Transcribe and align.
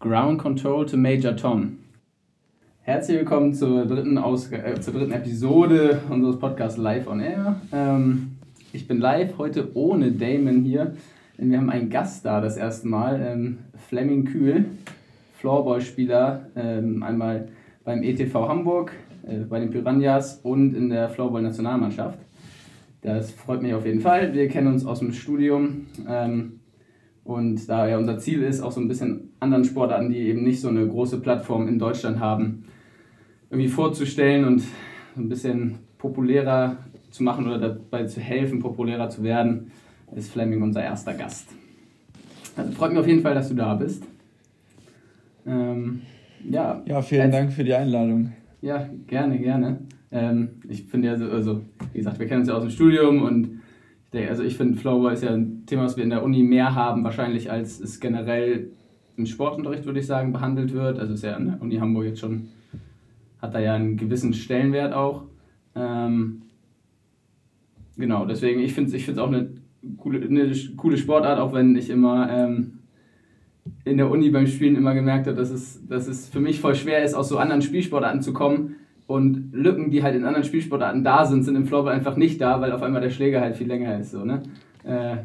Ground 0.00 0.38
Control 0.38 0.86
to 0.86 0.96
Major 0.96 1.34
Tom. 1.34 1.78
Herzlich 2.82 3.18
willkommen 3.18 3.52
zur 3.52 3.84
dritten, 3.84 4.16
Ausg 4.16 4.52
äh, 4.52 4.80
zur 4.80 4.94
dritten 4.94 5.10
Episode 5.10 6.02
unseres 6.08 6.38
Podcasts 6.38 6.78
Live 6.78 7.08
on 7.08 7.18
Air. 7.18 7.60
Ähm, 7.72 8.36
ich 8.72 8.86
bin 8.86 9.00
live 9.00 9.36
heute 9.38 9.76
ohne 9.76 10.12
Damon 10.12 10.62
hier, 10.62 10.94
denn 11.36 11.50
wir 11.50 11.58
haben 11.58 11.68
einen 11.68 11.90
Gast 11.90 12.24
da 12.24 12.40
das 12.40 12.56
erste 12.56 12.86
Mal, 12.86 13.20
ähm, 13.20 13.58
Fleming 13.88 14.24
Kühl, 14.24 14.66
Floorball-Spieler, 15.40 16.46
ähm, 16.54 17.02
einmal 17.02 17.48
beim 17.84 18.04
ETV 18.04 18.48
Hamburg, 18.48 18.92
äh, 19.26 19.38
bei 19.38 19.58
den 19.58 19.70
Piranhas 19.70 20.38
und 20.44 20.76
in 20.76 20.90
der 20.90 21.08
Floorball-Nationalmannschaft. 21.08 22.20
Das 23.02 23.32
freut 23.32 23.62
mich 23.62 23.74
auf 23.74 23.84
jeden 23.84 24.00
Fall. 24.00 24.32
Wir 24.32 24.46
kennen 24.46 24.68
uns 24.68 24.86
aus 24.86 25.00
dem 25.00 25.12
Studium. 25.12 25.86
Ähm, 26.08 26.57
und 27.28 27.68
da 27.68 27.86
ja 27.86 27.98
unser 27.98 28.18
Ziel 28.18 28.42
ist, 28.42 28.62
auch 28.62 28.72
so 28.72 28.80
ein 28.80 28.88
bisschen 28.88 29.32
anderen 29.38 29.62
Sportarten, 29.62 30.08
die 30.08 30.16
eben 30.16 30.44
nicht 30.44 30.62
so 30.62 30.68
eine 30.68 30.88
große 30.88 31.20
Plattform 31.20 31.68
in 31.68 31.78
Deutschland 31.78 32.20
haben, 32.20 32.64
irgendwie 33.50 33.68
vorzustellen 33.68 34.46
und 34.46 34.60
so 34.60 35.20
ein 35.20 35.28
bisschen 35.28 35.74
populärer 35.98 36.78
zu 37.10 37.22
machen 37.22 37.46
oder 37.46 37.58
dabei 37.58 38.04
zu 38.04 38.20
helfen, 38.20 38.60
populärer 38.60 39.10
zu 39.10 39.22
werden, 39.22 39.70
ist 40.16 40.30
Fleming 40.32 40.62
unser 40.62 40.82
erster 40.82 41.12
Gast. 41.12 41.50
Also 42.56 42.72
freut 42.72 42.92
mich 42.92 43.00
auf 43.00 43.06
jeden 43.06 43.20
Fall, 43.20 43.34
dass 43.34 43.50
du 43.50 43.54
da 43.54 43.74
bist. 43.74 44.04
Ähm, 45.46 46.00
ja, 46.48 46.82
ja, 46.86 47.02
vielen 47.02 47.24
als, 47.24 47.32
Dank 47.32 47.52
für 47.52 47.62
die 47.62 47.74
Einladung. 47.74 48.32
Ja, 48.62 48.88
gerne, 49.06 49.38
gerne. 49.38 49.80
Ähm, 50.10 50.62
ich 50.66 50.84
finde 50.84 51.08
ja, 51.08 51.18
so, 51.18 51.26
also, 51.26 51.60
wie 51.92 51.98
gesagt, 51.98 52.18
wir 52.18 52.26
kennen 52.26 52.40
uns 52.40 52.48
ja 52.48 52.54
aus 52.54 52.62
dem 52.62 52.70
Studium 52.70 53.20
und 53.20 53.57
ich 54.08 54.12
denke, 54.12 54.30
also 54.30 54.42
ich 54.42 54.56
finde, 54.56 54.78
Flowball 54.78 55.12
ist 55.12 55.22
ja 55.22 55.34
ein 55.34 55.66
Thema, 55.66 55.84
was 55.84 55.98
wir 55.98 56.04
in 56.04 56.08
der 56.08 56.22
Uni 56.22 56.42
mehr 56.42 56.74
haben, 56.74 57.04
wahrscheinlich 57.04 57.50
als 57.50 57.78
es 57.78 58.00
generell 58.00 58.70
im 59.18 59.26
Sportunterricht, 59.26 59.84
würde 59.84 60.00
ich 60.00 60.06
sagen, 60.06 60.32
behandelt 60.32 60.72
wird. 60.72 60.98
Also 60.98 61.12
ist 61.12 61.24
ja 61.24 61.34
an 61.34 61.46
der 61.46 61.60
Uni 61.60 61.76
Hamburg 61.76 62.06
jetzt 62.06 62.20
schon, 62.20 62.48
hat 63.42 63.54
da 63.54 63.60
ja 63.60 63.74
einen 63.74 63.98
gewissen 63.98 64.32
Stellenwert 64.32 64.94
auch. 64.94 65.24
Ähm, 65.74 66.40
genau, 67.98 68.24
deswegen, 68.24 68.60
ich 68.60 68.72
finde 68.72 68.88
es 68.88 68.94
ich 68.94 69.18
auch 69.18 69.28
eine 69.28 69.50
coole, 69.98 70.26
eine 70.26 70.54
coole 70.78 70.96
Sportart, 70.96 71.38
auch 71.38 71.52
wenn 71.52 71.76
ich 71.76 71.90
immer 71.90 72.30
ähm, 72.30 72.78
in 73.84 73.98
der 73.98 74.10
Uni 74.10 74.30
beim 74.30 74.46
Spielen 74.46 74.76
immer 74.76 74.94
gemerkt 74.94 75.26
habe, 75.26 75.36
dass 75.36 75.50
es, 75.50 75.86
dass 75.86 76.08
es 76.08 76.30
für 76.30 76.40
mich 76.40 76.60
voll 76.60 76.74
schwer 76.74 77.04
ist, 77.04 77.12
aus 77.12 77.28
so 77.28 77.36
anderen 77.36 77.60
Spielsportarten 77.60 78.22
zu 78.22 78.32
kommen, 78.32 78.76
und 79.08 79.54
Lücken, 79.54 79.90
die 79.90 80.02
halt 80.02 80.14
in 80.14 80.26
anderen 80.26 80.44
Spielsportarten 80.44 81.02
da 81.02 81.24
sind, 81.24 81.42
sind 81.42 81.56
im 81.56 81.64
Floorball 81.64 81.94
einfach 81.94 82.16
nicht 82.16 82.40
da, 82.42 82.60
weil 82.60 82.72
auf 82.72 82.82
einmal 82.82 83.00
der 83.00 83.08
Schläger 83.08 83.40
halt 83.40 83.56
viel 83.56 83.66
länger 83.66 83.98
ist. 83.98 84.10
So, 84.10 84.22
ne? 84.22 84.42
Äh, 84.84 85.16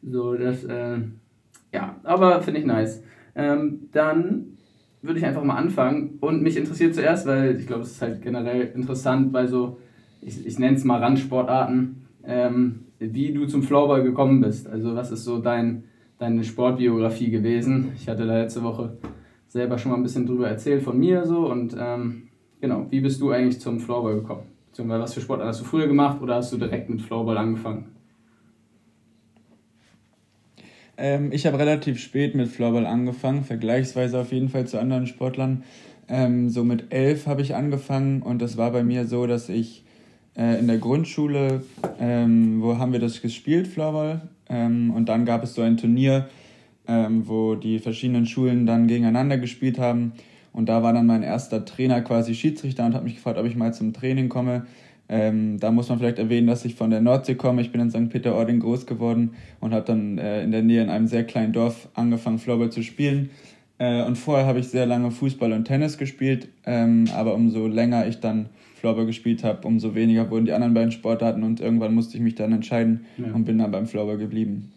so, 0.00 0.34
das, 0.34 0.62
äh, 0.62 0.98
ja, 1.74 1.96
aber 2.04 2.40
finde 2.40 2.60
ich 2.60 2.66
nice. 2.66 3.02
Ähm, 3.34 3.88
dann 3.90 4.58
würde 5.02 5.18
ich 5.18 5.26
einfach 5.26 5.42
mal 5.42 5.56
anfangen. 5.56 6.18
Und 6.20 6.40
mich 6.40 6.56
interessiert 6.56 6.94
zuerst, 6.94 7.26
weil 7.26 7.58
ich 7.58 7.66
glaube, 7.66 7.82
es 7.82 7.90
ist 7.90 8.02
halt 8.02 8.22
generell 8.22 8.70
interessant 8.72 9.32
bei 9.32 9.48
so, 9.48 9.78
ich, 10.22 10.46
ich 10.46 10.60
nenne 10.60 10.76
es 10.76 10.84
mal 10.84 11.02
Randsportarten, 11.02 12.06
ähm, 12.24 12.84
wie 13.00 13.32
du 13.32 13.46
zum 13.46 13.64
Floorball 13.64 14.04
gekommen 14.04 14.40
bist. 14.40 14.68
Also, 14.68 14.94
was 14.94 15.10
ist 15.10 15.24
so 15.24 15.40
dein, 15.40 15.82
deine 16.18 16.44
Sportbiografie 16.44 17.30
gewesen? 17.30 17.90
Ich 17.96 18.08
hatte 18.08 18.24
da 18.24 18.38
letzte 18.38 18.62
Woche 18.62 18.98
selber 19.48 19.78
schon 19.78 19.90
mal 19.90 19.96
ein 19.96 20.04
bisschen 20.04 20.26
drüber 20.26 20.48
erzählt 20.48 20.82
von 20.82 20.96
mir 20.96 21.24
so 21.24 21.50
und 21.50 21.74
ähm, 21.76 22.27
Genau, 22.60 22.86
wie 22.90 23.00
bist 23.00 23.20
du 23.20 23.30
eigentlich 23.30 23.60
zum 23.60 23.78
Floorball 23.78 24.16
gekommen? 24.16 24.42
Beziehungsweise 24.70 25.02
was 25.02 25.14
für 25.14 25.20
Sport 25.20 25.42
hast 25.42 25.60
du 25.60 25.64
früher 25.64 25.86
gemacht 25.86 26.20
oder 26.20 26.36
hast 26.36 26.52
du 26.52 26.56
direkt 26.56 26.88
mit 26.90 27.00
Floorball 27.00 27.38
angefangen? 27.38 27.86
Ähm, 30.96 31.30
ich 31.32 31.46
habe 31.46 31.58
relativ 31.58 32.00
spät 32.00 32.34
mit 32.34 32.48
Floorball 32.48 32.86
angefangen, 32.86 33.44
vergleichsweise 33.44 34.18
auf 34.18 34.32
jeden 34.32 34.48
Fall 34.48 34.66
zu 34.66 34.80
anderen 34.80 35.06
Sportlern. 35.06 35.62
Ähm, 36.08 36.48
so 36.48 36.64
mit 36.64 36.92
elf 36.92 37.26
habe 37.26 37.42
ich 37.42 37.54
angefangen 37.54 38.22
und 38.22 38.42
das 38.42 38.56
war 38.56 38.72
bei 38.72 38.82
mir 38.82 39.06
so, 39.06 39.26
dass 39.26 39.48
ich 39.48 39.84
äh, 40.36 40.58
in 40.58 40.66
der 40.66 40.78
Grundschule, 40.78 41.62
ähm, 42.00 42.62
wo 42.62 42.78
haben 42.78 42.92
wir 42.92 43.00
das 43.00 43.22
gespielt, 43.22 43.68
Floorball, 43.68 44.22
ähm, 44.48 44.92
und 44.94 45.08
dann 45.08 45.24
gab 45.24 45.44
es 45.44 45.54
so 45.54 45.62
ein 45.62 45.76
Turnier, 45.76 46.28
ähm, 46.88 47.28
wo 47.28 47.54
die 47.54 47.78
verschiedenen 47.78 48.26
Schulen 48.26 48.66
dann 48.66 48.88
gegeneinander 48.88 49.38
gespielt 49.38 49.78
haben. 49.78 50.14
Und 50.52 50.68
da 50.68 50.82
war 50.82 50.92
dann 50.92 51.06
mein 51.06 51.22
erster 51.22 51.64
Trainer 51.64 52.00
quasi 52.00 52.34
Schiedsrichter 52.34 52.86
und 52.86 52.94
hat 52.94 53.04
mich 53.04 53.16
gefragt, 53.16 53.38
ob 53.38 53.46
ich 53.46 53.56
mal 53.56 53.72
zum 53.72 53.92
Training 53.92 54.28
komme. 54.28 54.66
Ähm, 55.08 55.58
da 55.58 55.70
muss 55.70 55.88
man 55.88 55.98
vielleicht 55.98 56.18
erwähnen, 56.18 56.46
dass 56.46 56.64
ich 56.64 56.74
von 56.74 56.90
der 56.90 57.00
Nordsee 57.00 57.34
komme. 57.34 57.62
Ich 57.62 57.72
bin 57.72 57.80
in 57.80 57.90
St. 57.90 58.10
Peter-Ording 58.10 58.60
groß 58.60 58.86
geworden 58.86 59.32
und 59.60 59.72
habe 59.72 59.84
dann 59.84 60.18
äh, 60.18 60.42
in 60.42 60.50
der 60.50 60.62
Nähe 60.62 60.82
in 60.82 60.90
einem 60.90 61.06
sehr 61.06 61.24
kleinen 61.24 61.52
Dorf 61.52 61.88
angefangen, 61.94 62.38
Floorball 62.38 62.70
zu 62.70 62.82
spielen. 62.82 63.30
Äh, 63.78 64.02
und 64.02 64.16
vorher 64.16 64.46
habe 64.46 64.58
ich 64.58 64.68
sehr 64.68 64.84
lange 64.84 65.10
Fußball 65.10 65.52
und 65.52 65.64
Tennis 65.64 65.96
gespielt. 65.96 66.48
Ähm, 66.66 67.06
aber 67.14 67.34
umso 67.34 67.66
länger 67.66 68.06
ich 68.06 68.20
dann 68.20 68.50
Floorball 68.78 69.06
gespielt 69.06 69.44
habe, 69.44 69.66
umso 69.66 69.94
weniger 69.94 70.30
wurden 70.30 70.44
die 70.44 70.52
anderen 70.52 70.74
beiden 70.74 70.92
Sportarten 70.92 71.42
und 71.42 71.60
irgendwann 71.60 71.94
musste 71.94 72.16
ich 72.16 72.22
mich 72.22 72.34
dann 72.34 72.52
entscheiden 72.52 73.06
ja. 73.16 73.32
und 73.32 73.44
bin 73.44 73.58
dann 73.58 73.70
beim 73.70 73.86
Floorball 73.86 74.18
geblieben. 74.18 74.72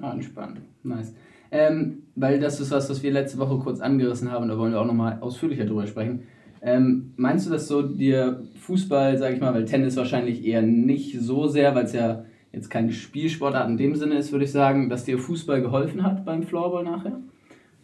Ah, 0.00 0.12
entspannt. 0.12 0.60
Nice. 0.82 1.12
Ähm, 1.50 2.02
weil 2.14 2.40
das 2.40 2.60
ist 2.60 2.70
was, 2.70 2.88
was 2.90 3.02
wir 3.02 3.12
letzte 3.12 3.38
Woche 3.38 3.58
kurz 3.58 3.80
angerissen 3.80 4.30
haben, 4.32 4.48
da 4.48 4.58
wollen 4.58 4.72
wir 4.72 4.80
auch 4.80 4.86
nochmal 4.86 5.18
ausführlicher 5.20 5.64
drüber 5.64 5.86
sprechen. 5.86 6.22
Ähm, 6.62 7.12
meinst 7.16 7.46
du, 7.46 7.50
dass 7.50 7.68
so 7.68 7.82
dir 7.82 8.42
Fußball, 8.60 9.18
sag 9.18 9.34
ich 9.34 9.40
mal, 9.40 9.54
weil 9.54 9.66
Tennis 9.66 9.96
wahrscheinlich 9.96 10.44
eher 10.44 10.62
nicht 10.62 11.20
so 11.20 11.46
sehr, 11.46 11.74
weil 11.74 11.84
es 11.84 11.92
ja 11.92 12.24
jetzt 12.52 12.70
keine 12.70 12.92
Spielsportart 12.92 13.68
in 13.68 13.76
dem 13.76 13.94
Sinne 13.94 14.16
ist, 14.16 14.32
würde 14.32 14.46
ich 14.46 14.52
sagen, 14.52 14.88
dass 14.88 15.04
dir 15.04 15.18
Fußball 15.18 15.60
geholfen 15.60 16.02
hat 16.02 16.24
beim 16.24 16.42
Floorball 16.42 16.84
nachher? 16.84 17.20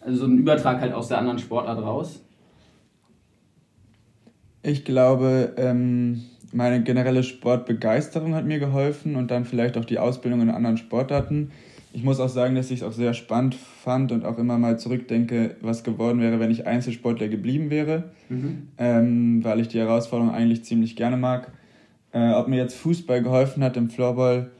Also 0.01 0.21
so 0.21 0.27
ein 0.27 0.39
Übertrag 0.39 0.81
halt 0.81 0.95
aus 0.95 1.09
der 1.09 1.19
anderen 1.19 1.39
Sportart 1.39 1.81
raus? 1.81 2.25
Ich 4.63 4.85
glaube, 4.85 5.53
ähm, 5.57 6.23
meine 6.53 6.83
generelle 6.83 7.23
Sportbegeisterung 7.23 8.35
hat 8.35 8.47
mir 8.47 8.59
geholfen 8.59 9.17
und 9.17 9.31
dann 9.31 9.45
vielleicht 9.45 9.77
auch 9.77 9.85
die 9.85 9.99
Ausbildung 9.99 10.41
in 10.41 10.51
anderen 10.51 10.77
Sportarten 10.77 11.51
ich 11.93 12.03
muss 12.03 12.21
auch 12.21 12.29
sagen, 12.29 12.55
dass 12.55 12.71
ich 12.71 12.81
es 12.81 12.87
auch 12.87 12.93
sehr 12.93 13.15
spannend 13.15 13.55
fand 13.55 14.13
und 14.13 14.25
auch 14.25 14.39
immer 14.39 14.59
mal 14.59 14.79
zurückdenke, 14.79 15.57
was 15.61 15.85
geworden 15.85 16.21
wäre, 16.21 16.41
wenn 16.41 16.51
ich 16.51 16.67
Einzelsportler 16.67 17.29
geblieben 17.29 17.71
wäre, 17.71 18.11
mhm. 18.29 18.69
ähm, 18.79 19.45
weil 19.45 19.61
ich 19.61 19.69
die 19.69 19.79
Herausforderung 19.79 20.33
eigentlich 20.33 20.65
ziemlich 20.65 20.97
gerne 20.97 21.17
mag. 21.17 21.53
Äh, 22.13 22.33
ob 22.33 22.49
mir 22.49 22.57
jetzt 22.57 22.77
Fußball 22.77 23.23
geholfen 23.23 23.63
hat 23.63 23.77
im 23.77 23.91
Floorball, 23.91 24.51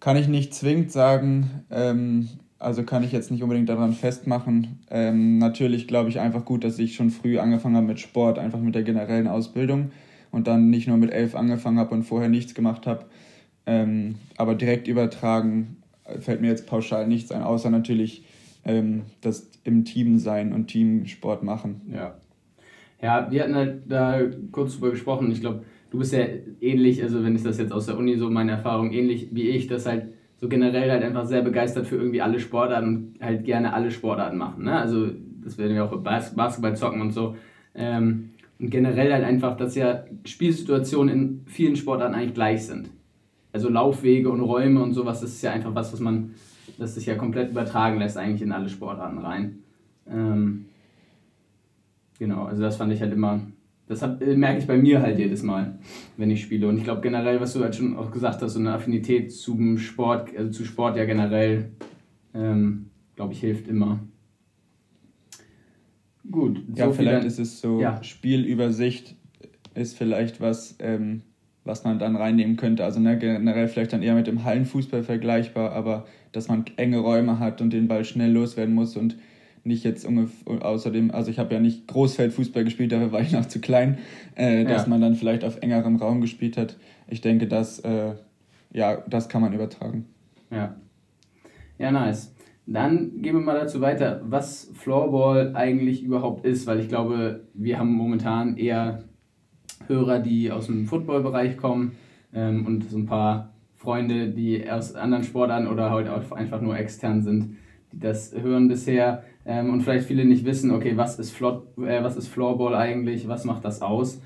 kann 0.00 0.16
ich 0.16 0.28
nicht 0.28 0.54
zwingend 0.54 0.92
sagen. 0.92 1.64
Ähm, 1.70 2.28
also 2.60 2.82
kann 2.82 3.04
ich 3.04 3.12
jetzt 3.12 3.30
nicht 3.30 3.42
unbedingt 3.42 3.68
daran 3.68 3.92
festmachen. 3.92 4.80
Ähm, 4.90 5.38
natürlich 5.38 5.88
glaube 5.88 6.10
ich 6.10 6.20
einfach 6.20 6.44
gut, 6.44 6.64
dass 6.64 6.78
ich 6.78 6.94
schon 6.94 7.10
früh 7.10 7.38
angefangen 7.38 7.76
habe 7.76 7.86
mit 7.86 8.00
Sport, 8.00 8.38
einfach 8.38 8.58
mit 8.60 8.74
der 8.74 8.82
generellen 8.82 9.28
Ausbildung 9.28 9.90
und 10.30 10.46
dann 10.46 10.70
nicht 10.70 10.88
nur 10.88 10.96
mit 10.96 11.12
elf 11.12 11.34
angefangen 11.34 11.78
habe 11.78 11.94
und 11.94 12.04
vorher 12.04 12.28
nichts 12.28 12.54
gemacht 12.54 12.86
habe. 12.86 13.06
Ähm, 13.66 14.16
aber 14.36 14.54
direkt 14.54 14.88
übertragen 14.88 15.77
fällt 16.20 16.40
mir 16.40 16.48
jetzt 16.48 16.66
pauschal 16.66 17.06
nichts 17.06 17.32
ein, 17.32 17.42
außer 17.42 17.70
natürlich 17.70 18.24
ähm, 18.64 19.02
das 19.20 19.50
im 19.64 19.84
Team 19.84 20.18
sein 20.18 20.52
und 20.52 20.68
Teamsport 20.68 21.42
machen. 21.42 21.82
Ja. 21.92 22.16
Ja, 23.00 23.30
wir 23.30 23.42
hatten 23.42 23.54
halt 23.54 23.82
da 23.86 24.20
kurz 24.50 24.74
drüber 24.74 24.90
gesprochen. 24.90 25.30
Ich 25.30 25.40
glaube, 25.40 25.62
du 25.90 25.98
bist 25.98 26.12
ja 26.12 26.24
ähnlich, 26.60 27.02
also 27.02 27.22
wenn 27.22 27.36
ich 27.36 27.42
das 27.42 27.58
jetzt 27.58 27.72
aus 27.72 27.86
der 27.86 27.96
Uni 27.96 28.16
so 28.16 28.28
meine 28.28 28.52
Erfahrung 28.52 28.92
ähnlich 28.92 29.28
wie 29.32 29.48
ich, 29.50 29.68
das 29.68 29.86
halt 29.86 30.08
so 30.40 30.48
generell 30.48 30.90
halt 30.90 31.02
einfach 31.02 31.24
sehr 31.24 31.42
begeistert 31.42 31.86
für 31.86 31.96
irgendwie 31.96 32.22
alle 32.22 32.40
Sportarten 32.40 32.88
und 32.88 33.20
halt 33.20 33.44
gerne 33.44 33.72
alle 33.72 33.90
Sportarten 33.90 34.36
machen. 34.36 34.64
Ne? 34.64 34.78
Also 34.78 35.08
das 35.44 35.58
werden 35.58 35.74
wir 35.74 35.84
auch 35.84 35.96
Bas 35.98 36.34
Basketball 36.34 36.76
zocken 36.76 37.00
und 37.00 37.12
so. 37.12 37.36
Ähm, 37.74 38.30
und 38.58 38.70
generell 38.70 39.12
halt 39.12 39.24
einfach, 39.24 39.56
dass 39.56 39.76
ja 39.76 40.04
Spielsituationen 40.24 41.14
in 41.14 41.40
vielen 41.46 41.76
Sportarten 41.76 42.14
eigentlich 42.14 42.34
gleich 42.34 42.66
sind 42.66 42.90
also 43.52 43.68
Laufwege 43.68 44.30
und 44.30 44.40
Räume 44.40 44.82
und 44.82 44.92
sowas, 44.92 45.20
das 45.20 45.30
ist 45.30 45.42
ja 45.42 45.52
einfach 45.52 45.74
was, 45.74 45.92
was 45.92 46.00
man, 46.00 46.34
das 46.78 46.94
sich 46.94 47.06
ja 47.06 47.14
komplett 47.14 47.50
übertragen 47.50 47.98
lässt 47.98 48.16
eigentlich 48.16 48.42
in 48.42 48.52
alle 48.52 48.68
Sportarten 48.68 49.18
rein. 49.18 49.58
Ähm, 50.08 50.66
genau, 52.18 52.44
also 52.44 52.62
das 52.62 52.76
fand 52.76 52.92
ich 52.92 53.00
halt 53.00 53.12
immer, 53.12 53.40
das 53.86 54.02
hab, 54.02 54.22
äh, 54.22 54.36
merke 54.36 54.58
ich 54.58 54.66
bei 54.66 54.76
mir 54.76 55.00
halt 55.00 55.18
jedes 55.18 55.42
Mal, 55.42 55.78
wenn 56.16 56.30
ich 56.30 56.42
spiele. 56.42 56.68
Und 56.68 56.76
ich 56.76 56.84
glaube 56.84 57.00
generell, 57.00 57.40
was 57.40 57.54
du 57.54 57.60
halt 57.60 57.74
schon 57.74 57.96
auch 57.96 58.10
gesagt 58.10 58.42
hast, 58.42 58.52
so 58.52 58.60
eine 58.60 58.72
Affinität 58.74 59.32
zum 59.32 59.78
Sport, 59.78 60.36
also 60.36 60.50
zu 60.50 60.64
Sport 60.64 60.96
ja 60.96 61.04
generell, 61.04 61.72
ähm, 62.34 62.90
glaube 63.16 63.32
ich, 63.32 63.40
hilft 63.40 63.66
immer. 63.68 64.00
Gut. 66.30 66.62
So 66.68 66.74
ja, 66.74 66.92
vielleicht 66.92 67.24
ist 67.24 67.38
es 67.38 67.60
so, 67.60 67.80
ja. 67.80 68.02
Spielübersicht 68.02 69.16
ist 69.74 69.96
vielleicht 69.96 70.40
was, 70.40 70.76
ähm, 70.80 71.22
was 71.68 71.84
man 71.84 71.98
dann 71.98 72.16
reinnehmen 72.16 72.56
könnte. 72.56 72.84
Also 72.84 72.98
ne, 72.98 73.18
generell 73.18 73.68
vielleicht 73.68 73.92
dann 73.92 74.02
eher 74.02 74.14
mit 74.14 74.26
dem 74.26 74.42
Hallenfußball 74.42 75.04
vergleichbar, 75.04 75.72
aber 75.72 76.06
dass 76.32 76.48
man 76.48 76.64
enge 76.76 76.98
Räume 76.98 77.38
hat 77.38 77.60
und 77.60 77.72
den 77.72 77.86
Ball 77.86 78.04
schnell 78.04 78.32
loswerden 78.32 78.74
muss 78.74 78.96
und 78.96 79.16
nicht 79.64 79.84
jetzt 79.84 80.06
ungefähr, 80.06 80.64
außerdem, 80.64 81.10
also 81.10 81.30
ich 81.30 81.38
habe 81.38 81.54
ja 81.54 81.60
nicht 81.60 81.86
Großfeldfußball 81.86 82.64
gespielt, 82.64 82.90
dafür 82.90 83.12
war 83.12 83.20
ich 83.20 83.32
noch 83.32 83.46
zu 83.46 83.60
klein, 83.60 83.98
äh, 84.34 84.64
dass 84.64 84.84
ja. 84.84 84.88
man 84.88 85.00
dann 85.00 85.14
vielleicht 85.14 85.44
auf 85.44 85.58
engerem 85.60 85.96
Raum 85.96 86.20
gespielt 86.20 86.56
hat. 86.56 86.76
Ich 87.06 87.20
denke, 87.20 87.46
das, 87.46 87.80
äh, 87.80 88.14
ja, 88.72 89.02
das 89.08 89.28
kann 89.28 89.42
man 89.42 89.52
übertragen. 89.52 90.06
Ja. 90.50 90.74
Ja, 91.78 91.92
nice. 91.92 92.34
Dann 92.66 93.22
gehen 93.22 93.34
wir 93.34 93.40
mal 93.40 93.58
dazu 93.58 93.80
weiter, 93.80 94.20
was 94.24 94.70
Floorball 94.74 95.54
eigentlich 95.54 96.02
überhaupt 96.02 96.44
ist, 96.44 96.66
weil 96.66 96.80
ich 96.80 96.88
glaube, 96.88 97.46
wir 97.54 97.78
haben 97.78 97.92
momentan 97.92 98.56
eher 98.56 99.04
Hörer, 99.88 100.18
die 100.20 100.50
aus 100.50 100.66
dem 100.66 100.86
Footballbereich 100.86 101.56
kommen 101.56 101.92
ähm, 102.32 102.66
und 102.66 102.88
so 102.90 102.98
ein 102.98 103.06
paar 103.06 103.52
Freunde, 103.76 104.28
die 104.28 104.68
aus 104.70 104.94
anderen 104.94 105.24
Sportarten 105.24 105.68
oder 105.68 105.90
halt 105.90 106.08
auch 106.08 106.32
einfach 106.32 106.60
nur 106.60 106.76
extern 106.76 107.22
sind, 107.22 107.56
die 107.92 108.00
das 108.00 108.34
hören 108.34 108.68
bisher 108.68 109.22
ähm, 109.46 109.72
und 109.72 109.82
vielleicht 109.82 110.06
viele 110.06 110.24
nicht 110.24 110.44
wissen, 110.44 110.70
okay, 110.72 110.96
was 110.96 111.18
ist, 111.18 111.30
Floor, 111.30 111.62
äh, 111.78 112.02
was 112.02 112.16
ist 112.16 112.28
Floorball 112.28 112.74
eigentlich, 112.74 113.28
was 113.28 113.44
macht 113.44 113.64
das 113.64 113.80
aus? 113.80 114.20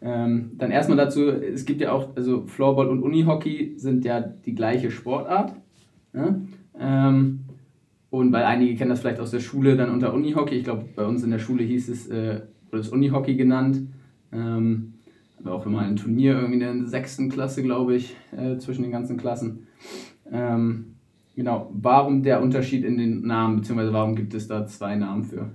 Ähm, 0.00 0.52
dann 0.58 0.70
erstmal 0.70 0.98
dazu, 0.98 1.28
es 1.28 1.64
gibt 1.64 1.80
ja 1.80 1.92
auch, 1.92 2.14
also 2.16 2.46
Floorball 2.46 2.88
und 2.88 3.02
Unihockey 3.02 3.74
sind 3.76 4.04
ja 4.04 4.20
die 4.20 4.54
gleiche 4.54 4.90
Sportart. 4.90 5.54
Ja? 6.12 6.36
Ähm, 6.78 7.40
und 8.10 8.32
weil 8.32 8.44
einige 8.44 8.74
kennen 8.76 8.90
das 8.90 9.00
vielleicht 9.00 9.20
aus 9.20 9.30
der 9.30 9.40
Schule 9.40 9.76
dann 9.76 9.90
unter 9.90 10.14
Unihockey. 10.14 10.56
Ich 10.56 10.64
glaube, 10.64 10.84
bei 10.94 11.04
uns 11.04 11.22
in 11.22 11.30
der 11.30 11.38
Schule 11.38 11.64
hieß 11.64 11.88
es, 11.88 12.08
äh, 12.08 12.42
wurde 12.70 12.80
es 12.80 12.88
Unihockey 12.88 13.36
genannt. 13.36 13.80
Ähm, 14.32 14.94
aber 15.40 15.54
auch 15.54 15.66
immer 15.66 15.80
ein 15.80 15.96
Turnier 15.96 16.34
irgendwie 16.34 16.54
in 16.54 16.60
der 16.60 16.86
sechsten 16.86 17.28
Klasse, 17.28 17.62
glaube 17.62 17.94
ich, 17.94 18.16
äh, 18.36 18.58
zwischen 18.58 18.82
den 18.82 18.90
ganzen 18.90 19.16
Klassen. 19.16 19.66
Ähm, 20.30 20.96
genau, 21.36 21.70
warum 21.72 22.22
der 22.22 22.42
Unterschied 22.42 22.84
in 22.84 22.98
den 22.98 23.22
Namen, 23.22 23.56
beziehungsweise 23.56 23.92
warum 23.92 24.16
gibt 24.16 24.34
es 24.34 24.48
da 24.48 24.66
zwei 24.66 24.96
Namen 24.96 25.24
für? 25.24 25.50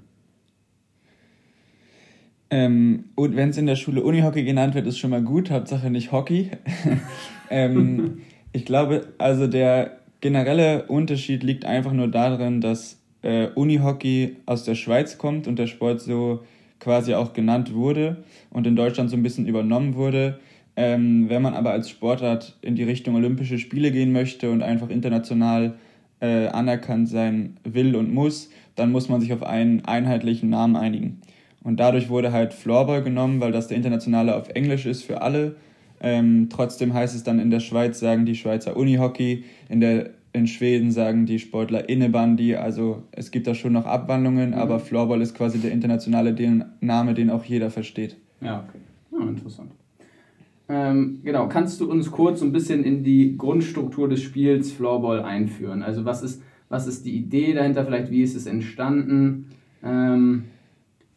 Ähm, 2.50 3.06
und 3.16 3.36
wenn 3.36 3.50
es 3.50 3.58
in 3.58 3.66
der 3.66 3.76
Schule 3.76 4.04
Unihockey 4.04 4.44
genannt 4.44 4.76
wird, 4.76 4.86
ist 4.86 5.00
schon 5.00 5.10
mal 5.10 5.24
gut, 5.24 5.50
Hauptsache 5.50 5.90
nicht 5.90 6.12
Hockey. 6.12 6.52
ähm, 7.50 8.22
ich 8.54 8.66
glaube, 8.66 9.08
also 9.18 9.48
der 9.48 10.00
generelle 10.22 10.86
Unterschied 10.88 11.44
liegt 11.44 11.66
einfach 11.66 11.94
nur 11.94 12.08
darin, 12.08 12.62
dass 12.62 13.02
äh, 13.24 13.48
Unihockey 13.48 14.38
aus 14.46 14.66
der 14.66 14.76
Schweiz 14.76 15.18
kommt 15.18 15.48
und 15.48 15.58
der 15.58 15.68
Sport 15.68 16.02
so 16.02 16.44
quasi 16.84 17.14
auch 17.14 17.34
genannt 17.34 17.74
wurde 17.74 18.24
und 18.50 18.68
in 18.68 18.76
Deutschland 18.76 19.10
so 19.10 19.16
ein 19.16 19.24
bisschen 19.24 19.48
übernommen 19.48 19.96
wurde. 19.96 20.40
Ähm, 20.76 21.30
wenn 21.30 21.42
man 21.42 21.54
aber 21.54 21.72
als 21.72 21.90
Sportart 21.90 22.58
in 22.62 22.76
die 22.76 22.84
Richtung 22.84 23.16
Olympische 23.16 23.60
Spiele 23.60 23.92
gehen 23.92 24.12
möchte 24.12 24.52
und 24.52 24.64
einfach 24.64 24.90
international 24.90 25.76
äh, 26.20 26.48
anerkannt 26.48 27.10
sein 27.10 27.58
will 27.64 27.96
und 27.96 28.14
muss, 28.14 28.50
dann 28.76 28.92
muss 28.92 29.08
man 29.08 29.22
sich 29.22 29.34
auf 29.34 29.44
einen 29.44 29.86
einheitlichen 29.86 30.50
Namen 30.50 30.76
einigen. 30.76 31.22
Und 31.64 31.80
dadurch 31.80 32.10
wurde 32.10 32.32
halt 32.32 32.54
Floorball 32.54 33.04
genommen, 33.04 33.40
weil 33.40 33.52
das 33.52 33.68
der 33.68 33.78
internationale 33.78 34.36
auf 34.36 34.50
Englisch 34.50 34.86
ist 34.86 35.04
für 35.04 35.22
alle 35.22 35.56
ähm, 36.04 36.50
trotzdem 36.52 36.94
heißt 36.94 37.16
es 37.16 37.24
dann 37.24 37.40
in 37.40 37.50
der 37.50 37.62
Schweiz, 37.62 38.00
sagen 38.00 38.26
die 38.26 38.36
Schweizer 38.36 38.76
Unihockey, 38.76 39.46
in, 39.70 39.80
der, 39.80 40.10
in 40.34 40.48
Schweden 40.48 40.92
sagen 40.92 41.26
die 41.26 41.40
Sportler 41.40 41.88
Innebandi. 41.88 42.56
Also 42.56 43.04
es 43.12 43.32
gibt 43.32 43.48
da 43.48 43.56
schon 43.56 43.74
noch 43.74 43.86
Abwandlungen, 43.86 44.50
mhm. 44.50 44.56
aber 44.56 44.80
Floorball 44.80 45.22
ist 45.22 45.36
quasi 45.36 45.60
der 45.60 45.72
internationale 45.72 46.36
Name, 46.82 47.14
den 47.14 47.30
auch 47.30 47.46
jeder 47.46 47.70
versteht. 47.70 48.18
Ja, 48.42 48.66
okay. 48.68 48.80
Ja, 49.12 49.30
interessant. 49.30 49.72
Ähm, 50.70 51.20
genau, 51.24 51.48
kannst 51.48 51.80
du 51.82 51.90
uns 51.90 52.10
kurz 52.10 52.40
so 52.40 52.46
ein 52.46 52.52
bisschen 52.52 52.84
in 52.84 53.04
die 53.04 53.38
Grundstruktur 53.38 54.10
des 54.10 54.22
Spiels 54.22 54.72
Floorball 54.72 55.22
einführen? 55.22 55.84
Also 55.84 56.04
was 56.04 56.24
ist, 56.24 56.42
was 56.70 56.88
ist 56.88 57.06
die 57.06 57.16
Idee 57.16 57.54
dahinter, 57.54 57.86
vielleicht 57.86 58.10
wie 58.10 58.24
ist 58.24 58.36
es 58.36 58.48
entstanden? 58.48 59.52
Ähm, 59.84 60.46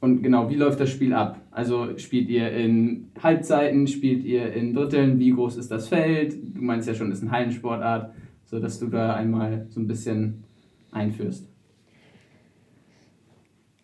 und 0.01 0.23
genau, 0.23 0.51
wie 0.51 0.57
läuft 0.57 0.79
das 0.81 0.91
Spiel 0.91 1.15
ab? 1.15 1.41
Also 1.51 1.97
spielt 1.97 2.29
ihr 2.29 2.51
in 2.51 3.07
Halbzeiten, 3.23 3.87
spielt 3.87 4.25
ihr 4.25 4.53
in 4.53 4.75
Dritteln, 4.75 5.19
wie 5.19 5.31
groß 5.31 5.57
ist 5.57 5.71
das 5.71 5.89
Feld? 5.89 6.37
Du 6.55 6.63
meinst 6.63 6.87
ja 6.87 6.95
schon, 6.95 7.09
das 7.09 7.21
ist 7.21 7.25
eine 7.25 7.33
Hallensportart, 7.33 8.13
sodass 8.47 8.79
du 8.79 8.87
da 8.87 9.15
einmal 9.15 9.67
so 9.69 9.81
ein 9.81 9.87
bisschen 9.87 10.45
einführst. 10.93 11.49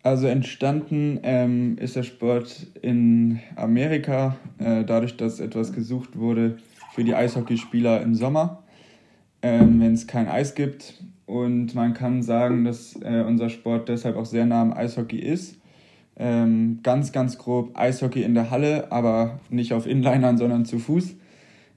Also 0.01 0.27
entstanden 0.27 1.19
ähm, 1.23 1.77
ist 1.77 1.95
der 1.95 2.03
Sport 2.03 2.67
in 2.81 3.39
Amerika, 3.55 4.35
äh, 4.57 4.83
dadurch, 4.83 5.15
dass 5.15 5.39
etwas 5.39 5.71
gesucht 5.71 6.17
wurde 6.17 6.57
für 6.93 7.05
die 7.05 7.15
Eishockeyspieler 7.15 8.01
im 8.01 8.13
Sommer, 8.13 8.63
ähm, 9.41 9.79
wenn 9.79 9.93
es 9.93 10.07
kein 10.07 10.27
Eis 10.27 10.55
gibt. 10.55 11.01
Und 11.25 11.73
man 11.73 11.93
kann 11.93 12.21
sagen, 12.21 12.65
dass 12.65 12.99
äh, 13.01 13.23
unser 13.25 13.49
Sport 13.49 13.87
deshalb 13.87 14.17
auch 14.17 14.25
sehr 14.25 14.45
nah 14.45 14.61
am 14.61 14.73
Eishockey 14.73 15.19
ist 15.19 15.57
ähm, 16.15 16.79
ganz, 16.83 17.11
ganz 17.11 17.37
grob 17.37 17.71
Eishockey 17.77 18.23
in 18.23 18.35
der 18.35 18.51
Halle, 18.51 18.91
aber 18.91 19.39
nicht 19.49 19.73
auf 19.73 19.87
Inlinern, 19.87 20.37
sondern 20.37 20.65
zu 20.65 20.79
Fuß. 20.79 21.15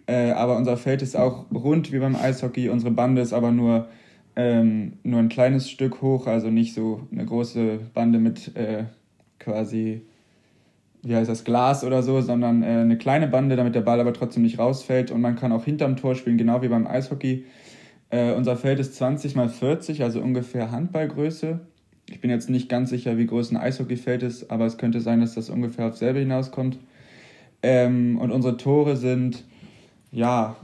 Äh, 0.07 0.31
aber 0.31 0.57
unser 0.57 0.77
Feld 0.77 1.03
ist 1.03 1.17
auch 1.17 1.47
rund 1.53 1.93
wie 1.93 1.99
beim 1.99 2.17
Eishockey. 2.17 2.69
Unsere 2.69 2.93
Bande 2.93 3.23
ist 3.23 3.33
aber 3.33 3.51
nur, 3.51 3.89
ähm, 4.37 4.95
nur 5.03 5.19
ein 5.19 5.29
kleines 5.29 5.69
Stück 5.69 6.01
hoch, 6.01 6.27
also 6.27 6.51
nicht 6.51 6.75
so 6.75 7.07
eine 7.11 7.25
große 7.25 7.81
Bande 7.93 8.19
mit 8.19 8.57
äh, 8.57 8.85
quasi, 9.41 10.03
wie 11.03 11.17
heißt 11.17 11.29
das, 11.29 11.45
Glas 11.45 11.83
oder 11.83 12.03
so, 12.03 12.21
sondern 12.21 12.63
äh, 12.63 12.67
eine 12.67 12.99
kleine 12.99 13.27
Bande, 13.27 13.57
damit 13.57 13.75
der 13.75 13.81
Ball 13.81 14.01
aber 14.01 14.13
trotzdem 14.13 14.45
nicht 14.45 14.59
rausfällt. 14.59 15.11
Und 15.11 15.21
man 15.21 15.35
kann 15.35 15.53
auch 15.53 15.65
hinterm 15.65 15.97
Tor 15.97 16.15
spielen, 16.15 16.39
genau 16.39 16.63
wie 16.63 16.69
beim 16.69 16.87
Eishockey. 16.87 17.45
Äh, 18.11 18.33
unser 18.35 18.57
Feld 18.57 18.79
ist 18.79 18.95
20 18.95 19.35
mal 19.35 19.49
40, 19.49 20.05
also 20.05 20.21
ungefähr 20.21 20.71
Handballgröße. 20.71 21.61
Ich 22.09 22.21
bin 22.21 22.31
jetzt 22.31 22.49
nicht 22.49 22.69
ganz 22.69 22.91
sicher, 22.91 23.19
wie 23.19 23.27
groß 23.27 23.51
ein 23.51 23.57
Eishockeyfeld 23.57 24.23
ist, 24.23 24.53
aber 24.53 24.67
es 24.67 24.79
könnte 24.79 25.01
sein, 25.01 25.21
dass 25.21 25.35
das 25.35 25.51
ungefähr 25.51 25.87
auf 25.89 25.97
selbe 25.97 26.21
hinauskommt. 26.21 26.79
Ähm, 27.63 28.19
und 28.19 28.31
unsere 28.31 28.57
Tore 28.57 28.97
sind, 28.97 29.45
ja, 30.11 30.57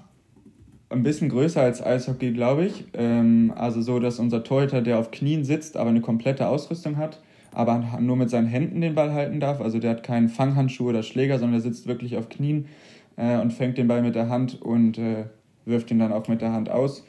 ein 0.92 1.02
bisschen 1.02 1.28
größer 1.28 1.60
als 1.60 1.84
Eishockey, 1.84 2.32
glaube 2.32 2.66
ich. 2.66 2.84
Ähm, 2.94 3.52
also 3.56 3.80
so, 3.82 3.98
dass 3.98 4.18
unser 4.18 4.44
Torhüter, 4.44 4.82
der 4.82 4.98
auf 4.98 5.10
Knien 5.10 5.44
sitzt, 5.44 5.76
aber 5.76 5.90
eine 5.90 6.00
komplette 6.00 6.46
Ausrüstung 6.46 6.96
hat, 6.96 7.20
aber 7.52 7.98
nur 8.00 8.16
mit 8.16 8.30
seinen 8.30 8.46
Händen 8.46 8.80
den 8.80 8.94
Ball 8.94 9.12
halten 9.12 9.40
darf. 9.40 9.60
Also 9.60 9.78
der 9.78 9.90
hat 9.90 10.02
keinen 10.02 10.28
Fanghandschuh 10.28 10.88
oder 10.88 11.02
Schläger, 11.02 11.38
sondern 11.38 11.60
der 11.60 11.62
sitzt 11.62 11.86
wirklich 11.86 12.16
auf 12.16 12.28
Knien 12.28 12.66
äh, 13.16 13.38
und 13.38 13.52
fängt 13.52 13.78
den 13.78 13.88
Ball 13.88 14.02
mit 14.02 14.14
der 14.14 14.28
Hand 14.28 14.60
und 14.60 14.98
äh, 14.98 15.24
wirft 15.64 15.90
ihn 15.90 15.98
dann 15.98 16.12
auch 16.12 16.28
mit 16.28 16.40
der 16.40 16.52
Hand 16.52 16.70
aus. 16.70 17.04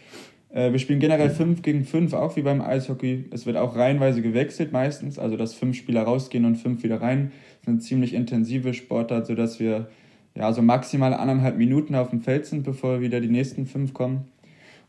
Äh, 0.49 0.71
wir 0.71 0.79
spielen 0.79 0.99
generell 0.99 1.29
5 1.29 1.61
gegen 1.61 1.83
5, 1.83 2.13
auch 2.13 2.35
wie 2.35 2.41
beim 2.41 2.61
Eishockey. 2.61 3.25
Es 3.31 3.45
wird 3.45 3.57
auch 3.57 3.75
reihenweise 3.75 4.21
gewechselt 4.21 4.71
meistens, 4.71 5.19
also 5.19 5.35
dass 5.35 5.53
fünf 5.53 5.75
Spieler 5.75 6.03
rausgehen 6.03 6.45
und 6.45 6.55
fünf 6.55 6.83
wieder 6.83 7.01
rein. 7.01 7.31
Das 7.31 7.61
ist 7.61 7.67
eine 7.67 7.79
ziemlich 7.79 8.13
intensive 8.13 8.73
Sportart, 8.73 9.25
sodass 9.25 9.59
wir 9.59 9.87
ja, 10.35 10.51
so 10.51 10.61
maximal 10.61 11.13
anderthalb 11.13 11.57
Minuten 11.57 11.95
auf 11.95 12.09
dem 12.09 12.21
Feld 12.21 12.45
sind, 12.45 12.63
bevor 12.63 13.01
wieder 13.01 13.21
die 13.21 13.29
nächsten 13.29 13.65
fünf 13.65 13.93
kommen. 13.93 14.25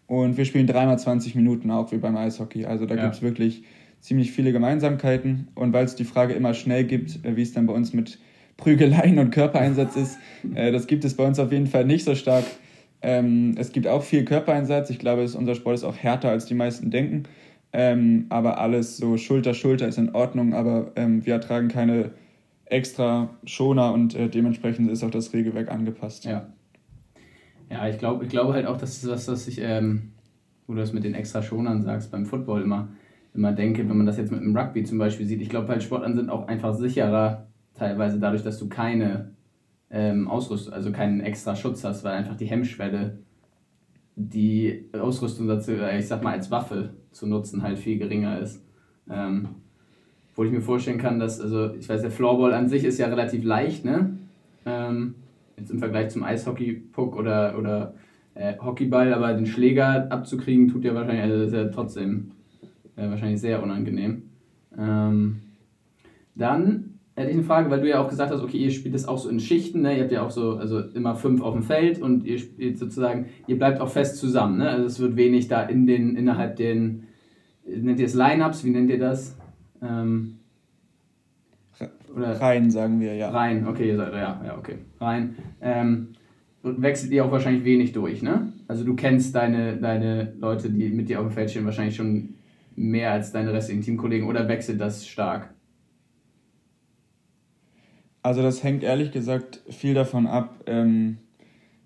Und 0.07 0.37
wir 0.37 0.45
spielen 0.45 0.67
dreimal 0.67 0.99
20 0.99 1.35
Minuten, 1.35 1.71
auch 1.71 1.93
wie 1.93 1.99
beim 1.99 2.17
Eishockey. 2.17 2.67
Also 2.67 2.87
da 2.87 2.95
ja. 2.95 3.03
gibt 3.03 3.15
es 3.17 3.23
wirklich 3.23 3.65
ziemlich 4.01 4.33
viele 4.33 4.53
Gemeinsamkeiten. 4.53 5.49
Und 5.55 5.73
weil 5.73 5.85
es 5.85 5.97
die 5.97 6.05
Frage 6.05 6.35
immer 6.35 6.55
schnell 6.55 6.85
gibt, 6.85 7.25
äh, 7.25 7.37
wie 7.37 7.43
es 7.43 7.53
dann 7.53 7.67
bei 7.67 7.73
uns 7.73 7.93
mit 7.93 8.19
Prügeleien 8.57 9.19
und 9.19 9.31
Körpereinsatz 9.31 9.97
ist, 9.97 10.19
äh, 10.55 10.73
das 10.73 10.87
gibt 10.87 11.05
es 11.05 11.15
bei 11.15 11.27
uns 11.27 11.39
auf 11.39 11.53
jeden 11.53 11.67
Fall 11.67 11.85
nicht 11.85 12.05
so 12.05 12.15
stark. 12.15 12.45
Ähm, 13.03 13.55
es 13.59 13.73
gibt 13.73 13.87
auch 13.87 14.03
viel 14.03 14.25
Körpereinsatz. 14.25 14.91
Ich 14.91 14.99
glaube, 14.99 15.23
unser 15.23 15.55
Sport 15.55 15.77
ist 15.77 15.85
auch 15.85 15.97
härter, 15.97 16.31
als 16.31 16.47
die 16.47 16.55
meisten 16.55 16.91
denken. 16.91 17.25
Ähm, 17.73 18.27
aber 18.29 18.59
alles 18.59 18.97
so 18.97 19.17
Schulter, 19.17 19.53
Schulter 19.53 19.89
ist 19.89 19.99
in 19.99 20.15
Ordnung. 20.15 20.55
Aber 20.55 20.93
ähm, 20.97 21.25
wir 21.27 21.41
tragen 21.41 21.69
keine 21.69 22.11
extra 22.67 23.31
Schoner 23.45 23.93
und 23.93 24.15
äh, 24.15 24.29
dementsprechend 24.29 24.91
ist 24.91 25.05
auch 25.05 25.11
das 25.11 25.33
Regelwerk 25.33 25.71
angepasst. 25.71 26.25
Ja, 26.25 26.49
ja 27.71 27.89
ich, 27.89 27.99
glaub, 27.99 28.23
ich 28.23 28.29
glaube 28.29 28.53
halt 28.53 28.67
auch, 28.67 28.77
dass 28.77 29.01
das, 29.01 29.11
was, 29.11 29.29
was 29.29 29.49
ich, 29.49 29.61
ähm, 29.61 30.13
wo 30.67 30.75
du 30.75 30.81
das 30.81 30.93
mit 30.93 31.05
den 31.05 31.15
extra 31.15 31.43
Schonern 31.43 31.83
sagst, 31.83 32.11
beim 32.11 32.27
Football 32.27 32.63
immer, 32.63 32.89
immer 33.35 33.53
denke, 33.53 33.89
wenn 33.89 33.97
man 33.97 34.07
das 34.07 34.17
jetzt 34.17 34.33
mit 34.33 34.41
dem 34.41 34.57
Rugby 34.57 34.85
zum 34.85 34.99
Beispiel 34.99 35.27
sieht. 35.27 35.43
Ich 35.43 35.49
glaube 35.49 35.69
halt, 35.69 35.83
Sportarten 35.83 36.17
sind 36.17 36.31
auch 36.31 36.49
einfach 36.49 36.75
sicherer, 36.75 37.49
teilweise 37.75 38.19
dadurch, 38.19 38.43
dass 38.43 38.59
du 38.59 38.69
keine 38.69 39.33
ähm, 39.91 40.29
Ausrüstung, 40.29 40.73
also 40.73 40.93
keinen 40.93 41.21
extra 41.21 41.55
Schutz 41.55 41.85
hast, 41.85 42.05
weil 42.05 42.13
einfach 42.13 42.37
die 42.37 42.47
Hemmschwelle, 42.47 43.19
die 44.17 44.89
Ausrüstung 44.93 45.49
dazu, 45.49 45.73
äh, 45.73 45.99
ich 45.99 46.07
sag 46.07 46.23
mal, 46.23 46.33
als 46.33 46.51
Waffe 46.51 46.95
zu 47.11 47.27
nutzen, 47.27 47.63
halt 47.63 47.79
viel 47.79 47.99
geringer 47.99 48.39
ist. 48.39 48.65
Ähm, 49.11 49.49
wo 50.35 50.45
ich 50.45 50.51
mir 50.51 50.61
vorstellen 50.61 50.99
kann, 50.99 51.19
dass, 51.19 51.41
also 51.41 51.75
ich 51.75 51.89
weiß, 51.89 52.03
der 52.03 52.11
Floorball 52.11 52.55
an 52.55 52.69
sich 52.69 52.85
ist 52.85 52.99
ja 52.99 53.07
relativ 53.07 53.45
leicht, 53.45 53.85
ne? 53.85 54.19
Ähm, 54.67 55.15
jetzt 55.57 55.71
im 55.71 55.79
Vergleich 55.79 56.11
zum 56.11 56.25
Eishockey-Puck 56.25 57.17
oder, 57.17 57.57
oder 57.59 57.95
äh, 58.35 58.55
Hockeyball, 58.59 59.15
aber 59.15 59.33
den 59.35 59.47
Schläger 59.47 60.11
abzukriegen, 60.11 60.69
tut 60.69 60.85
ja 60.85 60.95
wahrscheinlich, 60.95 61.23
also 61.23 61.45
ist 61.45 61.55
ja 61.55 61.65
trotzdem 61.67 62.33
äh, 62.97 63.09
wahrscheinlich 63.09 63.41
sehr 63.41 63.63
unangenehm. 63.63 64.25
Ähm, 64.77 65.41
dann 66.35 66.95
hätte 67.15 67.31
ich 67.31 67.37
eine 67.37 67.45
Frage, 67.45 67.71
weil 67.71 67.81
du 67.81 67.89
ja 67.89 68.01
auch 68.01 68.09
gesagt 68.09 68.33
hast, 68.33 68.43
okay, 68.43 68.57
ihr 68.57 68.73
spielt 68.73 68.95
das 68.95 69.07
auch 69.07 69.19
so 69.19 69.29
in 69.29 69.39
Schichten, 69.39 69.83
ne? 69.83 69.97
Ihr 69.97 70.03
habt 70.03 70.13
ja 70.13 70.23
auch 70.23 70.33
so, 70.33 70.57
also 70.57 70.81
immer 70.81 71.15
fünf 71.15 71.43
auf 71.43 71.55
dem 71.55 71.63
Feld 71.63 72.03
und 72.03 72.25
ihr 72.25 72.39
spielt 72.39 72.79
sozusagen, 72.79 73.27
ihr 73.47 73.57
bleibt 73.57 73.81
auch 73.81 73.89
fest 73.89 74.17
zusammen, 74.17 74.59
ne? 74.59 74.69
Also 74.69 74.87
es 74.87 74.99
wird 74.99 75.17
wenig 75.17 75.47
da 75.47 75.63
in 75.63 75.87
den, 75.87 76.17
innerhalb 76.17 76.57
den, 76.57 77.05
nennt 77.65 78.01
ihr 78.01 78.07
es 78.07 78.15
Lineups, 78.15 78.65
wie 78.65 78.71
nennt 78.71 78.91
ihr 78.91 78.99
das? 78.99 79.37
Ähm, 79.85 80.39
oder 82.15 82.41
rein, 82.41 82.71
sagen 82.71 83.01
wir, 83.01 83.15
ja. 83.15 83.31
Rein, 83.31 83.67
okay, 83.67 83.89
ihr 83.89 83.97
seid, 83.97 84.13
ja, 84.13 84.41
ja, 84.45 84.57
okay. 84.57 84.79
Rein. 85.01 85.37
Ähm, 85.61 86.09
wechselt 86.63 87.13
ihr 87.13 87.25
auch 87.25 87.33
wahrscheinlich 87.33 87.65
wenig 87.65 87.93
durch, 87.93 88.23
ne? 88.23 88.53
Also 88.69 88.85
du 88.85 88.95
kennst 88.95 89.35
deine, 89.35 89.77
deine 89.77 90.33
Leute, 90.39 90.71
die 90.71 90.89
mit 90.91 91.09
dir 91.09 91.21
auf 91.21 91.27
dem 91.27 91.33
Feld 91.33 91.51
stehen, 91.51 91.65
wahrscheinlich 91.65 91.97
schon 91.97 92.35
mehr 92.77 93.13
als 93.13 93.33
deine 93.33 93.53
restlichen 93.53 93.83
Teamkollegen 93.83 94.29
oder 94.29 94.49
wechselt 94.49 94.81
das 94.81 95.07
stark? 95.07 95.53
Also 98.23 98.43
das 98.43 98.63
hängt 98.65 98.83
ehrlich 98.83 99.13
gesagt 99.13 99.63
viel 99.69 99.95
davon 99.95 100.27
ab, 100.27 100.65
ähm, 100.67 101.19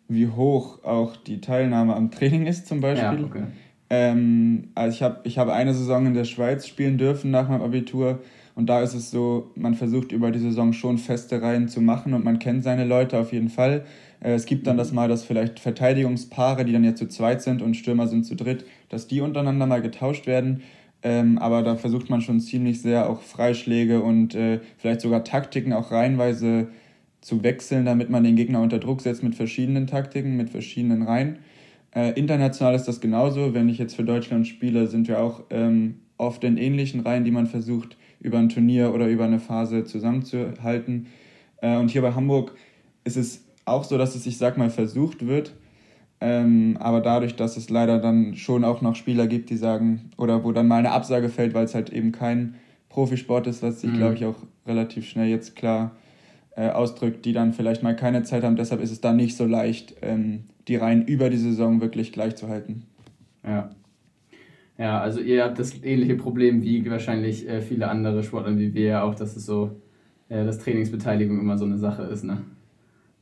wie 0.07 0.29
hoch 0.29 0.85
auch 0.85 1.17
die 1.17 1.41
Teilnahme 1.41 1.97
am 1.97 2.11
Training 2.11 2.47
ist 2.47 2.67
zum 2.67 2.81
Beispiel. 2.81 3.21
Ja, 3.21 3.27
okay. 3.27 3.45
Ähm, 3.91 4.69
also 4.75 4.95
ich 4.95 5.03
habe 5.03 5.21
ich 5.25 5.39
hab 5.39 5.49
eine 5.49 5.75
Saison 5.75 6.07
in 6.07 6.15
der 6.15 6.25
Schweiz 6.25 6.67
spielen 6.67 6.99
dürfen 6.99 7.31
nach 7.31 7.49
meinem 7.49 7.63
Abitur 7.63 8.21
und 8.55 8.67
da 8.67 8.83
ist 8.83 8.95
es 8.95 9.13
so, 9.13 9.53
man 9.55 9.75
versucht 9.75 10.11
über 10.11 10.33
die 10.33 10.41
Saison 10.41 10.73
schon 10.73 10.99
feste 10.99 11.41
Reihen 11.41 11.69
zu 11.69 11.81
machen 11.81 12.13
und 12.13 12.25
man 12.25 12.41
kennt 12.41 12.65
seine 12.65 12.85
Leute 12.85 13.17
auf 13.17 13.33
jeden 13.33 13.51
Fall. 13.51 13.85
Äh, 14.21 14.33
es 14.33 14.47
gibt 14.47 14.67
dann 14.67 14.77
das 14.77 14.93
mal, 14.93 15.09
dass 15.09 15.25
vielleicht 15.25 15.61
Verteidigungspaare, 15.61 16.65
die 16.65 16.73
dann 16.73 16.85
ja 16.85 16.95
zu 16.95 17.07
zweit 17.07 17.41
sind 17.41 17.63
und 17.63 17.77
Stürmer 17.77 18.09
sind 18.09 18.25
zu 18.25 18.35
dritt, 18.35 18.65
dass 18.89 19.07
die 19.07 19.21
untereinander 19.21 19.67
mal 19.67 19.81
getauscht 19.81 20.27
werden. 20.27 20.63
Ähm, 21.05 21.39
aber 21.39 21.63
da 21.63 21.77
versucht 21.77 22.11
man 22.11 22.21
schon 22.21 22.41
ziemlich 22.41 22.83
sehr 22.83 23.09
auch 23.09 23.23
Freischläge 23.23 24.03
und 24.03 24.35
äh, 24.35 24.59
vielleicht 24.77 25.03
sogar 25.03 25.23
Taktiken 25.23 25.73
auch 25.73 25.93
reihenweise 25.93 26.67
zu 27.21 27.45
wechseln, 27.45 27.85
damit 27.85 28.11
man 28.11 28.25
den 28.25 28.35
Gegner 28.35 28.61
unter 28.61 28.79
Druck 28.81 29.03
setzt 29.03 29.23
mit 29.23 29.37
verschiedenen 29.37 29.87
Taktiken, 29.87 30.37
mit 30.37 30.51
verschiedenen 30.51 31.03
Reihen. 31.03 31.39
Äh, 31.99 32.13
international 32.13 32.77
ist 32.77 32.87
das 32.87 33.01
genauso. 33.01 33.55
Wenn 33.55 33.69
ich 33.69 33.79
jetzt 33.79 33.97
für 33.97 34.05
Deutschland 34.05 34.47
spiele, 34.47 34.87
sind 34.87 35.09
wir 35.09 35.21
auch 35.21 35.43
ähm, 35.51 35.97
oft 36.17 36.45
in 36.45 36.57
ähnlichen 36.57 37.01
Reihen, 37.01 37.25
die 37.25 37.33
man 37.33 37.49
versucht, 37.49 37.97
über 38.21 38.39
ein 38.39 38.49
Turnier 38.49 38.95
oder 38.95 39.09
über 39.09 39.25
eine 39.25 39.41
Phase 39.41 39.83
zusammenzuhalten. 39.83 41.09
Äh, 41.61 41.77
und 41.77 41.91
hier 41.91 42.03
bei 42.03 42.13
Hamburg 42.13 42.55
ist 43.03 43.17
es 43.17 43.45
auch 43.65 43.83
so, 43.83 43.99
dass 43.99 44.15
es, 44.15 44.27
ich 44.27 44.39
sag 44.39 44.57
mal, 44.57 44.71
versucht 44.71 45.27
wird. 45.27 45.55
Ähm, 46.21 46.77
aber 46.79 47.01
dadurch, 47.01 47.35
dass 47.35 47.57
es 47.57 47.69
leider 47.69 47.99
dann 47.99 48.37
schon 48.37 48.65
auch 48.65 48.81
noch 48.81 48.95
Spieler 48.95 49.27
gibt, 49.27 49.51
die 49.51 49.57
sagen, 49.57 50.11
oder 50.17 50.45
wo 50.45 50.53
dann 50.53 50.69
mal 50.69 50.79
eine 50.79 50.93
Absage 50.93 51.29
fällt, 51.29 51.53
weil 51.53 51.65
es 51.65 51.75
halt 51.75 51.91
eben 51.91 52.13
kein 52.13 52.55
Profisport 52.91 53.49
ist, 53.49 53.61
was 53.65 53.81
sich, 53.81 53.91
mhm. 53.91 53.97
glaube 53.97 54.15
ich, 54.15 54.25
auch 54.25 54.37
relativ 54.69 55.09
schnell 55.09 55.27
jetzt 55.27 55.57
klar 55.57 55.97
äh, 56.55 56.71
ausdrückt, 56.71 57.25
die 57.25 57.33
dann 57.33 57.53
vielleicht 57.53 57.83
mal 57.83 57.97
keine 57.97 58.23
Zeit 58.23 58.45
haben. 58.45 58.55
Deshalb 58.55 58.81
ist 58.83 58.93
es 58.93 59.01
dann 59.01 59.17
nicht 59.17 59.37
so 59.37 59.47
leicht, 59.47 59.97
ähm, 60.03 60.45
die 60.69 60.77
Reihen 60.77 61.07
über 61.07 61.31
die 61.31 61.37
Saison 61.37 61.81
wirklich 61.81 62.13
gleich 62.13 62.37
zu 62.37 62.49
halten. 62.49 62.85
Ja. 63.45 63.71
Ja, 64.77 65.01
also 65.01 65.21
ihr 65.21 65.43
habt 65.43 65.59
das 65.59 65.83
ähnliche 65.83 66.15
Problem 66.15 66.63
wie 66.63 66.89
wahrscheinlich 66.89 67.49
äh, 67.49 67.61
viele 67.61 67.89
andere 67.89 68.23
Sportler 68.23 68.57
wie 68.59 68.75
wir 68.75 69.03
auch, 69.03 69.17
dass 69.17 69.35
es 69.35 69.45
so, 69.45 69.81
äh, 70.29 70.45
dass 70.45 70.61
Trainingsbeteiligung 70.61 71.41
immer 71.41 71.59
so 71.59 71.65
eine 71.65 71.79
Sache 71.79 72.03
ist, 72.03 72.23
ne? 72.23 72.43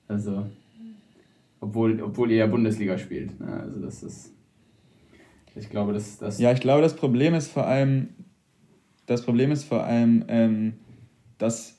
Also, 0.07 0.47
obwohl, 1.61 2.01
obwohl 2.03 2.31
ihr 2.31 2.39
ja 2.39 2.47
Bundesliga 2.47 2.99
spielt. 2.99 3.41
Ne? 3.41 3.61
Also 3.61 3.81
das 3.81 4.03
ist. 4.03 4.33
Ich 5.55 5.71
glaube, 5.71 5.95
dass 5.95 6.19
das. 6.19 6.39
Ja, 6.39 6.53
ich 6.53 6.61
glaube, 6.61 6.83
das 6.83 6.95
Problem 6.95 7.33
ist 7.33 7.49
vor 7.49 7.67
allem, 7.67 8.09
das 9.07 9.23
Problem 9.23 9.51
ist 9.51 9.65
vor 9.65 9.85
allem, 9.85 10.25
ähm, 10.29 10.75
dass 11.39 11.76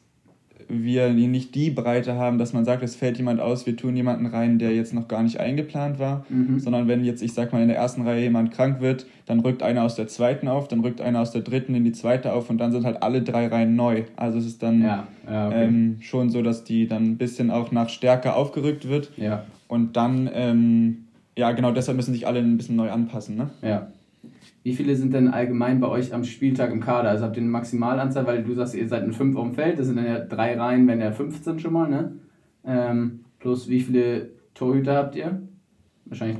wir 0.70 1.10
nicht 1.10 1.56
die 1.56 1.70
Breite 1.70 2.16
haben, 2.16 2.38
dass 2.38 2.54
man 2.54 2.66
sagt, 2.66 2.84
es 2.84 2.96
fällt 2.96 3.18
jemand 3.18 3.40
aus, 3.40 3.66
wir 3.66 3.76
tun 3.76 3.96
jemanden 3.96 4.26
rein, 4.26 4.60
der 4.60 4.76
jetzt 4.76 4.94
noch 4.94 5.08
gar 5.08 5.24
nicht 5.24 5.40
eingeplant 5.40 6.00
war, 6.00 6.26
mhm. 6.30 6.60
sondern 6.60 6.88
wenn 6.88 7.04
jetzt, 7.06 7.22
ich 7.22 7.34
sag 7.34 7.54
mal, 7.54 7.62
in 7.62 7.70
der 7.70 7.78
ersten 7.78 8.02
Reihe 8.02 8.24
jemand 8.24 8.52
krank 8.52 8.82
wird, 8.82 9.06
dann 9.26 9.40
rückt 9.40 9.64
einer 9.64 9.84
aus 9.84 9.96
der 9.96 10.08
zweiten 10.08 10.48
auf, 10.48 10.68
dann 10.68 10.82
rückt 10.82 11.02
einer 11.02 11.22
aus 11.22 11.32
der 11.32 11.42
dritten 11.42 11.76
in 11.76 11.84
die 11.84 11.92
zweite 11.92 12.34
auf 12.34 12.50
und 12.50 12.58
dann 12.58 12.72
sind 12.72 12.86
halt 12.86 13.02
alle 13.02 13.22
drei 13.22 13.48
Reihen 13.48 13.76
neu. 13.76 14.04
Also 14.16 14.40
es 14.40 14.46
ist 14.46 14.64
dann 14.64 14.82
ja, 14.82 15.08
ja, 15.30 15.48
okay. 15.48 15.66
ähm, 15.66 15.98
schon 16.02 16.30
so, 16.30 16.42
dass 16.42 16.64
die 16.64 16.88
dann 16.88 17.04
ein 17.04 17.18
bisschen 17.18 17.50
auch 17.52 17.72
nach 17.72 17.90
Stärke 17.90 18.34
aufgerückt 18.34 18.88
wird. 18.88 19.12
Ja. 19.18 19.44
Und 19.68 19.96
dann, 19.96 20.30
ähm, 20.34 21.06
ja 21.38 21.52
genau, 21.52 21.72
deshalb 21.72 21.98
müssen 21.98 22.14
sich 22.14 22.28
alle 22.28 22.40
ein 22.40 22.58
bisschen 22.58 22.76
neu 22.76 22.90
anpassen. 22.90 23.36
Ne? 23.36 23.50
Ja. 23.62 23.88
Wie 24.68 24.74
viele 24.74 24.98
sind 24.98 25.14
denn 25.14 25.30
allgemein 25.30 25.80
bei 25.80 25.88
euch 25.88 26.14
am 26.14 26.26
Spieltag 26.26 26.74
im 26.74 26.82
Kader? 26.82 27.08
Also 27.08 27.24
habt 27.24 27.38
ihr 27.38 27.42
eine 27.42 27.50
Maximalanzahl, 27.50 28.28
weil 28.28 28.44
du 28.44 28.54
sagst, 28.54 28.76
ihr 28.76 28.86
seid 28.86 29.02
ein 29.02 29.14
5 29.14 29.38
auf 29.38 29.46
dem 29.46 29.54
Feld, 29.54 29.80
das 29.80 29.86
sind 29.86 29.96
dann 29.96 30.06
ja 30.06 30.20
drei 30.20 30.60
Reihen, 30.60 30.86
wenn 30.90 31.00
ja 31.00 31.14
15 31.14 31.58
schon 31.60 31.72
mal, 31.72 31.90
ne? 31.90 32.18
Ähm, 32.66 33.22
plus 33.40 33.70
wie 33.70 33.80
viele 33.80 34.32
Torhüter 34.56 34.98
habt 34.98 35.16
ihr? 35.16 35.42
Wahrscheinlich 36.04 36.40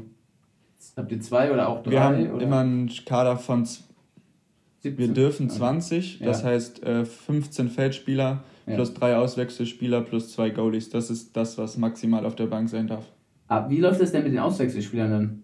habt 0.98 1.10
ihr 1.10 1.22
zwei 1.22 1.54
oder 1.54 1.70
auch 1.70 1.82
drei? 1.84 1.92
Wir 1.92 2.04
haben 2.04 2.32
oder? 2.32 2.44
immer 2.44 2.60
einen 2.60 2.92
Kader 3.06 3.38
von 3.38 3.64
17? 3.64 4.98
Wir 4.98 5.08
dürfen 5.08 5.50
20, 5.50 6.20
das 6.20 6.42
ja. 6.42 6.50
heißt 6.50 6.84
äh, 6.84 7.06
15 7.06 7.70
Feldspieler 7.70 8.44
ja. 8.66 8.76
plus 8.76 8.94
drei 8.94 9.16
Auswechselspieler 9.16 10.02
plus 10.02 10.34
zwei 10.34 10.50
Goalies. 10.50 10.90
Das 10.90 11.10
ist 11.10 11.38
das, 11.38 11.58
was 11.58 11.78
maximal 11.78 12.26
auf 12.26 12.36
der 12.36 12.48
Bank 12.48 12.68
sein 12.68 12.88
darf. 12.88 13.06
Aber 13.48 13.68
ah, 13.68 13.70
wie 13.70 13.80
läuft 13.80 14.02
das 14.02 14.12
denn 14.12 14.24
mit 14.24 14.34
den 14.34 14.40
Auswechselspielern 14.40 15.12
dann? 15.12 15.44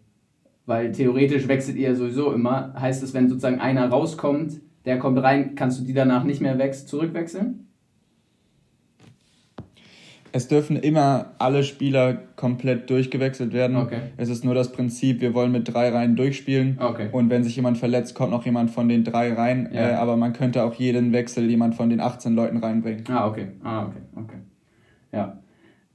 Weil 0.66 0.92
theoretisch 0.92 1.48
wechselt 1.48 1.78
ihr 1.78 1.96
sowieso 1.96 2.32
immer. 2.32 2.74
Heißt 2.80 3.04
es, 3.04 3.14
wenn 3.14 3.28
sozusagen 3.28 3.60
einer 3.60 3.90
rauskommt, 3.90 4.62
der 4.86 5.00
kommt 5.00 5.22
rein, 5.22 5.56
kannst 5.56 5.80
du 5.80 5.84
die 5.84 5.94
danach 5.94 6.24
nicht 6.24 6.42
mehr 6.42 6.58
wechseln, 6.58 6.88
zurückwechseln? 6.88 7.68
Es 10.36 10.48
dürfen 10.48 10.78
immer 10.78 11.34
alle 11.38 11.64
Spieler 11.64 12.18
komplett 12.36 12.90
durchgewechselt 12.90 13.54
werden. 13.54 13.78
Okay. 13.78 14.00
Es 14.18 14.30
ist 14.30 14.44
nur 14.44 14.56
das 14.56 14.72
Prinzip, 14.72 15.22
wir 15.22 15.36
wollen 15.36 15.52
mit 15.52 15.72
drei 15.72 15.90
Reihen 15.90 16.16
durchspielen. 16.16 16.80
Okay. 16.80 17.10
Und 17.12 17.30
wenn 17.30 17.44
sich 17.44 17.56
jemand 17.56 17.78
verletzt, 17.78 18.16
kommt 18.16 18.32
noch 18.32 18.44
jemand 18.44 18.72
von 18.72 18.90
den 18.90 19.04
drei 19.04 19.32
rein. 19.32 19.70
Ja. 19.72 19.92
Äh, 19.92 19.94
aber 19.94 20.18
man 20.18 20.34
könnte 20.34 20.64
auch 20.64 20.74
jeden 20.74 21.14
Wechsel 21.14 21.48
jemand 21.48 21.76
von 21.76 21.92
den 21.92 22.00
18 22.00 22.34
Leuten 22.34 22.58
reinbringen. 22.58 23.04
Ah, 23.10 23.28
okay. 23.28 23.50
Ah, 23.64 23.86
okay. 23.86 24.00
Okay. 24.16 24.38
Ja. 25.12 25.38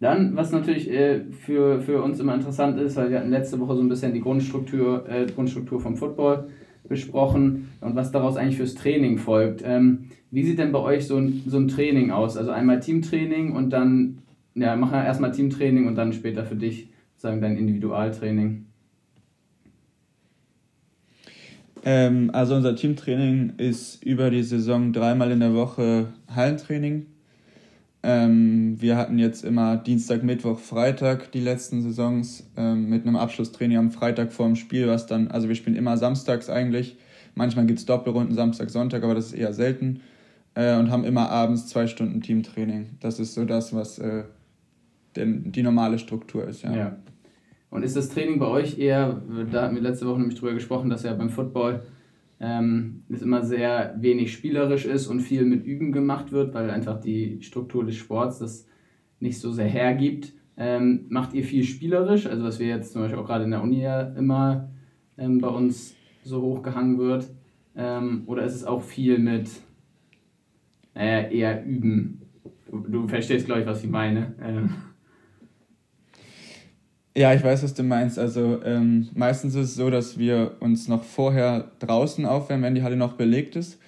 Dann, 0.01 0.37
was 0.37 0.53
natürlich 0.53 0.91
äh, 0.91 1.25
für, 1.33 1.81
für 1.81 2.03
uns 2.03 2.21
immer 2.21 2.35
interessant 2.35 2.79
ist, 2.79 2.97
weil 2.97 3.11
wir 3.11 3.19
hatten 3.19 3.31
letzte 3.31 3.59
Woche 3.59 3.75
so 3.75 3.83
ein 3.83 3.89
bisschen 3.89 4.15
die 4.15 4.21
Grundstruktur, 4.21 5.09
äh, 5.09 5.27
Grundstruktur 5.27 5.81
vom 5.81 5.97
Football 5.97 6.49
besprochen 6.89 7.71
und 7.81 7.97
was 7.97 8.13
daraus 8.13 8.37
eigentlich 8.37 8.57
fürs 8.57 8.75
Training 8.75 9.19
folgt. 9.19 9.63
Ähm, 9.65 10.05
wie 10.31 10.45
sieht 10.45 10.59
denn 10.59 10.73
bei 10.73 10.79
euch 10.79 11.07
so 11.07 11.17
ein, 11.17 11.43
so 11.47 11.59
ein 11.59 11.69
Training 11.69 12.13
aus? 12.13 12.37
Also 12.37 12.53
einmal 12.53 12.81
Teamtraining 12.81 13.53
und 13.53 13.71
dann, 13.71 14.19
ja, 14.55 14.77
machen 14.77 14.93
wir 14.93 15.05
erstmal 15.05 15.33
Teamtraining 15.33 15.89
und 15.89 15.97
dann 15.97 16.13
später 16.13 16.45
für 16.45 16.57
dich 16.57 16.89
sagen 17.17 17.41
dein 17.41 17.57
Individualtraining. 17.57 18.67
Ähm, 21.85 22.31
also 22.33 22.55
unser 22.55 22.77
Teamtraining 22.77 23.55
ist 23.57 24.05
über 24.05 24.31
die 24.31 24.43
Saison 24.43 24.93
dreimal 24.93 25.33
in 25.33 25.41
der 25.41 25.55
Woche 25.55 26.13
Hallentraining 26.29 27.07
ähm, 28.03 28.81
wir 28.81 28.97
hatten 28.97 29.19
jetzt 29.19 29.45
immer 29.45 29.77
Dienstag, 29.77 30.23
Mittwoch, 30.23 30.59
Freitag 30.59 31.33
die 31.33 31.41
letzten 31.41 31.83
Saisons 31.83 32.49
ähm, 32.57 32.89
mit 32.89 33.07
einem 33.07 33.17
Abschlusstraining 33.17 33.77
am 33.77 33.91
Freitag 33.91 34.33
vor 34.33 34.47
dem 34.47 34.57
Spiel, 34.57 34.87
was 34.87 35.07
dann, 35.07 35.29
also 35.29 35.49
wir 35.49 35.57
spielen 35.57 35.77
immer 35.77 35.97
samstags 35.97 36.49
eigentlich. 36.49 36.97
Manchmal 37.35 37.67
gibt 37.67 37.81
es 37.81 37.87
Doppelrunden 37.87 38.35
Samstag, 38.35 38.71
Sonntag, 38.71 39.03
aber 39.03 39.15
das 39.15 39.27
ist 39.27 39.35
eher 39.35 39.53
selten. 39.53 40.01
Äh, 40.55 40.77
und 40.77 40.91
haben 40.91 41.05
immer 41.05 41.31
abends 41.31 41.67
zwei 41.67 41.87
Stunden 41.87 42.21
Teamtraining. 42.21 42.91
Das 43.01 43.19
ist 43.19 43.35
so 43.35 43.45
das, 43.45 43.75
was 43.75 43.99
äh, 43.99 44.25
denn 45.17 45.51
die 45.53 45.63
normale 45.63 45.99
Struktur 45.99 46.47
ist, 46.47 46.63
ja. 46.63 46.75
ja. 46.75 46.97
Und 47.71 47.83
ist 47.83 47.97
das 47.97 48.09
Training 48.09 48.39
bei 48.39 48.47
euch 48.47 48.79
eher, 48.79 49.21
da 49.51 49.63
hatten 49.63 49.75
wir 49.75 49.83
letzte 49.83 50.07
Woche 50.07 50.21
nämlich 50.21 50.39
drüber 50.39 50.55
gesprochen, 50.55 50.89
dass 50.89 51.03
ja 51.03 51.13
beim 51.13 51.29
Football 51.29 51.83
ähm, 52.41 53.03
es 53.09 53.23
immer 53.23 53.43
sehr 53.43 53.95
wenig 53.99 54.33
spielerisch 54.33 54.85
ist 54.85 55.09
und 55.09 55.21
viel 55.21 55.45
mit 55.45 55.65
Üben 55.65 55.93
gemacht 55.93 56.33
wird, 56.33 56.55
weil 56.55 56.71
einfach 56.71 57.01
die 57.01 57.43
Struktur 57.43 57.85
des 57.85 57.97
Sports 57.97 58.39
das 58.39 58.67
nicht 59.21 59.39
so 59.41 59.51
sehr 59.51 59.67
hergibt. 59.67 60.33
Ähm, 60.57 61.07
macht 61.09 61.35
ihr 61.35 61.45
viel 61.45 61.65
spielerisch, 61.65 62.27
also 62.27 62.45
was 62.45 62.59
wir 62.59 62.67
jetzt 62.67 62.93
zum 62.93 63.03
Beispiel 63.03 63.19
auch 63.19 63.27
gerade 63.27 63.45
in 63.45 63.51
der 63.51 63.63
Uni 63.63 63.81
ja 63.81 64.03
immer 64.15 64.71
ähm, 65.17 65.39
bei 65.41 65.49
uns 65.49 65.95
so 66.25 66.43
hochgehangen 66.43 66.99
wird, 66.99 67.31
ähm, 67.77 68.25
oder 68.27 68.43
ist 68.43 68.55
es 68.55 68.65
auch 68.65 68.83
viel 68.83 69.19
mit 69.19 69.49
äh, 70.95 71.37
eher 71.37 71.65
Üben? 71.65 72.23
Du, 72.71 72.81
du 72.81 73.09
verstehst, 73.09 73.47
glaube 73.47 73.61
ich, 73.61 73.67
was 73.67 73.85
ich 73.85 73.91
meine. 73.91 74.35
Ja, 77.19 77.35
ich 77.35 77.43
weiß, 77.43 77.65
was 77.65 77.75
du 77.75 77.83
meinst. 77.83 78.17
Also 78.17 78.61
ähm, 78.65 79.09
meistens 79.13 79.57
ist 79.57 79.71
es 79.71 79.75
so, 79.75 79.91
dass 79.91 80.19
wir 80.19 80.53
uns 80.61 80.87
noch 80.87 81.03
vorher 81.03 81.65
draußen 81.81 82.25
aufwärmen, 82.25 82.63
wenn 82.63 82.77
die 82.77 82.85
Halle 82.85 82.95
noch 82.95 83.15
belegt 83.15 83.57
ist. 83.57 83.81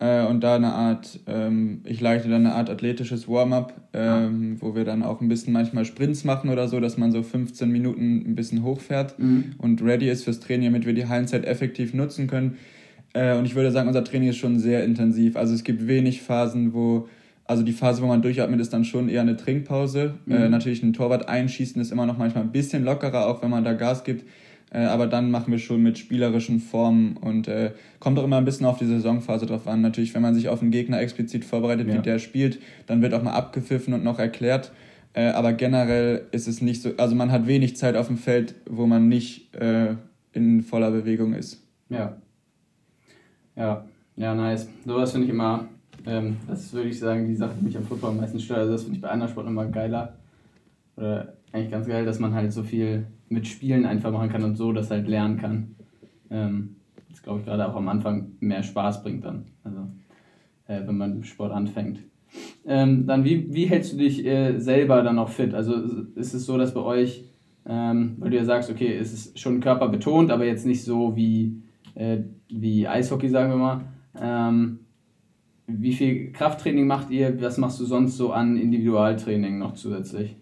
Äh, 0.00 0.26
und 0.26 0.40
da 0.40 0.56
eine 0.56 0.72
Art, 0.72 1.20
ähm, 1.28 1.82
ich 1.84 2.00
leite 2.00 2.28
dann 2.28 2.44
eine 2.44 2.56
Art 2.56 2.70
athletisches 2.70 3.28
Warm-up, 3.28 3.72
ähm, 3.92 4.54
ja. 4.54 4.60
wo 4.60 4.74
wir 4.74 4.84
dann 4.84 5.04
auch 5.04 5.20
ein 5.20 5.28
bisschen 5.28 5.52
manchmal 5.52 5.84
Sprints 5.84 6.24
machen 6.24 6.50
oder 6.50 6.66
so, 6.66 6.80
dass 6.80 6.98
man 6.98 7.12
so 7.12 7.22
15 7.22 7.70
Minuten 7.70 8.24
ein 8.26 8.34
bisschen 8.34 8.64
hochfährt 8.64 9.16
mhm. 9.16 9.52
und 9.58 9.80
ready 9.80 10.10
ist 10.10 10.24
fürs 10.24 10.40
Training, 10.40 10.72
damit 10.72 10.84
wir 10.84 10.92
die 10.92 11.06
Hallenzeit 11.06 11.44
effektiv 11.44 11.94
nutzen 11.94 12.26
können. 12.26 12.56
Äh, 13.12 13.36
und 13.36 13.44
ich 13.44 13.54
würde 13.54 13.70
sagen, 13.70 13.86
unser 13.86 14.02
Training 14.02 14.30
ist 14.30 14.38
schon 14.38 14.58
sehr 14.58 14.82
intensiv. 14.82 15.36
Also 15.36 15.54
es 15.54 15.62
gibt 15.62 15.86
wenig 15.86 16.22
Phasen, 16.22 16.74
wo 16.74 17.08
also 17.52 17.62
die 17.62 17.72
Phase, 17.72 18.02
wo 18.02 18.06
man 18.06 18.22
durchatmet, 18.22 18.60
ist 18.60 18.72
dann 18.72 18.84
schon 18.84 19.08
eher 19.08 19.20
eine 19.20 19.36
Trinkpause. 19.36 20.14
Mhm. 20.24 20.32
Äh, 20.32 20.48
natürlich 20.48 20.82
ein 20.82 20.94
Torwart 20.94 21.28
einschießen 21.28 21.80
ist 21.80 21.92
immer 21.92 22.06
noch 22.06 22.16
manchmal 22.16 22.44
ein 22.44 22.50
bisschen 22.50 22.82
lockerer, 22.82 23.26
auch 23.26 23.42
wenn 23.42 23.50
man 23.50 23.62
da 23.62 23.74
Gas 23.74 24.04
gibt. 24.04 24.24
Äh, 24.72 24.84
aber 24.84 25.06
dann 25.06 25.30
machen 25.30 25.52
wir 25.52 25.58
schon 25.58 25.82
mit 25.82 25.98
spielerischen 25.98 26.58
Formen 26.58 27.18
und 27.18 27.46
äh, 27.46 27.72
kommt 28.00 28.18
auch 28.18 28.24
immer 28.24 28.38
ein 28.38 28.46
bisschen 28.46 28.64
auf 28.64 28.78
die 28.78 28.86
Saisonphase 28.86 29.44
drauf 29.44 29.68
an. 29.68 29.82
Natürlich, 29.82 30.14
wenn 30.14 30.22
man 30.22 30.34
sich 30.34 30.48
auf 30.48 30.62
einen 30.62 30.70
Gegner 30.70 30.98
explizit 30.98 31.44
vorbereitet, 31.44 31.88
ja. 31.88 31.94
wie 31.94 31.98
der 31.98 32.18
spielt, 32.18 32.58
dann 32.86 33.02
wird 33.02 33.12
auch 33.12 33.22
mal 33.22 33.34
abgepfiffen 33.34 33.92
und 33.92 34.02
noch 34.02 34.18
erklärt. 34.18 34.72
Äh, 35.12 35.26
aber 35.26 35.52
generell 35.52 36.22
ist 36.32 36.48
es 36.48 36.62
nicht 36.62 36.80
so, 36.80 36.92
also 36.96 37.14
man 37.14 37.30
hat 37.30 37.46
wenig 37.46 37.76
Zeit 37.76 37.96
auf 37.96 38.06
dem 38.06 38.16
Feld, 38.16 38.54
wo 38.64 38.86
man 38.86 39.08
nicht 39.08 39.54
äh, 39.54 39.94
in 40.32 40.62
voller 40.62 40.90
Bewegung 40.90 41.34
ist. 41.34 41.62
Ja, 41.90 42.16
Ja, 43.54 43.84
ja, 44.16 44.34
nice. 44.34 44.68
Sowas 44.86 45.12
finde 45.12 45.26
ich 45.26 45.32
immer, 45.32 45.68
ähm, 46.06 46.36
das 46.48 46.72
würde 46.72 46.88
ich 46.88 46.98
sagen, 46.98 47.26
die 47.26 47.34
Sache, 47.34 47.54
die 47.58 47.64
mich 47.64 47.76
am 47.76 47.84
Football 47.84 48.10
am 48.10 48.16
meisten 48.18 48.40
stört. 48.40 48.60
Also 48.60 48.72
das 48.72 48.82
finde 48.82 48.96
ich 48.96 49.02
bei 49.02 49.10
anderen 49.10 49.30
Sporten 49.30 49.50
immer 49.50 49.66
geiler. 49.66 50.18
Oder 50.96 51.34
eigentlich 51.52 51.70
ganz 51.70 51.86
geil, 51.86 52.04
dass 52.04 52.18
man 52.18 52.34
halt 52.34 52.52
so 52.52 52.62
viel 52.62 53.06
mit 53.28 53.46
Spielen 53.46 53.86
einfach 53.86 54.12
machen 54.12 54.30
kann 54.30 54.44
und 54.44 54.56
so 54.56 54.72
das 54.72 54.90
halt 54.90 55.08
lernen 55.08 55.38
kann. 55.38 55.74
Ähm, 56.30 56.76
das 57.10 57.22
glaube 57.22 57.40
ich 57.40 57.46
gerade 57.46 57.68
auch 57.68 57.76
am 57.76 57.88
Anfang 57.88 58.32
mehr 58.40 58.62
Spaß 58.62 59.02
bringt 59.02 59.24
dann. 59.24 59.46
Also 59.64 59.80
äh, 60.66 60.86
wenn 60.86 60.96
man 60.96 61.16
mit 61.16 61.26
Sport 61.26 61.52
anfängt. 61.52 62.00
Ähm, 62.64 63.06
dann 63.06 63.24
wie, 63.24 63.52
wie 63.52 63.66
hältst 63.66 63.92
du 63.92 63.96
dich 63.98 64.24
äh, 64.24 64.58
selber 64.58 65.02
dann 65.02 65.18
auch 65.18 65.28
fit? 65.28 65.54
Also 65.54 65.74
ist 66.14 66.34
es 66.34 66.46
so, 66.46 66.56
dass 66.56 66.72
bei 66.72 66.80
euch, 66.80 67.24
ähm, 67.66 68.16
weil 68.18 68.30
du 68.30 68.36
ja 68.36 68.44
sagst, 68.44 68.70
okay, 68.70 68.96
es 68.96 69.12
ist 69.12 69.38
schon 69.38 69.60
körperbetont, 69.60 70.30
aber 70.30 70.46
jetzt 70.46 70.64
nicht 70.64 70.82
so 70.84 71.16
wie, 71.16 71.62
äh, 71.94 72.18
wie 72.48 72.88
Eishockey, 72.88 73.28
sagen 73.28 73.50
wir 73.50 73.56
mal. 73.56 73.80
Ähm, 74.18 74.78
wie 75.66 75.92
viel 75.92 76.32
Krafttraining 76.32 76.86
macht 76.86 77.10
ihr? 77.10 77.40
Was 77.40 77.58
machst 77.58 77.80
du 77.80 77.84
sonst 77.84 78.16
so 78.16 78.32
an 78.32 78.56
Individualtraining 78.56 79.58
noch 79.58 79.74
zusätzlich? 79.74 80.36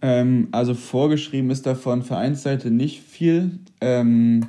Ähm, 0.00 0.48
also 0.52 0.74
vorgeschrieben 0.74 1.50
ist 1.50 1.66
davon 1.66 2.02
Vereinsseite 2.02 2.70
nicht 2.70 3.02
viel. 3.02 3.58
Ähm, 3.80 4.46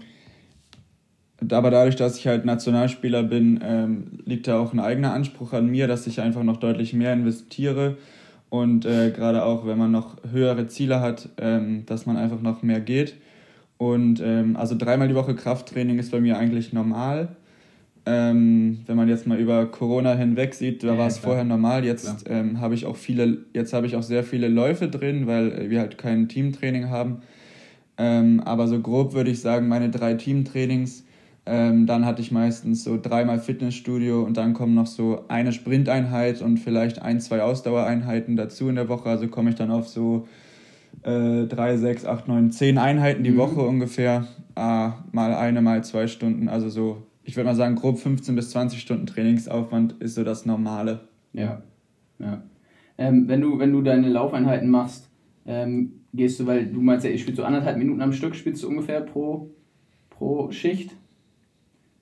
aber 1.51 1.71
dadurch, 1.71 1.95
dass 1.95 2.17
ich 2.17 2.27
halt 2.27 2.45
Nationalspieler 2.45 3.23
bin, 3.23 3.59
ähm, 3.63 4.19
liegt 4.25 4.47
da 4.47 4.59
auch 4.59 4.73
ein 4.73 4.79
eigener 4.79 5.13
Anspruch 5.13 5.53
an 5.53 5.67
mir, 5.67 5.87
dass 5.87 6.05
ich 6.07 6.21
einfach 6.21 6.43
noch 6.43 6.57
deutlich 6.57 6.93
mehr 6.93 7.13
investiere. 7.13 7.97
Und 8.49 8.85
äh, 8.85 9.11
gerade 9.11 9.43
auch, 9.43 9.65
wenn 9.65 9.77
man 9.77 9.91
noch 9.91 10.17
höhere 10.29 10.67
Ziele 10.67 11.01
hat, 11.01 11.29
ähm, 11.37 11.85
dass 11.85 12.05
man 12.05 12.17
einfach 12.17 12.41
noch 12.41 12.61
mehr 12.61 12.81
geht. 12.81 13.15
Und 13.77 14.21
ähm, 14.21 14.57
also 14.57 14.75
dreimal 14.77 15.07
die 15.07 15.15
Woche 15.15 15.35
Krafttraining 15.35 15.99
ist 15.99 16.11
bei 16.11 16.19
mir 16.19 16.37
eigentlich 16.37 16.73
normal. 16.73 17.37
Ähm, 18.11 18.79
wenn 18.87 18.97
man 18.97 19.07
jetzt 19.07 19.27
mal 19.27 19.37
über 19.37 19.67
Corona 19.67 20.15
hinweg 20.15 20.55
sieht, 20.55 20.83
da 20.83 20.93
ja, 20.93 20.97
war 20.97 21.07
es 21.07 21.19
vorher 21.19 21.43
normal. 21.43 21.85
Jetzt 21.85 22.25
ähm, 22.27 22.59
habe 22.59 22.73
ich 22.73 22.87
auch 22.87 22.95
viele, 22.95 23.45
jetzt 23.53 23.73
habe 23.73 23.85
ich 23.85 23.95
auch 23.95 24.03
sehr 24.03 24.23
viele 24.23 24.47
Läufe 24.47 24.87
drin, 24.87 25.27
weil 25.27 25.69
wir 25.69 25.79
halt 25.79 25.99
kein 25.99 26.27
Teamtraining 26.27 26.89
haben. 26.89 27.21
Ähm, 27.97 28.39
aber 28.39 28.67
so 28.67 28.79
grob 28.79 29.13
würde 29.13 29.29
ich 29.29 29.41
sagen, 29.41 29.67
meine 29.67 29.89
drei 29.89 30.15
Teamtrainings 30.15 31.03
ähm, 31.51 31.87
dann 31.87 32.05
hatte 32.05 32.21
ich 32.21 32.31
meistens 32.31 32.83
so 32.83 32.99
dreimal 33.01 33.39
Fitnessstudio 33.39 34.21
und 34.21 34.37
dann 34.37 34.53
kommen 34.53 34.75
noch 34.75 34.85
so 34.85 35.25
eine 35.29 35.51
Sprinteinheit 35.51 36.43
und 36.43 36.57
vielleicht 36.59 37.01
ein, 37.01 37.19
zwei 37.19 37.41
Ausdauereinheiten 37.41 38.35
dazu 38.35 38.69
in 38.69 38.75
der 38.75 38.87
Woche. 38.87 39.09
Also 39.09 39.27
komme 39.29 39.49
ich 39.49 39.55
dann 39.55 39.71
auf 39.71 39.87
so 39.87 40.27
äh, 41.01 41.45
drei, 41.47 41.77
sechs, 41.77 42.05
acht, 42.05 42.27
neun, 42.27 42.51
zehn 42.51 42.77
Einheiten 42.77 43.23
die 43.23 43.31
mhm. 43.31 43.37
Woche 43.37 43.61
ungefähr. 43.61 44.27
Ah, 44.53 44.93
mal 45.11 45.33
eine, 45.33 45.63
mal 45.63 45.83
zwei 45.83 46.05
Stunden. 46.05 46.49
Also 46.49 46.69
so, 46.69 47.03
ich 47.23 47.35
würde 47.35 47.47
mal 47.47 47.55
sagen, 47.55 47.75
grob 47.75 47.99
15 47.99 48.35
bis 48.35 48.51
20 48.51 48.79
Stunden 48.79 49.05
Trainingsaufwand 49.05 49.93
ist 49.99 50.15
so 50.15 50.23
das 50.23 50.45
Normale. 50.45 51.01
Ja, 51.33 51.61
ja. 52.19 52.43
Ähm, 52.97 53.27
wenn, 53.27 53.41
du, 53.41 53.59
wenn 53.59 53.71
du 53.71 53.81
deine 53.81 54.09
Laufeinheiten 54.09 54.69
machst, 54.69 55.09
ähm, 55.45 56.01
gehst 56.13 56.39
du, 56.39 56.47
weil 56.47 56.65
du 56.65 56.81
meinst 56.81 57.05
ja, 57.05 57.11
ich 57.11 57.21
spiele 57.21 57.37
so 57.37 57.43
anderthalb 57.43 57.77
Minuten 57.77 58.01
am 58.01 58.13
Stück, 58.13 58.35
spielst 58.35 58.63
du 58.63 58.67
ungefähr 58.67 59.01
pro, 59.01 59.49
pro 60.09 60.51
Schicht? 60.51 60.95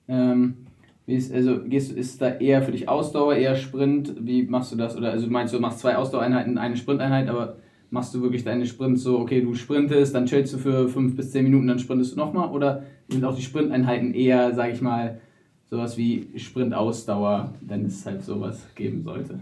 Ähm, 0.08 0.66
ist, 1.06 1.32
also 1.32 1.62
gehst, 1.64 1.92
ist 1.92 2.20
da 2.20 2.30
eher 2.30 2.62
für 2.62 2.72
dich 2.72 2.88
Ausdauer, 2.88 3.34
eher 3.34 3.56
Sprint? 3.56 4.14
Wie 4.20 4.42
machst 4.42 4.72
du 4.72 4.76
das? 4.76 4.96
Oder 4.96 5.10
also 5.10 5.28
meinst 5.28 5.54
du, 5.54 5.58
du 5.58 5.62
machst 5.62 5.78
zwei 5.78 5.96
Ausdauereinheiten, 5.96 6.58
eine 6.58 6.76
Sprinteinheit, 6.76 7.28
aber 7.28 7.56
machst 7.90 8.14
du 8.14 8.22
wirklich 8.22 8.44
deine 8.44 8.66
Sprints 8.66 9.02
so, 9.02 9.18
okay, 9.18 9.40
du 9.40 9.54
sprintest, 9.54 10.14
dann 10.14 10.26
chillst 10.26 10.54
du 10.54 10.58
für 10.58 10.88
fünf 10.88 11.16
bis 11.16 11.30
zehn 11.30 11.44
Minuten, 11.44 11.68
dann 11.68 11.78
sprintest 11.78 12.12
du 12.12 12.16
nochmal? 12.16 12.50
Oder 12.50 12.84
sind 13.08 13.24
auch 13.24 13.34
die 13.34 13.42
Sprinteinheiten 13.42 14.14
eher, 14.14 14.54
sag 14.54 14.72
ich 14.72 14.80
mal, 14.80 15.20
sowas 15.70 15.96
wie 15.96 16.28
Sprintausdauer, 16.36 17.54
wenn 17.60 17.84
es 17.84 18.04
halt 18.04 18.22
sowas 18.22 18.66
geben 18.74 19.02
sollte? 19.02 19.38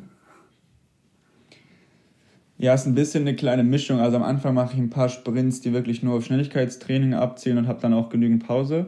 Ja, 2.58 2.72
es 2.72 2.82
ist 2.82 2.86
ein 2.86 2.94
bisschen 2.94 3.22
eine 3.22 3.36
kleine 3.36 3.64
Mischung. 3.64 4.00
Also 4.00 4.16
am 4.16 4.22
Anfang 4.22 4.54
mache 4.54 4.72
ich 4.74 4.78
ein 4.78 4.88
paar 4.88 5.10
Sprints, 5.10 5.60
die 5.60 5.74
wirklich 5.74 6.02
nur 6.02 6.14
auf 6.14 6.24
Schnelligkeitstraining 6.24 7.12
abzielen 7.12 7.58
und 7.58 7.68
habe 7.68 7.80
dann 7.82 7.92
auch 7.92 8.08
genügend 8.08 8.46
Pause. 8.46 8.86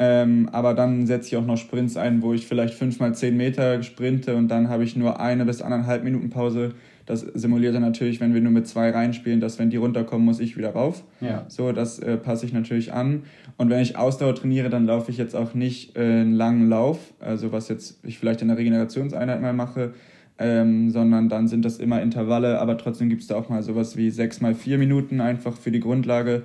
Ähm, 0.00 0.48
aber 0.52 0.74
dann 0.74 1.06
setze 1.06 1.28
ich 1.28 1.36
auch 1.36 1.46
noch 1.46 1.56
Sprints 1.56 1.96
ein, 1.96 2.22
wo 2.22 2.32
ich 2.32 2.46
vielleicht 2.46 2.74
fünf 2.74 3.00
mal 3.00 3.14
zehn 3.14 3.36
Meter 3.36 3.82
sprinte 3.82 4.36
und 4.36 4.48
dann 4.48 4.68
habe 4.68 4.84
ich 4.84 4.96
nur 4.96 5.20
eine 5.20 5.44
bis 5.44 5.62
anderthalb 5.62 6.04
Minuten 6.04 6.30
Pause. 6.30 6.74
Das 7.08 7.20
simuliert 7.20 7.74
dann 7.74 7.80
natürlich, 7.80 8.20
wenn 8.20 8.34
wir 8.34 8.42
nur 8.42 8.52
mit 8.52 8.66
zwei 8.66 8.90
reinspielen, 8.90 9.40
dass 9.40 9.58
wenn 9.58 9.70
die 9.70 9.78
runterkommen, 9.78 10.26
muss 10.26 10.40
ich 10.40 10.58
wieder 10.58 10.72
rauf. 10.74 11.04
Ja. 11.22 11.46
So, 11.48 11.72
das 11.72 11.98
äh, 12.00 12.18
passe 12.18 12.44
ich 12.44 12.52
natürlich 12.52 12.92
an. 12.92 13.22
Und 13.56 13.70
wenn 13.70 13.80
ich 13.80 13.96
Ausdauer 13.96 14.34
trainiere, 14.34 14.68
dann 14.68 14.84
laufe 14.84 15.10
ich 15.10 15.16
jetzt 15.16 15.34
auch 15.34 15.54
nicht 15.54 15.96
äh, 15.96 16.00
einen 16.00 16.34
langen 16.34 16.68
Lauf, 16.68 16.98
also 17.18 17.50
was 17.50 17.70
jetzt 17.70 18.04
ich 18.04 18.18
vielleicht 18.18 18.42
in 18.42 18.48
der 18.48 18.58
Regenerationseinheit 18.58 19.40
mal 19.40 19.54
mache, 19.54 19.94
ähm, 20.38 20.90
sondern 20.90 21.30
dann 21.30 21.48
sind 21.48 21.64
das 21.64 21.78
immer 21.78 22.02
Intervalle, 22.02 22.58
aber 22.58 22.76
trotzdem 22.76 23.08
gibt 23.08 23.22
es 23.22 23.28
da 23.28 23.36
auch 23.36 23.48
mal 23.48 23.62
sowas 23.62 23.96
wie 23.96 24.10
sechs 24.10 24.42
mal 24.42 24.54
vier 24.54 24.76
Minuten 24.76 25.22
einfach 25.22 25.56
für 25.56 25.70
die 25.70 25.80
Grundlage. 25.80 26.42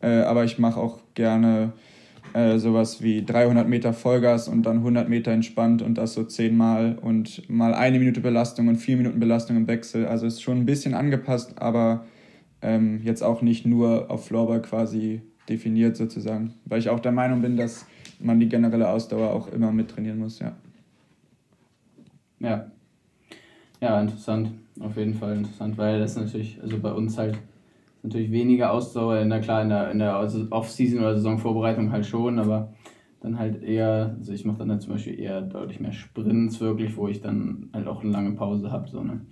Äh, 0.00 0.20
aber 0.20 0.44
ich 0.44 0.60
mache 0.60 0.78
auch 0.78 1.00
gerne 1.14 1.72
äh, 2.34 2.58
sowas 2.58 3.00
wie 3.00 3.24
300 3.24 3.68
Meter 3.68 3.92
Vollgas 3.92 4.48
und 4.48 4.64
dann 4.64 4.78
100 4.78 5.08
Meter 5.08 5.30
entspannt 5.30 5.82
und 5.82 5.96
das 5.96 6.14
so 6.14 6.24
zehnmal 6.24 6.98
und 7.00 7.48
mal 7.48 7.74
eine 7.74 7.98
Minute 8.00 8.20
Belastung 8.20 8.66
und 8.66 8.76
vier 8.76 8.96
Minuten 8.96 9.20
Belastung 9.20 9.56
im 9.56 9.68
Wechsel. 9.68 10.06
Also 10.06 10.26
ist 10.26 10.42
schon 10.42 10.58
ein 10.58 10.66
bisschen 10.66 10.94
angepasst, 10.94 11.54
aber 11.58 12.04
ähm, 12.60 13.00
jetzt 13.04 13.22
auch 13.22 13.40
nicht 13.40 13.66
nur 13.66 14.10
auf 14.10 14.26
Floorball 14.26 14.60
quasi 14.60 15.22
definiert 15.48 15.96
sozusagen, 15.96 16.54
weil 16.64 16.80
ich 16.80 16.88
auch 16.88 16.98
der 16.98 17.12
Meinung 17.12 17.40
bin, 17.40 17.56
dass 17.56 17.86
man 18.18 18.40
die 18.40 18.48
generelle 18.48 18.88
Ausdauer 18.88 19.30
auch 19.30 19.46
immer 19.48 19.70
mittrainieren 19.70 20.18
muss, 20.18 20.40
ja. 20.40 20.56
Ja. 22.40 22.70
Ja, 23.80 24.00
interessant. 24.00 24.50
Auf 24.80 24.96
jeden 24.96 25.14
Fall 25.14 25.36
interessant, 25.36 25.78
weil 25.78 26.00
das 26.00 26.16
natürlich, 26.16 26.58
also 26.60 26.78
bei 26.78 26.90
uns 26.90 27.16
halt 27.16 27.38
natürlich 28.04 28.30
weniger 28.30 28.72
Ausdauer, 28.72 29.18
in 29.18 29.30
der, 29.30 29.40
klar, 29.40 29.62
in 29.62 29.70
der, 29.70 29.90
in 29.90 29.98
der 29.98 30.20
Off-Season 30.50 31.00
oder 31.00 31.16
Saisonvorbereitung 31.16 31.90
halt 31.90 32.06
schon, 32.06 32.38
aber 32.38 32.72
dann 33.20 33.38
halt 33.38 33.62
eher, 33.62 34.14
also 34.18 34.32
ich 34.32 34.44
mache 34.44 34.58
dann 34.58 34.70
halt 34.70 34.82
zum 34.82 34.92
Beispiel 34.92 35.18
eher 35.18 35.40
deutlich 35.40 35.80
mehr 35.80 35.92
Sprints 35.92 36.60
wirklich, 36.60 36.96
wo 36.96 37.08
ich 37.08 37.22
dann 37.22 37.70
halt 37.72 37.88
auch 37.88 38.02
eine 38.02 38.12
lange 38.12 38.32
Pause 38.32 38.70
habe. 38.70 38.88
So, 38.88 39.02
ne? 39.02 39.22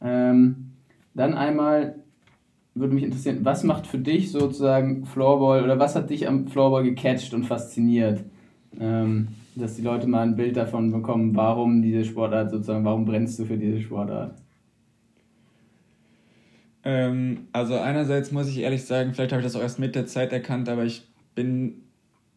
Ähm, 0.00 0.70
dann 1.12 1.34
einmal 1.34 1.96
würde 2.74 2.94
mich 2.94 3.04
interessieren, 3.04 3.40
was 3.42 3.62
macht 3.62 3.86
für 3.86 3.98
dich 3.98 4.32
sozusagen 4.32 5.04
Floorball 5.04 5.62
oder 5.62 5.78
was 5.78 5.94
hat 5.94 6.08
dich 6.08 6.26
am 6.26 6.48
Floorball 6.48 6.82
gecatcht 6.82 7.34
und 7.34 7.44
fasziniert? 7.44 8.24
Ähm, 8.80 9.28
dass 9.54 9.76
die 9.76 9.82
Leute 9.82 10.08
mal 10.08 10.22
ein 10.22 10.34
Bild 10.34 10.56
davon 10.56 10.90
bekommen, 10.90 11.36
warum 11.36 11.82
diese 11.82 12.04
Sportart 12.04 12.50
sozusagen, 12.50 12.84
warum 12.84 13.04
brennst 13.04 13.38
du 13.38 13.44
für 13.44 13.58
diese 13.58 13.80
Sportart? 13.80 14.34
Ähm, 16.84 17.48
also 17.52 17.78
einerseits 17.78 18.30
muss 18.30 18.48
ich 18.48 18.58
ehrlich 18.58 18.84
sagen, 18.84 19.14
vielleicht 19.14 19.32
habe 19.32 19.40
ich 19.40 19.46
das 19.46 19.56
auch 19.56 19.62
erst 19.62 19.78
mit 19.78 19.94
der 19.94 20.06
Zeit 20.06 20.32
erkannt, 20.32 20.68
aber 20.68 20.84
ich 20.84 21.02
bin, 21.34 21.82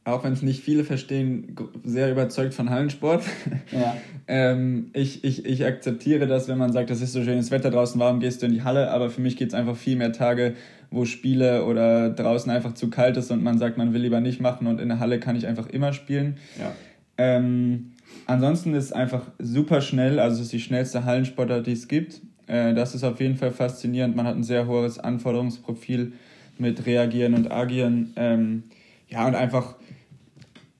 auch 0.05 0.23
wenn 0.23 0.33
es 0.33 0.41
nicht 0.41 0.63
viele 0.63 0.85
verstehen, 0.85 1.55
sehr 1.83 2.11
überzeugt 2.11 2.53
von 2.53 2.69
Hallensport. 2.69 3.23
Ja. 3.71 3.97
ähm, 4.27 4.89
ich, 4.93 5.23
ich, 5.23 5.45
ich 5.45 5.65
akzeptiere 5.65 6.27
das, 6.27 6.47
wenn 6.47 6.57
man 6.57 6.71
sagt, 6.71 6.89
das 6.89 7.01
ist 7.01 7.11
so 7.11 7.23
schönes 7.23 7.51
Wetter 7.51 7.71
draußen, 7.71 7.99
warum 7.99 8.19
gehst 8.19 8.41
du 8.41 8.45
in 8.45 8.53
die 8.53 8.63
Halle? 8.63 8.91
Aber 8.91 9.09
für 9.09 9.21
mich 9.21 9.35
geht 9.35 9.49
es 9.49 9.53
einfach 9.53 9.75
viel 9.75 9.97
mehr 9.97 10.13
Tage, 10.13 10.55
wo 10.89 11.03
Spiele 11.03 11.65
oder 11.65 12.09
draußen 12.09 12.49
einfach 12.49 12.73
zu 12.73 12.89
kalt 12.89 13.17
ist 13.17 13.31
und 13.31 13.43
man 13.43 13.57
sagt, 13.57 13.77
man 13.77 13.93
will 13.93 14.01
lieber 14.01 14.21
nicht 14.21 14.39
machen 14.39 14.67
und 14.67 14.79
in 14.79 14.87
der 14.87 14.99
Halle 14.99 15.19
kann 15.19 15.35
ich 15.35 15.45
einfach 15.45 15.67
immer 15.67 15.91
spielen. 15.91 16.37
Ja. 16.57 16.71
Ähm, 17.17 17.91
ansonsten 18.25 18.73
ist 18.73 18.85
es 18.85 18.93
einfach 18.93 19.23
super 19.39 19.81
schnell, 19.81 20.19
also 20.19 20.37
es 20.37 20.43
ist 20.43 20.53
die 20.53 20.59
schnellste 20.61 21.03
Hallensportart, 21.03 21.67
die 21.67 21.73
es 21.73 21.89
gibt. 21.89 22.21
Äh, 22.47 22.73
das 22.73 22.95
ist 22.95 23.03
auf 23.03 23.19
jeden 23.19 23.35
Fall 23.35 23.51
faszinierend. 23.51 24.15
Man 24.15 24.25
hat 24.25 24.35
ein 24.35 24.43
sehr 24.43 24.67
hohes 24.67 24.99
Anforderungsprofil 24.99 26.13
mit 26.57 26.85
Reagieren 26.85 27.33
und 27.33 27.51
Agieren. 27.51 28.13
Ähm, 28.15 28.63
ja, 29.09 29.27
und 29.27 29.35
einfach 29.35 29.75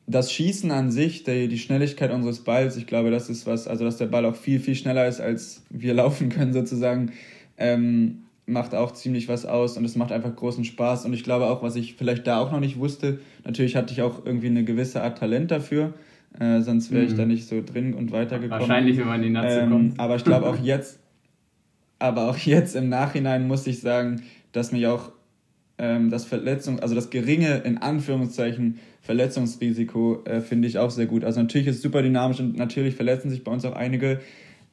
das 0.08 0.32
Schießen 0.32 0.72
an 0.72 0.90
sich, 0.90 1.24
die, 1.24 1.48
die 1.50 1.60
Schnelligkeit 1.60 2.12
unseres 2.12 2.40
Balls, 2.40 2.78
ich 2.78 2.88
glaube, 2.88 3.12
das 3.12 3.30
ist 3.30 3.46
was, 3.46 3.68
also 3.68 3.84
dass 3.84 3.98
der 3.98 4.06
Ball 4.06 4.26
auch 4.26 4.36
viel, 4.36 4.60
viel 4.60 4.76
schneller 4.76 5.08
ist, 5.08 5.20
als 5.20 5.64
wir 5.70 5.94
laufen 5.94 6.30
können 6.30 6.54
sozusagen, 6.54 7.12
ähm, 7.58 8.24
macht 8.46 8.74
auch 8.74 8.94
ziemlich 8.94 9.28
was 9.28 9.46
aus 9.46 9.78
und 9.78 9.84
es 9.84 9.98
macht 9.98 10.14
einfach 10.14 10.34
großen 10.34 10.64
Spaß. 10.64 11.06
Und 11.06 11.14
ich 11.14 11.26
glaube 11.26 11.48
auch, 11.48 11.62
was 11.62 11.76
ich 11.76 11.96
vielleicht 11.96 12.26
da 12.26 12.40
auch 12.40 12.52
noch 12.52 12.62
nicht 12.62 12.80
wusste, 12.80 13.20
natürlich 13.44 13.76
hatte 13.76 13.92
ich 13.94 14.02
auch 14.02 14.26
irgendwie 14.26 14.48
eine 14.48 14.64
gewisse 14.64 15.04
Art 15.04 15.18
Talent 15.18 15.52
dafür, 15.52 15.94
äh, 16.40 16.62
sonst 16.62 16.92
wäre 16.92 17.04
ich 17.04 17.12
mhm. 17.12 17.18
da 17.18 17.26
nicht 17.26 17.48
so 17.48 17.62
drin 17.62 17.94
und 17.94 18.14
weitergekommen. 18.14 18.62
Wahrscheinlich, 18.62 18.98
wenn 18.98 19.08
man 19.08 19.22
in 19.22 19.28
die 19.28 19.34
Natze 19.34 19.60
ähm, 19.60 19.70
kommt. 19.70 20.00
Aber 20.00 20.16
ich 20.16 20.24
glaube 20.24 20.48
auch 20.48 20.58
jetzt, 20.58 21.00
aber 22.00 22.30
auch 22.30 22.38
jetzt 22.38 22.76
im 22.76 22.90
Nachhinein 22.90 23.48
muss 23.48 23.68
ich 23.68 23.82
sagen, 23.82 24.24
dass 24.52 24.72
mich 24.72 24.88
auch 24.88 25.12
ähm, 25.78 26.10
das 26.10 26.26
Verletzung, 26.26 26.80
also 26.80 26.96
das 26.96 27.10
geringe, 27.10 27.58
in 27.58 27.78
Anführungszeichen, 27.78 28.80
Verletzungsrisiko 29.02 30.24
äh, 30.26 30.42
finde 30.42 30.68
ich 30.68 30.80
auch 30.80 30.90
sehr 30.90 31.06
gut. 31.06 31.24
Also 31.24 31.40
natürlich 31.40 31.68
ist 31.68 31.78
es 31.78 31.82
super 31.82 32.02
dynamisch 32.02 32.40
und 32.40 32.58
natürlich 32.58 32.96
verletzen 32.96 33.30
sich 33.30 33.44
bei 33.44 33.52
uns 33.52 33.64
auch 33.66 33.76
einige, 33.76 34.20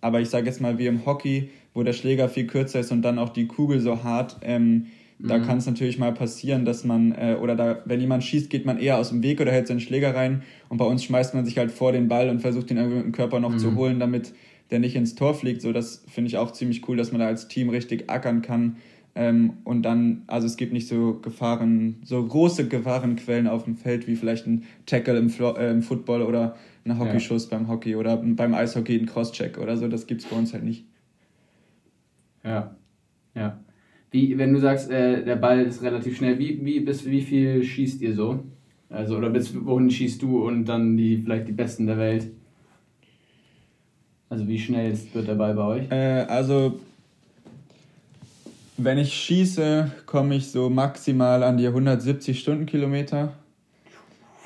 aber 0.01 0.21
ich 0.21 0.29
sage 0.29 0.47
jetzt 0.47 0.61
mal 0.61 0.79
wie 0.79 0.87
im 0.87 1.07
Hockey, 1.07 1.51
wo 1.73 1.83
der 1.83 1.93
Schläger 1.93 2.29
viel 2.29 2.47
kürzer 2.47 2.81
ist 2.81 2.93
und 2.93 3.03
dann 3.03 3.19
auch 3.19 3.31
die 3.31 3.47
Kugel 3.47 3.81
so 3.81 4.03
hart, 4.03 4.37
ähm, 4.43 4.87
Da 5.19 5.39
mhm. 5.39 5.43
kann 5.47 5.59
es 5.59 5.67
natürlich 5.67 5.99
mal 5.99 6.13
passieren, 6.13 6.65
dass 6.65 6.85
man, 6.85 7.13
äh, 7.13 7.37
oder 7.41 7.55
da, 7.55 7.83
wenn 7.85 8.01
jemand 8.01 8.25
schießt, 8.25 8.51
geht 8.51 8.67
man 8.67 8.79
eher 8.79 8.99
aus 8.99 9.11
dem 9.11 9.23
Weg 9.23 9.41
oder 9.41 9.53
hält 9.53 9.69
seinen 9.69 9.81
Schläger 9.81 10.15
rein. 10.15 10.43
Und 10.69 10.79
bei 10.79 10.85
uns 10.85 11.05
schmeißt 11.05 11.35
man 11.35 11.45
sich 11.45 11.57
halt 11.57 11.71
vor 11.71 11.93
den 11.93 12.09
Ball 12.09 12.29
und 12.29 12.41
versucht 12.41 12.71
ihn 12.71 12.77
irgendwie 12.77 12.97
mit 12.97 13.07
dem 13.07 13.13
Körper 13.13 13.41
noch 13.41 13.53
mhm. 13.53 13.59
zu 13.59 13.75
holen, 13.77 14.01
damit 14.01 14.35
der 14.71 14.79
nicht 14.79 14.97
ins 14.97 15.15
Tor 15.15 15.35
fliegt. 15.35 15.63
So, 15.63 15.73
das 15.73 16.05
finde 16.09 16.29
ich 16.29 16.37
auch 16.37 16.53
ziemlich 16.53 16.89
cool, 16.89 16.97
dass 16.97 17.13
man 17.13 17.21
da 17.21 17.27
als 17.27 17.49
Team 17.49 17.69
richtig 17.69 18.11
ackern 18.11 18.43
kann. 18.43 18.77
Ähm, 19.17 19.55
und 19.65 19.83
dann, 19.83 20.23
also 20.27 20.47
es 20.47 20.57
gibt 20.57 20.73
nicht 20.73 20.89
so 20.89 21.21
Gefahren, 21.21 21.97
so 22.05 22.25
große 22.25 22.69
Gefahrenquellen 22.69 23.47
auf 23.47 23.65
dem 23.65 23.77
Feld 23.77 24.09
wie 24.09 24.17
vielleicht 24.17 24.47
ein 24.47 24.65
Tackle 24.87 25.17
im, 25.19 25.31
Flo 25.31 25.55
äh, 25.55 25.71
im 25.71 25.83
Football 25.83 26.23
oder 26.23 26.57
ein 26.85 26.99
Hockeyschuss 26.99 27.49
ja. 27.49 27.57
beim 27.57 27.69
Hockey 27.69 27.95
oder 27.95 28.17
beim 28.17 28.55
Eishockey 28.55 28.99
ein 28.99 29.07
Crosscheck 29.07 29.59
oder 29.59 29.77
so. 29.77 29.87
Das 29.87 30.07
gibt 30.07 30.23
es 30.23 30.27
bei 30.27 30.37
uns 30.37 30.53
halt 30.53 30.65
nicht. 30.65 30.85
Ja, 32.43 32.77
ja. 33.35 33.61
Wie, 34.11 34.37
wenn 34.37 34.53
du 34.53 34.61
sagst, 34.61 34.91
äh, 34.91 35.25
der 35.25 35.37
Ball 35.37 35.63
ist 35.63 35.83
relativ 35.83 36.17
schnell, 36.17 36.39
wie, 36.39 36.65
wie, 36.65 36.81
bis 36.81 37.07
wie 37.07 37.23
viel 37.23 37.63
schießt 37.63 38.03
ihr 38.03 38.15
so? 38.15 38.45
Also, 38.89 39.17
oder 39.17 39.31
bis 39.31 39.55
wohin 39.65 39.91
schießt 39.91 40.23
du 40.23 40.45
und 40.45 40.67
dann 40.67 40.97
die, 40.97 41.19
vielleicht 41.19 41.49
die 41.49 41.53
Besten 41.53 41.87
der 41.87 41.99
Welt? 41.99 42.31
Also, 44.29 44.49
wie 44.49 44.59
schnell 44.59 44.97
wird 45.13 45.29
der 45.29 45.35
Ball 45.35 45.55
bei 45.55 45.63
euch? 45.63 45.91
Äh, 45.91 46.27
also, 46.29 46.81
wenn 48.77 48.99
ich 48.99 49.13
schieße, 49.13 49.91
komme 50.07 50.37
ich 50.37 50.51
so 50.51 50.69
maximal 50.69 51.43
an 51.43 51.57
die 51.57 51.67
170 51.67 52.39
Stundenkilometer. 52.41 53.33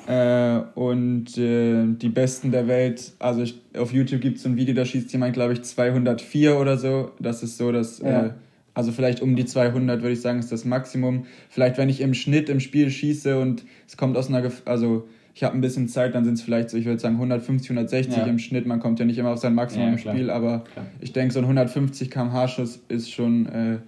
Äh, 0.07 0.61
und 0.75 1.37
äh, 1.37 1.85
die 1.85 2.09
Besten 2.09 2.51
der 2.51 2.67
Welt, 2.67 3.13
also 3.19 3.43
ich, 3.43 3.61
auf 3.77 3.93
YouTube 3.93 4.21
gibt 4.21 4.37
es 4.37 4.43
so 4.43 4.49
ein 4.49 4.55
Video, 4.55 4.73
da 4.73 4.83
schießt 4.83 5.11
jemand, 5.11 5.33
glaube 5.33 5.53
ich, 5.53 5.63
204 5.63 6.57
oder 6.57 6.77
so. 6.77 7.11
Das 7.19 7.43
ist 7.43 7.57
so, 7.57 7.71
dass. 7.71 7.99
Ja. 7.99 8.25
Äh, 8.25 8.29
also 8.73 8.91
vielleicht 8.93 9.21
um 9.21 9.35
die 9.35 9.45
200 9.45 10.01
würde 10.01 10.13
ich 10.13 10.21
sagen, 10.21 10.39
ist 10.39 10.53
das 10.53 10.63
Maximum. 10.63 11.25
Vielleicht 11.49 11.77
wenn 11.77 11.89
ich 11.89 11.99
im 11.99 12.13
Schnitt 12.13 12.47
im 12.47 12.61
Spiel 12.61 12.89
schieße 12.89 13.37
und 13.37 13.65
es 13.87 13.97
kommt 13.97 14.15
aus 14.15 14.29
einer, 14.29 14.49
also 14.63 15.07
ich 15.33 15.43
habe 15.43 15.55
ein 15.55 15.61
bisschen 15.61 15.87
Zeit, 15.87 16.15
dann 16.15 16.25
sind 16.25 16.35
es 16.35 16.41
vielleicht 16.41 16.69
so, 16.69 16.77
ich 16.77 16.85
würde 16.85 16.99
sagen 16.99 17.15
150, 17.15 17.69
160 17.69 18.17
ja. 18.17 18.25
im 18.25 18.39
Schnitt. 18.39 18.65
Man 18.65 18.79
kommt 18.79 18.99
ja 18.99 19.05
nicht 19.05 19.17
immer 19.17 19.31
auf 19.31 19.39
sein 19.39 19.55
Maximum 19.55 19.87
ja, 19.87 19.91
im 19.93 19.97
Spiel, 19.97 20.29
aber 20.29 20.63
klar. 20.73 20.85
ich 20.99 21.13
denke 21.13 21.33
so 21.33 21.39
ein 21.39 21.45
150 21.45 22.11
km/h 22.11 22.47
Schuss 22.47 22.83
ist 22.89 23.11
schon 23.11 23.45
äh, 23.47 23.79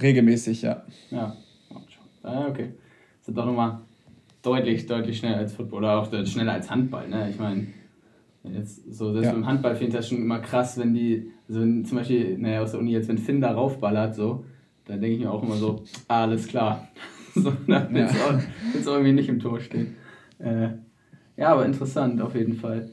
regelmäßig, 0.00 0.62
ja. 0.62 0.82
Ja, 2.22 2.46
okay. 2.48 2.70
Das 3.20 3.28
ist 3.28 3.36
doch 3.36 3.46
nochmal 3.46 3.80
deutlich, 4.42 4.86
deutlich 4.86 5.18
schneller 5.18 5.38
als 5.38 5.54
Football 5.54 5.78
oder 5.78 5.98
auch 5.98 6.26
schneller 6.26 6.52
als 6.52 6.70
Handball. 6.70 7.08
Ne? 7.08 7.30
Ich 7.30 7.38
meine, 7.38 7.66
Jetzt 8.54 8.94
so, 8.94 9.12
das 9.12 9.24
ja. 9.24 9.32
im 9.32 9.46
Handball 9.46 9.74
finde 9.74 9.90
ich 9.90 9.96
das 9.96 10.08
schon 10.08 10.18
immer 10.18 10.38
krass, 10.38 10.78
wenn 10.78 10.94
die, 10.94 11.30
also 11.48 11.60
wenn 11.60 11.84
zum 11.84 11.98
Beispiel, 11.98 12.38
naja, 12.38 12.62
aus 12.62 12.72
der 12.72 12.80
Uni 12.80 12.92
jetzt, 12.92 13.08
wenn 13.08 13.18
Finn 13.18 13.40
da 13.40 13.52
raufballert, 13.52 14.14
so, 14.14 14.44
dann 14.86 15.00
denke 15.00 15.16
ich 15.16 15.22
mir 15.22 15.30
auch 15.30 15.42
immer 15.42 15.56
so, 15.56 15.82
alles 16.06 16.46
klar. 16.46 16.88
so, 17.34 17.52
dann 17.66 17.94
wird 17.94 18.10
es 18.10 18.84
ja. 18.86 18.92
irgendwie 18.92 19.12
nicht 19.12 19.28
im 19.28 19.40
Tor 19.40 19.60
stehen. 19.60 19.96
Äh, 20.38 20.68
ja, 21.36 21.52
aber 21.52 21.66
interessant 21.66 22.20
auf 22.20 22.34
jeden 22.34 22.54
Fall. 22.54 22.90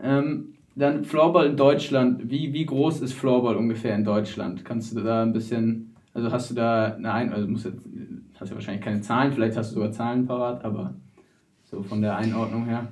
Ähm, 0.00 0.54
dann 0.74 1.04
Floorball 1.04 1.46
in 1.46 1.56
Deutschland. 1.56 2.30
Wie, 2.30 2.52
wie 2.52 2.64
groß 2.64 3.00
ist 3.00 3.12
Floorball 3.12 3.56
ungefähr 3.56 3.94
in 3.94 4.04
Deutschland? 4.04 4.64
Kannst 4.64 4.94
du 4.94 5.00
da 5.00 5.22
ein 5.22 5.32
bisschen, 5.32 5.96
also 6.14 6.30
hast 6.30 6.50
du 6.50 6.54
da 6.54 6.94
eine 6.94 7.12
Ein 7.12 7.32
also 7.32 7.48
musst 7.48 7.64
jetzt, 7.64 7.78
hast 8.38 8.50
ja 8.50 8.54
wahrscheinlich 8.54 8.84
keine 8.84 9.00
Zahlen, 9.00 9.32
vielleicht 9.32 9.56
hast 9.56 9.70
du 9.70 9.74
sogar 9.76 9.90
Zahlen 9.90 10.26
parat, 10.26 10.64
aber 10.64 10.94
so 11.64 11.82
von 11.82 12.00
der 12.00 12.16
Einordnung 12.16 12.66
her. 12.66 12.88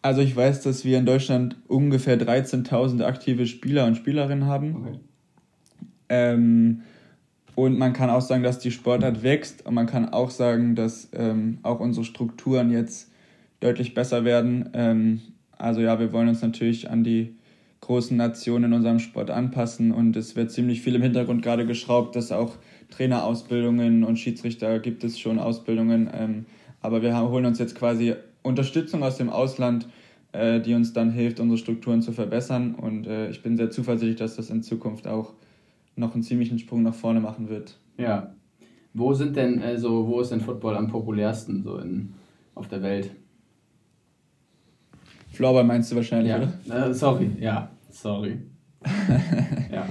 Also 0.00 0.20
ich 0.20 0.34
weiß, 0.34 0.62
dass 0.62 0.84
wir 0.84 0.98
in 0.98 1.06
Deutschland 1.06 1.56
ungefähr 1.66 2.18
13.000 2.18 3.04
aktive 3.04 3.46
Spieler 3.46 3.86
und 3.86 3.96
Spielerinnen 3.96 4.46
haben. 4.46 4.76
Okay. 4.76 4.98
Ähm, 6.08 6.82
und 7.54 7.78
man 7.78 7.92
kann 7.92 8.10
auch 8.10 8.20
sagen, 8.20 8.42
dass 8.42 8.58
die 8.58 8.70
Sportart 8.70 9.22
wächst 9.22 9.64
und 9.66 9.74
man 9.74 9.86
kann 9.86 10.08
auch 10.08 10.30
sagen, 10.30 10.74
dass 10.74 11.08
ähm, 11.12 11.58
auch 11.62 11.80
unsere 11.80 12.04
Strukturen 12.04 12.70
jetzt 12.70 13.10
deutlich 13.60 13.94
besser 13.94 14.24
werden. 14.24 14.70
Ähm, 14.72 15.20
also 15.56 15.80
ja, 15.80 15.98
wir 16.00 16.12
wollen 16.12 16.28
uns 16.28 16.42
natürlich 16.42 16.90
an 16.90 17.04
die 17.04 17.36
großen 17.80 18.16
Nationen 18.16 18.64
in 18.64 18.72
unserem 18.72 18.98
Sport 18.98 19.30
anpassen 19.30 19.92
und 19.92 20.16
es 20.16 20.36
wird 20.36 20.50
ziemlich 20.50 20.80
viel 20.80 20.94
im 20.94 21.02
Hintergrund 21.02 21.42
gerade 21.42 21.66
geschraubt, 21.66 22.16
dass 22.16 22.32
auch 22.32 22.56
Trainerausbildungen 22.90 24.04
und 24.04 24.18
Schiedsrichter 24.18 24.78
gibt 24.78 25.04
es 25.04 25.18
schon 25.18 25.38
Ausbildungen. 25.38 26.10
Ähm, 26.12 26.46
aber 26.80 27.02
wir 27.02 27.18
holen 27.18 27.46
uns 27.46 27.58
jetzt 27.58 27.74
quasi 27.74 28.14
Unterstützung 28.42 29.02
aus 29.02 29.16
dem 29.16 29.30
Ausland, 29.30 29.86
äh, 30.32 30.60
die 30.60 30.74
uns 30.74 30.92
dann 30.92 31.10
hilft, 31.10 31.40
unsere 31.40 31.58
Strukturen 31.58 32.02
zu 32.02 32.12
verbessern. 32.12 32.74
Und 32.74 33.06
äh, 33.06 33.30
ich 33.30 33.42
bin 33.42 33.56
sehr 33.56 33.70
zuversichtlich, 33.70 34.18
dass 34.18 34.36
das 34.36 34.50
in 34.50 34.62
Zukunft 34.62 35.06
auch 35.06 35.34
noch 35.96 36.14
einen 36.14 36.22
ziemlichen 36.22 36.58
Sprung 36.58 36.82
nach 36.82 36.94
vorne 36.94 37.20
machen 37.20 37.48
wird. 37.48 37.78
Ja. 37.98 38.34
Wo 38.92 39.12
sind 39.12 39.36
denn, 39.36 39.60
also, 39.60 40.06
wo 40.06 40.20
ist 40.20 40.30
denn 40.30 40.40
Football 40.40 40.76
am 40.76 40.88
populärsten 40.88 41.62
so 41.62 41.78
in, 41.78 42.14
auf 42.54 42.68
der 42.68 42.82
Welt? 42.82 43.10
Floorball 45.32 45.64
meinst 45.64 45.90
du 45.90 45.96
wahrscheinlich, 45.96 46.30
ja. 46.30 46.48
oder? 46.68 46.88
Äh, 46.88 46.94
sorry, 46.94 47.30
ja, 47.40 47.70
sorry. 47.90 48.38
ja. 49.72 49.86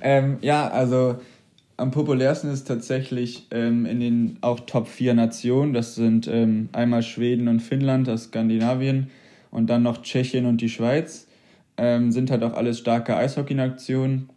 ähm, 0.00 0.38
ja, 0.40 0.68
also 0.68 1.16
am 1.80 1.90
populärsten 1.90 2.50
ist 2.50 2.64
tatsächlich 2.68 3.48
ähm, 3.50 3.86
in 3.86 4.00
den 4.00 4.38
auch 4.42 4.60
Top 4.60 4.86
4 4.86 5.14
Nationen. 5.14 5.72
Das 5.72 5.94
sind 5.94 6.28
ähm, 6.28 6.68
einmal 6.72 7.02
Schweden 7.02 7.48
und 7.48 7.60
Finnland 7.60 8.08
aus 8.08 8.24
Skandinavien 8.24 9.10
und 9.50 9.68
dann 9.68 9.82
noch 9.82 10.02
Tschechien 10.02 10.46
und 10.46 10.60
die 10.60 10.68
Schweiz. 10.68 11.26
Ähm, 11.76 12.12
sind 12.12 12.30
halt 12.30 12.42
auch 12.42 12.52
alles 12.52 12.78
starke 12.78 13.16
Eishockey-Nationen. 13.16 14.28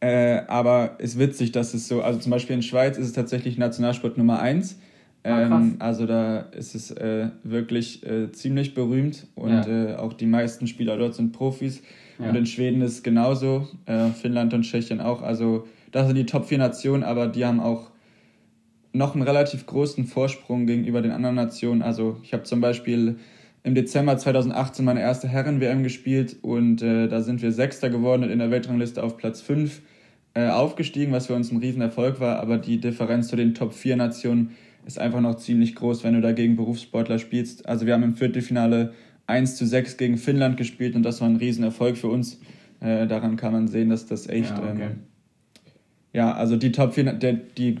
Äh, 0.00 0.42
aber 0.46 0.96
es 0.98 1.14
ist 1.14 1.18
witzig, 1.18 1.52
dass 1.52 1.74
es 1.74 1.88
so, 1.88 2.02
also 2.02 2.18
zum 2.18 2.30
Beispiel 2.30 2.54
in 2.56 2.62
Schweiz 2.62 2.98
ist 2.98 3.06
es 3.06 3.12
tatsächlich 3.12 3.56
Nationalsport 3.56 4.18
Nummer 4.18 4.40
1. 4.40 4.78
Ah, 5.22 5.42
ähm, 5.42 5.76
also 5.78 6.06
da 6.06 6.40
ist 6.40 6.74
es 6.74 6.90
äh, 6.92 7.28
wirklich 7.42 8.06
äh, 8.06 8.30
ziemlich 8.30 8.74
berühmt 8.74 9.26
und 9.34 9.50
ja. 9.50 9.94
Äh, 9.94 9.96
auch 9.96 10.12
die 10.12 10.26
meisten 10.26 10.66
Spieler 10.66 10.96
dort 10.96 11.14
sind 11.14 11.32
Profis. 11.32 11.82
Ja. 12.18 12.28
Und 12.28 12.36
in 12.36 12.46
Schweden 12.46 12.80
ist 12.82 12.92
es 12.92 13.02
genauso, 13.02 13.68
äh, 13.86 14.10
Finnland 14.10 14.54
und 14.54 14.62
Tschechien 14.62 15.00
auch. 15.00 15.22
Also 15.22 15.66
das 15.92 16.06
sind 16.06 16.16
die 16.16 16.26
Top 16.26 16.46
4 16.46 16.58
Nationen, 16.58 17.02
aber 17.02 17.26
die 17.26 17.44
haben 17.44 17.60
auch 17.60 17.90
noch 18.92 19.14
einen 19.14 19.24
relativ 19.24 19.66
großen 19.66 20.04
Vorsprung 20.06 20.66
gegenüber 20.66 21.02
den 21.02 21.10
anderen 21.10 21.36
Nationen. 21.36 21.82
Also 21.82 22.18
ich 22.22 22.32
habe 22.32 22.44
zum 22.44 22.60
Beispiel 22.60 23.18
im 23.66 23.74
Dezember 23.74 24.16
2018 24.16 24.84
meine 24.84 25.00
erste 25.00 25.26
Herren-WM 25.26 25.82
gespielt 25.82 26.36
und 26.40 26.82
äh, 26.82 27.08
da 27.08 27.20
sind 27.20 27.42
wir 27.42 27.50
Sechster 27.50 27.90
geworden 27.90 28.22
und 28.22 28.30
in 28.30 28.38
der 28.38 28.52
Weltrangliste 28.52 29.02
auf 29.02 29.16
Platz 29.16 29.40
5 29.40 29.82
äh, 30.34 30.46
aufgestiegen, 30.46 31.10
was 31.10 31.26
für 31.26 31.34
uns 31.34 31.50
ein 31.50 31.56
Riesenerfolg 31.56 32.20
war. 32.20 32.38
Aber 32.38 32.58
die 32.58 32.78
Differenz 32.78 33.26
zu 33.26 33.34
den 33.34 33.54
Top 33.54 33.74
4 33.74 33.96
Nationen 33.96 34.52
ist 34.86 35.00
einfach 35.00 35.20
noch 35.20 35.34
ziemlich 35.34 35.74
groß, 35.74 36.04
wenn 36.04 36.14
du 36.14 36.20
dagegen 36.20 36.54
Berufssportler 36.54 37.18
spielst. 37.18 37.68
Also 37.68 37.86
wir 37.86 37.94
haben 37.94 38.04
im 38.04 38.14
Viertelfinale 38.14 38.92
1 39.26 39.56
zu 39.56 39.66
6 39.66 39.96
gegen 39.96 40.16
Finnland 40.16 40.56
gespielt 40.56 40.94
und 40.94 41.02
das 41.02 41.20
war 41.20 41.28
ein 41.28 41.34
Riesenerfolg 41.34 41.96
für 41.96 42.08
uns. 42.08 42.38
Äh, 42.78 43.08
daran 43.08 43.36
kann 43.36 43.52
man 43.52 43.66
sehen, 43.66 43.90
dass 43.90 44.06
das 44.06 44.28
echt 44.28 44.50
ja, 44.50 44.58
okay. 44.58 44.82
ähm, 44.82 45.00
ja, 46.12 46.32
also 46.32 46.54
die 46.54 46.70
Top 46.70 46.94
4, 46.94 47.14
der, 47.14 47.32
die 47.32 47.80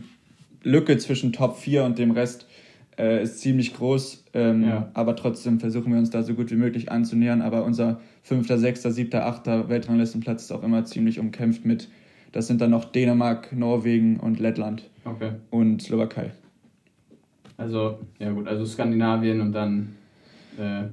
Lücke 0.64 0.98
zwischen 0.98 1.32
Top 1.32 1.56
4 1.56 1.84
und 1.84 1.96
dem 2.00 2.10
Rest 2.10 2.48
äh, 2.98 3.22
ist 3.22 3.40
ziemlich 3.40 3.74
groß. 3.74 4.24
Ähm, 4.34 4.64
ja. 4.64 4.90
Aber 4.94 5.16
trotzdem 5.16 5.60
versuchen 5.60 5.92
wir 5.92 5.98
uns 5.98 6.10
da 6.10 6.22
so 6.22 6.34
gut 6.34 6.50
wie 6.50 6.56
möglich 6.56 6.90
anzunähern. 6.90 7.42
Aber 7.42 7.64
unser 7.64 8.00
fünfter, 8.22 8.58
sechster, 8.58 8.90
siebter, 8.90 9.26
achter 9.26 9.68
Weltranglistenplatz 9.68 10.44
ist 10.44 10.52
auch 10.52 10.62
immer 10.62 10.84
ziemlich 10.84 11.18
umkämpft 11.18 11.64
mit. 11.64 11.88
Das 12.32 12.46
sind 12.46 12.60
dann 12.60 12.70
noch 12.70 12.84
Dänemark, 12.84 13.54
Norwegen 13.54 14.20
und 14.20 14.40
Lettland. 14.40 14.88
Okay. 15.04 15.32
Und 15.50 15.82
Slowakei. 15.82 16.32
Also, 17.56 17.98
ja 18.18 18.30
gut, 18.32 18.46
also 18.46 18.66
Skandinavien 18.66 19.40
und 19.40 19.52
dann 19.52 19.96
äh, 20.58 20.84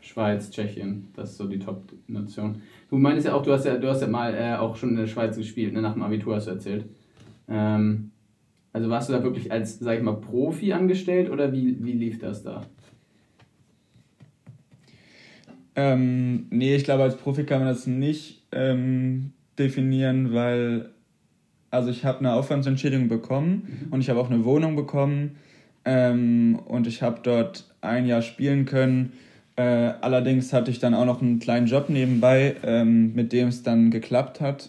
Schweiz, 0.00 0.50
Tschechien, 0.50 1.08
das 1.14 1.32
ist 1.32 1.38
so 1.38 1.46
die 1.46 1.58
Top-Nation. 1.58 2.62
Du 2.88 2.96
meinst 2.96 3.26
ja 3.26 3.34
auch, 3.34 3.42
du 3.42 3.52
hast 3.52 3.66
ja, 3.66 3.76
du 3.76 3.88
hast 3.88 4.00
ja 4.00 4.06
mal 4.06 4.34
äh, 4.34 4.54
auch 4.54 4.76
schon 4.76 4.90
in 4.90 4.96
der 4.96 5.06
Schweiz 5.06 5.36
gespielt, 5.36 5.74
ne? 5.74 5.82
nach 5.82 5.94
dem 5.94 6.02
Abitur 6.02 6.36
hast 6.36 6.46
du 6.46 6.52
erzählt. 6.52 6.86
Ähm, 7.48 8.12
also 8.76 8.90
warst 8.90 9.08
du 9.08 9.14
da 9.14 9.22
wirklich 9.22 9.50
als, 9.50 9.78
sag 9.78 9.96
ich 9.96 10.02
mal, 10.02 10.20
Profi 10.20 10.74
angestellt 10.74 11.30
oder 11.30 11.50
wie, 11.50 11.82
wie 11.82 11.92
lief 11.92 12.18
das 12.18 12.42
da? 12.42 12.60
Ähm, 15.74 16.46
nee, 16.50 16.76
ich 16.76 16.84
glaube, 16.84 17.04
als 17.04 17.16
Profi 17.16 17.44
kann 17.44 17.60
man 17.60 17.68
das 17.68 17.86
nicht 17.86 18.46
ähm, 18.52 19.32
definieren, 19.58 20.34
weil, 20.34 20.90
also 21.70 21.88
ich 21.88 22.04
habe 22.04 22.18
eine 22.18 22.34
Aufwandsentschädigung 22.34 23.08
bekommen 23.08 23.86
mhm. 23.86 23.92
und 23.94 24.00
ich 24.02 24.10
habe 24.10 24.20
auch 24.20 24.30
eine 24.30 24.44
Wohnung 24.44 24.76
bekommen 24.76 25.36
ähm, 25.86 26.58
und 26.66 26.86
ich 26.86 27.00
habe 27.00 27.20
dort 27.22 27.74
ein 27.80 28.06
Jahr 28.06 28.20
spielen 28.20 28.66
können 28.66 29.14
äh, 29.56 29.62
allerdings 30.02 30.52
hatte 30.52 30.70
ich 30.70 30.80
dann 30.80 30.92
auch 30.92 31.06
noch 31.06 31.22
einen 31.22 31.38
kleinen 31.38 31.66
Job 31.66 31.88
nebenbei, 31.88 32.56
ähm, 32.62 33.14
mit 33.14 33.32
dem 33.32 33.48
es 33.48 33.62
dann 33.62 33.90
geklappt 33.90 34.42
hat. 34.42 34.68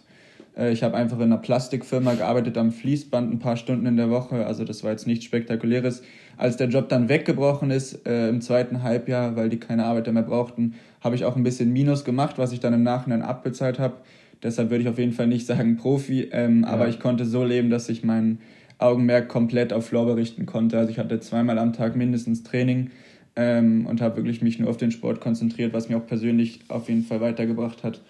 Äh, 0.57 0.71
ich 0.71 0.83
habe 0.83 0.97
einfach 0.97 1.17
in 1.17 1.23
einer 1.23 1.37
Plastikfirma 1.37 2.15
gearbeitet 2.15 2.57
am 2.57 2.71
Fließband 2.71 3.31
ein 3.31 3.39
paar 3.39 3.57
Stunden 3.57 3.85
in 3.85 3.97
der 3.97 4.09
Woche. 4.09 4.45
Also 4.45 4.63
das 4.63 4.83
war 4.83 4.91
jetzt 4.91 5.07
nichts 5.07 5.25
Spektakuläres. 5.25 6.01
Als 6.37 6.57
der 6.57 6.67
Job 6.67 6.89
dann 6.89 7.09
weggebrochen 7.09 7.71
ist 7.71 8.05
äh, 8.07 8.29
im 8.29 8.41
zweiten 8.41 8.83
Halbjahr, 8.83 9.35
weil 9.35 9.49
die 9.49 9.59
keine 9.59 9.85
Arbeiter 9.85 10.11
mehr 10.11 10.23
brauchten, 10.23 10.75
habe 11.01 11.15
ich 11.15 11.25
auch 11.25 11.35
ein 11.35 11.43
bisschen 11.43 11.71
Minus 11.71 12.03
gemacht, 12.03 12.37
was 12.37 12.51
ich 12.51 12.59
dann 12.59 12.73
im 12.73 12.83
Nachhinein 12.83 13.21
abbezahlt 13.21 13.79
habe. 13.79 13.95
Deshalb 14.43 14.69
würde 14.69 14.83
ich 14.83 14.89
auf 14.89 14.99
jeden 14.99 15.13
Fall 15.13 15.27
nicht 15.27 15.47
sagen 15.47 15.77
Profi, 15.77 16.29
ähm, 16.31 16.61
ja. 16.61 16.69
aber 16.69 16.87
ich 16.87 16.99
konnte 16.99 17.25
so 17.25 17.43
leben, 17.43 17.69
dass 17.69 17.89
ich 17.89 18.03
mein 18.03 18.39
Augenmerk 18.77 19.29
komplett 19.29 19.73
auf 19.73 19.87
Floorball 19.87 20.13
richten 20.13 20.45
konnte. 20.45 20.77
Also 20.77 20.91
ich 20.91 20.99
hatte 20.99 21.19
zweimal 21.19 21.57
am 21.57 21.73
Tag 21.73 21.95
mindestens 21.95 22.43
Training 22.43 22.91
ähm, 23.35 23.87
und 23.87 24.01
habe 24.01 24.17
wirklich 24.17 24.43
mich 24.43 24.59
nur 24.59 24.69
auf 24.69 24.77
den 24.77 24.91
Sport 24.91 25.21
konzentriert, 25.21 25.73
was 25.73 25.89
mir 25.89 25.97
auch 25.97 26.05
persönlich 26.05 26.59
auf 26.67 26.87
jeden 26.87 27.03
Fall 27.03 27.19
weitergebracht 27.19 27.83
hat. 27.83 28.01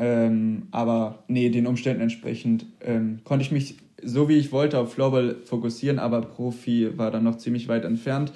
Ähm, 0.00 0.62
aber 0.70 1.24
nee, 1.28 1.50
den 1.50 1.66
Umständen 1.66 2.00
entsprechend 2.00 2.64
ähm, 2.80 3.20
konnte 3.22 3.44
ich 3.44 3.52
mich 3.52 3.76
so 4.02 4.30
wie 4.30 4.38
ich 4.38 4.50
wollte 4.50 4.78
auf 4.78 4.94
Floorball 4.94 5.36
fokussieren, 5.44 5.98
aber 5.98 6.22
Profi 6.22 6.96
war 6.96 7.10
dann 7.10 7.24
noch 7.24 7.36
ziemlich 7.36 7.68
weit 7.68 7.84
entfernt. 7.84 8.32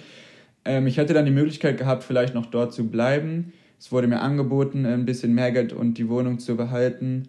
Ähm, 0.67 0.87
ich 0.87 0.99
hätte 0.99 1.15
dann 1.15 1.25
die 1.25 1.31
Möglichkeit 1.31 1.79
gehabt, 1.79 2.05
vielleicht 2.05 2.35
noch 2.35 2.47
dort 2.47 2.75
zu 2.75 2.87
bleiben. 2.89 3.55
Es 3.79 3.91
wurde 3.91 4.07
mir 4.07 4.21
angeboten, 4.21 4.85
ein 4.85 5.07
bisschen 5.07 5.35
mehr 5.35 5.53
Geld 5.53 5.73
und 5.73 5.97
die 5.97 6.11
Wohnung 6.11 6.39
zu 6.39 6.55
behalten. 6.55 7.29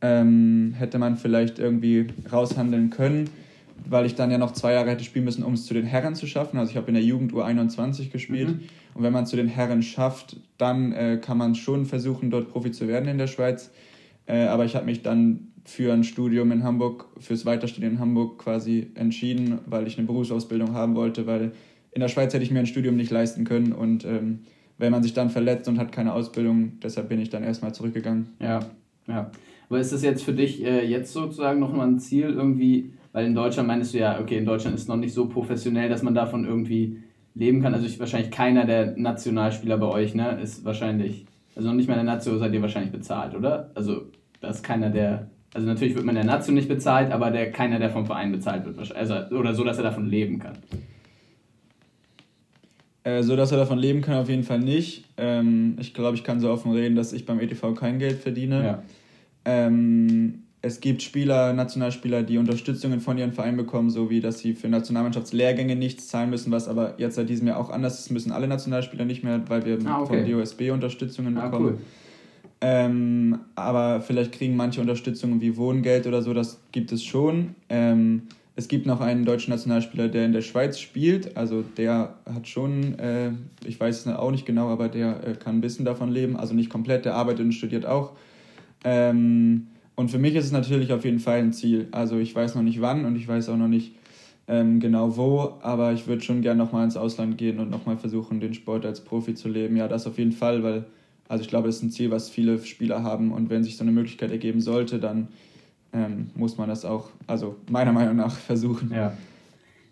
Ähm, 0.00 0.74
hätte 0.78 0.98
man 0.98 1.18
vielleicht 1.18 1.58
irgendwie 1.58 2.06
raushandeln 2.32 2.88
können 2.88 3.28
weil 3.84 4.06
ich 4.06 4.14
dann 4.14 4.30
ja 4.30 4.38
noch 4.38 4.52
zwei 4.52 4.72
Jahre 4.72 4.90
hätte 4.90 5.04
spielen 5.04 5.24
müssen, 5.24 5.44
um 5.44 5.54
es 5.54 5.66
zu 5.66 5.74
den 5.74 5.84
Herren 5.84 6.14
zu 6.14 6.26
schaffen. 6.26 6.58
Also 6.58 6.70
ich 6.70 6.76
habe 6.76 6.88
in 6.88 6.94
der 6.94 7.02
Jugend 7.02 7.32
U21 7.32 8.10
gespielt. 8.10 8.48
Mhm. 8.48 8.60
Und 8.94 9.02
wenn 9.02 9.12
man 9.12 9.26
zu 9.26 9.36
den 9.36 9.48
Herren 9.48 9.82
schafft, 9.82 10.36
dann 10.58 10.92
äh, 10.92 11.18
kann 11.20 11.36
man 11.36 11.54
schon 11.54 11.84
versuchen, 11.84 12.30
dort 12.30 12.48
Profi 12.48 12.72
zu 12.72 12.88
werden 12.88 13.08
in 13.08 13.18
der 13.18 13.26
Schweiz. 13.26 13.70
Äh, 14.26 14.46
aber 14.46 14.64
ich 14.64 14.74
habe 14.74 14.86
mich 14.86 15.02
dann 15.02 15.48
für 15.64 15.92
ein 15.92 16.04
Studium 16.04 16.52
in 16.52 16.62
Hamburg, 16.62 17.06
fürs 17.18 17.44
Weiterstudieren 17.44 17.94
in 17.94 18.00
Hamburg 18.00 18.38
quasi 18.38 18.90
entschieden, 18.94 19.58
weil 19.66 19.86
ich 19.86 19.98
eine 19.98 20.06
Berufsausbildung 20.06 20.72
haben 20.72 20.94
wollte, 20.94 21.26
weil 21.26 21.52
in 21.90 22.00
der 22.00 22.08
Schweiz 22.08 22.32
hätte 22.32 22.44
ich 22.44 22.50
mir 22.50 22.60
ein 22.60 22.66
Studium 22.66 22.96
nicht 22.96 23.10
leisten 23.10 23.44
können 23.44 23.72
und 23.72 24.04
ähm, 24.04 24.40
wenn 24.78 24.92
man 24.92 25.02
sich 25.02 25.14
dann 25.14 25.30
verletzt 25.30 25.68
und 25.68 25.78
hat 25.78 25.90
keine 25.92 26.12
Ausbildung, 26.12 26.78
deshalb 26.82 27.08
bin 27.08 27.20
ich 27.20 27.30
dann 27.30 27.42
erstmal 27.42 27.74
zurückgegangen. 27.74 28.28
Ja, 28.40 28.60
ja. 29.08 29.30
Aber 29.68 29.80
ist 29.80 29.92
das 29.92 30.02
jetzt 30.02 30.22
für 30.22 30.34
dich 30.34 30.62
äh, 30.64 30.86
jetzt 30.86 31.12
sozusagen 31.12 31.58
nochmal 31.58 31.88
ein 31.88 31.98
Ziel, 31.98 32.30
irgendwie 32.30 32.92
weil 33.16 33.24
in 33.24 33.34
Deutschland 33.34 33.66
meinst 33.66 33.94
du 33.94 33.98
ja, 33.98 34.20
okay, 34.20 34.36
in 34.36 34.44
Deutschland 34.44 34.76
ist 34.76 34.82
es 34.82 34.88
noch 34.88 34.96
nicht 34.98 35.14
so 35.14 35.26
professionell, 35.26 35.88
dass 35.88 36.02
man 36.02 36.14
davon 36.14 36.44
irgendwie 36.44 36.98
leben 37.34 37.62
kann. 37.62 37.72
Also 37.72 37.86
ich, 37.86 37.98
wahrscheinlich 37.98 38.30
keiner 38.30 38.66
der 38.66 38.94
Nationalspieler 38.94 39.78
bei 39.78 39.86
euch, 39.86 40.14
ne, 40.14 40.38
ist 40.38 40.66
wahrscheinlich, 40.66 41.24
also 41.54 41.66
noch 41.66 41.76
nicht 41.76 41.88
mal 41.88 41.94
der 41.94 42.04
Nation 42.04 42.38
seid 42.38 42.52
ihr 42.52 42.60
wahrscheinlich 42.60 42.92
bezahlt, 42.92 43.34
oder? 43.34 43.70
Also 43.74 44.10
da 44.42 44.50
ist 44.50 44.62
keiner 44.62 44.90
der, 44.90 45.30
also 45.54 45.66
natürlich 45.66 45.94
wird 45.94 46.04
man 46.04 46.14
der 46.14 46.26
Nation 46.26 46.56
nicht 46.56 46.68
bezahlt, 46.68 47.10
aber 47.10 47.30
der, 47.30 47.50
keiner, 47.52 47.78
der 47.78 47.88
vom 47.88 48.04
Verein 48.04 48.32
bezahlt 48.32 48.66
wird, 48.66 48.94
also, 48.94 49.14
oder 49.34 49.54
so, 49.54 49.64
dass 49.64 49.78
er 49.78 49.84
davon 49.84 50.10
leben 50.10 50.38
kann. 50.38 50.58
Äh, 53.02 53.22
so, 53.22 53.34
dass 53.34 53.50
er 53.50 53.56
davon 53.56 53.78
leben 53.78 54.02
kann, 54.02 54.16
auf 54.16 54.28
jeden 54.28 54.44
Fall 54.44 54.60
nicht. 54.60 55.06
Ähm, 55.16 55.78
ich 55.80 55.94
glaube, 55.94 56.16
ich 56.16 56.22
kann 56.22 56.38
so 56.38 56.50
offen 56.50 56.72
reden, 56.72 56.96
dass 56.96 57.14
ich 57.14 57.24
beim 57.24 57.40
ETV 57.40 57.72
kein 57.72 57.98
Geld 57.98 58.18
verdiene. 58.18 58.62
Ja. 58.62 58.82
Ähm, 59.46 60.42
es 60.62 60.80
gibt 60.80 61.02
Spieler, 61.02 61.52
Nationalspieler, 61.52 62.22
die 62.22 62.38
Unterstützungen 62.38 63.00
von 63.00 63.18
ihren 63.18 63.32
Vereinen 63.32 63.56
bekommen, 63.56 63.90
so 63.90 64.10
wie 64.10 64.20
dass 64.20 64.40
sie 64.40 64.54
für 64.54 64.68
Nationalmannschaftslehrgänge 64.68 65.76
nichts 65.76 66.08
zahlen 66.08 66.30
müssen, 66.30 66.50
was 66.50 66.66
aber 66.66 66.94
jetzt 66.98 67.14
seit 67.14 67.28
diesem 67.28 67.46
Jahr 67.46 67.58
auch 67.58 67.70
anders 67.70 68.00
ist, 68.00 68.10
müssen 68.10 68.32
alle 68.32 68.48
Nationalspieler 68.48 69.04
nicht 69.04 69.22
mehr, 69.22 69.42
weil 69.48 69.64
wir 69.64 69.78
ah, 69.86 70.00
okay. 70.00 70.24
vom 70.24 70.32
DOSB 70.32 70.70
Unterstützungen 70.70 71.38
ah, 71.38 71.48
bekommen. 71.48 71.66
Cool. 71.66 71.78
Ähm, 72.62 73.38
aber 73.54 74.00
vielleicht 74.00 74.32
kriegen 74.32 74.56
manche 74.56 74.80
Unterstützungen 74.80 75.40
wie 75.40 75.56
Wohngeld 75.56 76.06
oder 76.06 76.22
so, 76.22 76.32
das 76.32 76.58
gibt 76.72 76.90
es 76.90 77.04
schon. 77.04 77.54
Ähm, 77.68 78.22
es 78.58 78.68
gibt 78.68 78.86
noch 78.86 79.02
einen 79.02 79.26
deutschen 79.26 79.50
Nationalspieler, 79.50 80.08
der 80.08 80.24
in 80.24 80.32
der 80.32 80.40
Schweiz 80.40 80.78
spielt. 80.78 81.36
Also 81.36 81.62
der 81.76 82.14
hat 82.24 82.48
schon, 82.48 82.98
äh, 82.98 83.32
ich 83.66 83.78
weiß 83.78 84.06
es 84.06 84.14
auch 84.14 84.30
nicht 84.30 84.46
genau, 84.46 84.68
aber 84.68 84.88
der 84.88 85.26
äh, 85.26 85.34
kann 85.34 85.58
ein 85.58 85.60
bisschen 85.60 85.84
davon 85.84 86.10
leben. 86.10 86.36
Also 86.36 86.54
nicht 86.54 86.70
komplett, 86.70 87.04
der 87.04 87.14
arbeitet 87.14 87.44
und 87.44 87.52
studiert 87.52 87.84
auch. 87.84 88.12
Ähm, 88.82 89.66
und 89.96 90.10
für 90.10 90.18
mich 90.18 90.34
ist 90.34 90.44
es 90.44 90.52
natürlich 90.52 90.92
auf 90.92 91.04
jeden 91.04 91.18
Fall 91.18 91.38
ein 91.38 91.52
Ziel. 91.52 91.88
Also 91.90 92.18
ich 92.18 92.34
weiß 92.34 92.54
noch 92.54 92.62
nicht 92.62 92.80
wann 92.80 93.04
und 93.04 93.16
ich 93.16 93.26
weiß 93.26 93.48
auch 93.48 93.56
noch 93.56 93.68
nicht 93.68 93.94
ähm, 94.46 94.78
genau 94.78 95.16
wo, 95.16 95.54
aber 95.62 95.92
ich 95.92 96.06
würde 96.06 96.22
schon 96.22 96.42
gerne 96.42 96.62
nochmal 96.62 96.84
ins 96.84 96.96
Ausland 96.96 97.36
gehen 97.38 97.58
und 97.58 97.70
nochmal 97.70 97.96
versuchen, 97.96 98.38
den 98.38 98.54
Sport 98.54 98.86
als 98.86 99.00
Profi 99.00 99.34
zu 99.34 99.48
leben. 99.48 99.76
Ja, 99.76 99.88
das 99.88 100.06
auf 100.06 100.18
jeden 100.18 100.32
Fall, 100.32 100.62
weil 100.62 100.84
also 101.28 101.42
ich 101.42 101.48
glaube, 101.48 101.66
das 101.66 101.76
ist 101.76 101.82
ein 101.82 101.90
Ziel, 101.90 102.10
was 102.10 102.28
viele 102.28 102.58
Spieler 102.64 103.02
haben 103.02 103.32
und 103.32 103.50
wenn 103.50 103.64
sich 103.64 103.76
so 103.76 103.82
eine 103.82 103.90
Möglichkeit 103.90 104.30
ergeben 104.30 104.60
sollte, 104.60 105.00
dann 105.00 105.28
ähm, 105.92 106.30
muss 106.34 106.56
man 106.58 106.68
das 106.68 106.84
auch, 106.84 107.10
also 107.26 107.56
meiner 107.70 107.92
Meinung 107.92 108.16
nach, 108.16 108.30
versuchen. 108.36 108.90
Ja. 108.94 109.12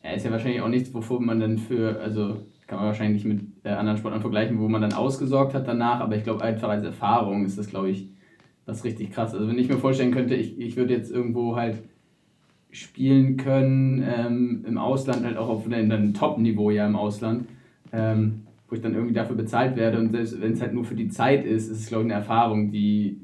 Ja, 0.04 0.10
ist 0.10 0.24
ja 0.24 0.30
wahrscheinlich 0.30 0.60
auch 0.60 0.68
nichts, 0.68 0.92
wofür 0.92 1.18
man 1.18 1.40
dann 1.40 1.56
für, 1.56 1.98
also 1.98 2.42
kann 2.66 2.78
man 2.78 2.88
wahrscheinlich 2.88 3.24
nicht 3.24 3.34
mit 3.34 3.46
äh, 3.64 3.70
anderen 3.70 3.98
Sportlern 3.98 4.20
vergleichen, 4.20 4.58
wo 4.58 4.68
man 4.68 4.82
dann 4.82 4.92
ausgesorgt 4.92 5.54
hat 5.54 5.66
danach, 5.66 6.00
aber 6.00 6.16
ich 6.16 6.24
glaube 6.24 6.44
einfach 6.44 6.68
als 6.68 6.84
Erfahrung 6.84 7.46
ist 7.46 7.56
das, 7.56 7.68
glaube 7.68 7.90
ich, 7.90 8.08
das 8.66 8.78
ist 8.78 8.84
richtig 8.84 9.12
krass. 9.12 9.34
Also 9.34 9.48
wenn 9.48 9.58
ich 9.58 9.68
mir 9.68 9.78
vorstellen 9.78 10.12
könnte, 10.12 10.34
ich, 10.34 10.58
ich 10.58 10.76
würde 10.76 10.94
jetzt 10.94 11.10
irgendwo 11.10 11.56
halt 11.56 11.82
spielen 12.70 13.36
können, 13.36 14.02
ähm, 14.02 14.64
im 14.66 14.78
Ausland, 14.78 15.24
halt 15.24 15.36
auch 15.36 15.48
auf 15.48 15.70
einem 15.70 16.14
Top-Niveau 16.14 16.70
ja 16.70 16.86
im 16.86 16.96
Ausland, 16.96 17.46
ähm, 17.92 18.42
wo 18.68 18.74
ich 18.74 18.82
dann 18.82 18.94
irgendwie 18.94 19.14
dafür 19.14 19.36
bezahlt 19.36 19.76
werde 19.76 19.98
und 19.98 20.10
selbst 20.10 20.40
wenn 20.40 20.52
es 20.52 20.60
halt 20.60 20.74
nur 20.74 20.84
für 20.84 20.96
die 20.96 21.08
Zeit 21.08 21.44
ist, 21.44 21.68
ist 21.68 21.82
es 21.82 21.86
glaube 21.88 22.04
ich 22.04 22.12
eine 22.12 22.20
Erfahrung, 22.20 22.72
die 22.72 23.20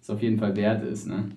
es 0.00 0.08
auf 0.08 0.22
jeden 0.22 0.38
Fall 0.38 0.56
wert 0.56 0.82
ist. 0.82 1.06
Ne? 1.06 1.30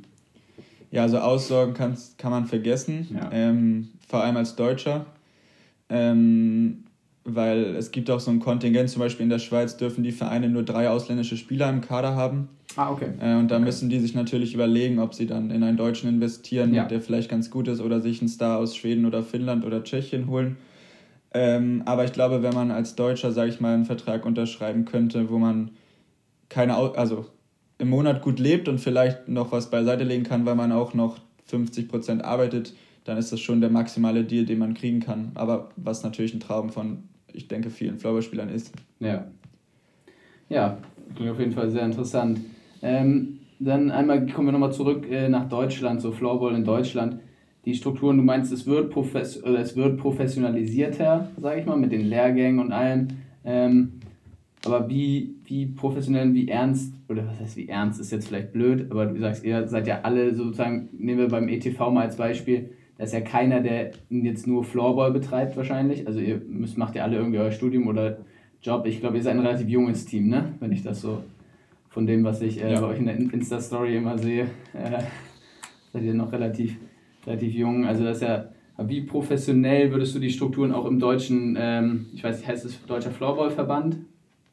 Ja, 0.91 1.02
also 1.02 1.17
Aussorgen 1.17 1.74
kann 1.74 2.32
man 2.32 2.46
vergessen, 2.46 3.08
ja. 3.13 3.30
ähm, 3.34 3.89
vor 4.08 4.24
allem 4.24 4.38
als 4.38 4.56
Deutscher. 4.56 5.08
Ähm, 5.89 6.86
weil 7.26 7.76
es 7.76 7.92
gibt 7.92 8.10
auch 8.10 8.20
so 8.20 8.32
ein 8.32 8.40
Kontingent, 8.40 8.90
zum 8.90 9.00
Beispiel 9.00 9.24
in 9.24 9.30
der 9.30 9.40
Schweiz 9.40 9.78
dürfen 9.78 10.04
die 10.04 10.12
Vereine 10.12 10.50
nur 10.50 10.64
drei 10.64 10.90
ausländische 10.90 11.38
Spieler 11.38 11.70
im 11.70 11.82
Kader 11.82 12.16
haben. 12.16 12.50
Ah, 12.76 12.92
okay. 12.92 13.10
Äh, 13.22 13.36
und 13.36 13.50
da 13.50 13.56
okay. 13.56 13.66
müssen 13.66 13.90
die 13.90 14.00
sich 14.00 14.14
natürlich 14.14 14.54
überlegen, 14.54 15.00
ob 15.00 15.14
sie 15.14 15.28
dann 15.28 15.52
in 15.52 15.64
einen 15.64 15.78
Deutschen 15.78 16.10
investieren, 16.10 16.74
ja. 16.74 16.86
der 16.86 17.02
vielleicht 17.02 17.30
ganz 17.30 17.50
gut 17.50 17.68
ist, 17.68 17.82
oder 17.82 18.02
sich 18.02 18.20
einen 18.20 18.30
Star 18.30 18.58
aus 18.58 18.76
Schweden 18.76 19.06
oder 19.06 19.24
Finnland 19.24 19.64
oder 19.64 19.84
Tschechien 19.84 20.28
holen. 20.28 20.58
Ähm, 21.34 21.84
aber 21.86 22.04
ich 22.04 22.14
glaube, 22.14 22.44
wenn 22.44 22.54
man 22.54 22.72
als 22.72 22.96
Deutscher, 22.96 23.32
sage 23.32 23.50
ich 23.50 23.60
mal, 23.60 23.74
einen 23.74 23.86
Vertrag 23.86 24.26
unterschreiben 24.26 24.86
könnte, 24.86 25.30
wo 25.30 25.38
man 25.38 25.72
keine, 26.50 26.76
also 26.76 27.26
im 27.78 27.90
Monat 27.90 28.22
gut 28.22 28.40
lebt 28.40 28.68
und 28.68 28.80
vielleicht 28.80 29.28
noch 29.28 29.52
was 29.52 29.70
beiseite 29.70 30.04
legen 30.04 30.24
kann, 30.24 30.46
weil 30.46 30.56
man 30.56 30.72
auch 30.72 30.94
noch 30.94 31.18
50 31.46 31.90
Prozent 31.90 32.24
arbeitet, 32.24 32.74
dann 33.04 33.18
ist 33.18 33.32
das 33.32 33.40
schon 33.40 33.62
der 33.62 33.70
maximale 33.70 34.24
Deal, 34.24 34.46
den 34.46 34.60
man 34.60 34.74
kriegen 34.74 35.00
kann. 35.00 35.32
Aber 35.36 35.70
was 35.76 36.04
natürlich 36.04 36.34
ein 36.34 36.40
Traum 36.40 36.70
von 36.70 37.04
ich 37.34 37.48
denke, 37.48 37.69
vielen 37.69 37.98
Floorball-Spielern 37.98 38.50
ist. 38.50 38.74
Ja. 39.00 39.28
Ja, 40.50 40.78
klingt 41.15 41.32
auf 41.32 41.39
jeden 41.39 41.52
Fall 41.52 41.69
sehr 41.69 41.86
interessant. 41.86 42.39
Ähm, 42.82 43.39
dann 43.60 43.91
einmal 43.91 44.26
kommen 44.28 44.48
wir 44.48 44.52
nochmal 44.52 44.74
zurück 44.74 45.06
äh, 45.10 45.30
nach 45.30 45.48
Deutschland, 45.50 46.02
so 46.02 46.12
Floorball 46.12 46.56
in 46.56 46.65
Deutschland. 46.65 47.19
Die 47.65 47.76
Strukturen, 47.76 48.17
du 48.17 48.24
meinst, 48.24 48.52
es 48.52 48.65
wird, 48.65 48.91
profes 48.91 49.41
oder 49.41 49.60
es 49.60 49.76
wird 49.76 49.98
professionalisierter, 49.98 51.30
sage 51.39 51.62
ich 51.62 51.65
mal, 51.65 51.78
mit 51.78 51.91
den 51.91 52.02
Lehrgängen 52.02 52.60
und 52.60 52.74
allem. 52.74 53.08
Ähm, 53.46 53.93
aber 54.65 54.89
wie, 54.89 55.36
wie 55.46 55.65
professionell 55.67 56.34
wie 56.34 56.48
ernst, 56.48 56.93
oder 57.10 57.26
was 57.28 57.39
heißt 57.39 57.58
wie 57.58 57.69
ernst, 57.69 58.00
ist 58.00 58.12
jetzt 58.12 58.28
vielleicht 58.28 58.54
blöd, 58.54 58.91
aber 58.91 59.06
du 59.06 59.19
sagst, 59.19 59.43
ihr 59.43 59.67
seid 59.67 59.88
ja 59.88 60.02
alle 60.04 60.34
sozusagen, 60.36 60.89
nehmen 60.98 61.19
wir 61.19 61.28
beim 61.28 61.48
ETV 61.48 61.89
mal 61.89 62.06
als 62.06 62.17
Beispiel, 62.17 62.72
da 62.97 63.06
ist 63.06 63.13
ja 63.13 63.21
keiner, 63.21 63.62
der 63.62 63.91
jetzt 64.10 64.45
nur 64.47 64.63
Floorball 64.63 65.12
betreibt 65.12 65.58
wahrscheinlich. 65.58 66.06
Also 66.08 66.19
ihr 66.19 66.41
müsst, 66.47 66.77
macht 66.77 66.95
ja 66.95 67.03
alle 67.03 67.17
irgendwie 67.17 67.39
euer 67.39 67.51
Studium 67.51 67.88
oder 67.88 68.17
Job. 68.62 68.86
Ich 68.86 68.99
glaube, 68.99 69.17
ihr 69.17 69.23
seid 69.23 69.34
ein 69.34 69.45
relativ 69.45 69.67
junges 69.67 70.06
Team, 70.06 70.29
ne? 70.29 70.53
Wenn 70.60 70.71
ich 70.71 70.84
das 70.84 71.01
so 71.01 71.23
von 71.89 72.06
dem, 72.06 72.23
was 72.23 72.41
ich 72.41 72.62
äh, 72.62 72.71
ja. 72.71 72.82
bei 72.82 72.88
euch 72.88 72.99
in 72.99 73.06
der 73.06 73.15
Insta-Story 73.15 73.97
immer 73.97 74.17
sehe, 74.17 74.43
äh, 74.73 75.01
seid 75.91 76.03
ihr 76.03 76.13
noch 76.13 76.32
relativ, 76.32 76.77
relativ 77.25 77.53
jung. 77.53 77.86
Also 77.86 78.03
das 78.03 78.17
ist 78.17 78.23
ja, 78.23 78.49
wie 78.77 79.01
professionell 79.01 79.91
würdest 79.91 80.15
du 80.15 80.19
die 80.19 80.29
Strukturen 80.29 80.71
auch 80.71 80.86
im 80.86 80.99
deutschen, 80.99 81.58
ähm, 81.60 82.08
ich 82.13 82.23
weiß 82.23 82.38
nicht, 82.38 82.47
heißt 82.47 82.65
es 82.65 82.84
Deutscher 82.86 83.12
Floorball-Verband? 83.12 83.97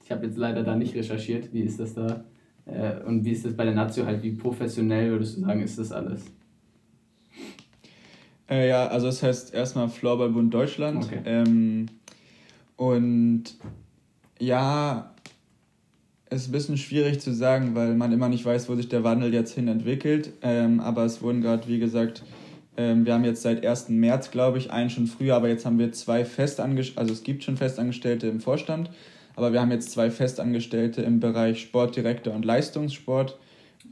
Ich 0.04 0.10
habe 0.10 0.26
jetzt 0.26 0.36
leider 0.36 0.62
da 0.62 0.76
nicht 0.76 0.94
recherchiert. 0.94 1.52
Wie 1.52 1.60
ist 1.60 1.78
das 1.78 1.94
da? 1.94 2.24
Äh, 2.66 3.04
und 3.06 3.24
wie 3.24 3.30
ist 3.30 3.44
das 3.44 3.54
bei 3.54 3.64
der 3.64 3.74
Nazio 3.74 4.06
halt? 4.06 4.22
Wie 4.22 4.32
professionell 4.32 5.10
würdest 5.10 5.36
du 5.36 5.42
sagen, 5.42 5.60
ist 5.62 5.78
das 5.78 5.92
alles? 5.92 6.24
Äh, 8.50 8.68
ja, 8.68 8.88
also 8.88 9.06
das 9.06 9.22
heißt 9.22 9.54
erstmal 9.54 9.88
Floorballbund 9.88 10.52
Deutschland. 10.52 11.04
Okay. 11.04 11.20
Ähm, 11.24 11.86
und 12.76 13.44
ja, 14.38 15.14
es 16.26 16.42
ist 16.42 16.48
ein 16.48 16.52
bisschen 16.52 16.76
schwierig 16.76 17.20
zu 17.20 17.32
sagen, 17.32 17.74
weil 17.74 17.94
man 17.94 18.12
immer 18.12 18.28
nicht 18.28 18.44
weiß, 18.44 18.68
wo 18.68 18.74
sich 18.74 18.88
der 18.88 19.04
Wandel 19.04 19.32
jetzt 19.32 19.54
hin 19.54 19.68
entwickelt. 19.68 20.32
Ähm, 20.42 20.80
aber 20.80 21.04
es 21.04 21.22
wurden 21.22 21.42
gerade, 21.42 21.68
wie 21.68 21.78
gesagt, 21.78 22.24
ähm, 22.76 23.04
wir 23.04 23.14
haben 23.14 23.24
jetzt 23.24 23.42
seit 23.42 23.64
1. 23.64 23.90
März, 23.90 24.30
glaube 24.30 24.58
ich, 24.58 24.70
einen 24.70 24.90
schon 24.90 25.06
früher, 25.06 25.36
aber 25.36 25.48
jetzt 25.48 25.66
haben 25.66 25.78
wir 25.78 25.92
zwei 25.92 26.24
Festangestellte, 26.24 27.00
also 27.00 27.12
es 27.12 27.22
gibt 27.22 27.44
schon 27.44 27.56
Festangestellte 27.56 28.28
im 28.28 28.40
Vorstand, 28.40 28.90
aber 29.36 29.52
wir 29.52 29.60
haben 29.60 29.70
jetzt 29.70 29.90
zwei 29.90 30.10
Festangestellte 30.10 31.02
im 31.02 31.20
Bereich 31.20 31.60
Sportdirektor 31.60 32.32
und 32.32 32.44
Leistungssport. 32.44 33.38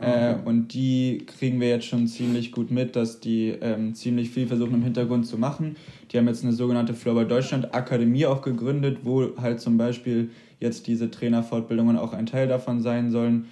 Äh, 0.01 0.35
und 0.45 0.75
die 0.75 1.25
kriegen 1.27 1.61
wir 1.61 1.69
jetzt 1.69 1.87
schon 1.87 2.07
ziemlich 2.07 2.53
gut 2.53 2.71
mit, 2.71 2.95
dass 2.95 3.21
die 3.21 3.49
ähm, 3.61 3.95
ziemlich 3.95 4.31
viel 4.31 4.47
versuchen 4.47 4.75
im 4.75 4.83
Hintergrund 4.83 5.27
zu 5.27 5.39
machen. 5.39 5.77
Die 6.11 6.19
haben 6.19 6.29
jetzt 6.29 6.45
eine 6.45 6.53
sogenannte 6.53 6.95
Floorball 6.95 7.27
Deutschland 7.27 7.75
Akademie 7.75 8.27
auch 8.27 8.43
gegründet, 8.43 8.99
wo 9.03 9.37
halt 9.37 9.61
zum 9.61 9.77
Beispiel 9.77 10.31
jetzt 10.61 10.87
diese 10.87 11.11
Trainerfortbildungen 11.11 11.97
auch 11.97 12.13
ein 12.13 12.27
Teil 12.27 12.47
davon 12.47 12.81
sein 12.81 13.11
sollen. 13.11 13.47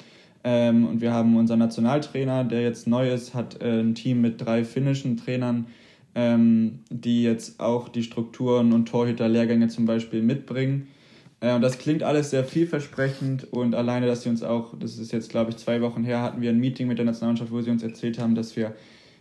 Ähm, 0.44 0.86
und 0.86 1.00
wir 1.00 1.12
haben 1.12 1.36
unseren 1.36 1.58
Nationaltrainer, 1.58 2.44
der 2.44 2.62
jetzt 2.62 2.86
neu 2.86 3.10
ist, 3.10 3.34
hat 3.34 3.60
äh, 3.60 3.80
ein 3.80 3.96
Team 3.96 4.20
mit 4.20 4.40
drei 4.40 4.64
finnischen 4.64 5.16
Trainern, 5.16 5.66
ähm, 6.14 6.78
die 6.90 7.24
jetzt 7.24 7.58
auch 7.58 7.88
die 7.88 8.04
Strukturen 8.04 8.72
und 8.72 8.86
Torhüterlehrgänge 8.86 9.66
zum 9.66 9.86
Beispiel 9.86 10.22
mitbringen. 10.22 10.86
Äh, 11.40 11.54
und 11.54 11.62
das 11.62 11.78
klingt 11.78 12.02
alles 12.02 12.30
sehr 12.30 12.44
vielversprechend 12.44 13.52
und 13.52 13.74
alleine, 13.74 14.06
dass 14.06 14.22
sie 14.22 14.28
uns 14.28 14.42
auch, 14.42 14.74
das 14.78 14.98
ist 14.98 15.12
jetzt 15.12 15.30
glaube 15.30 15.50
ich 15.50 15.56
zwei 15.56 15.80
Wochen 15.80 16.04
her, 16.04 16.22
hatten 16.22 16.40
wir 16.40 16.50
ein 16.50 16.58
Meeting 16.58 16.88
mit 16.88 16.98
der 16.98 17.04
Nationalmannschaft, 17.04 17.52
wo 17.52 17.60
sie 17.60 17.70
uns 17.70 17.82
erzählt 17.82 18.18
haben, 18.18 18.34
dass 18.34 18.56
wir 18.56 18.74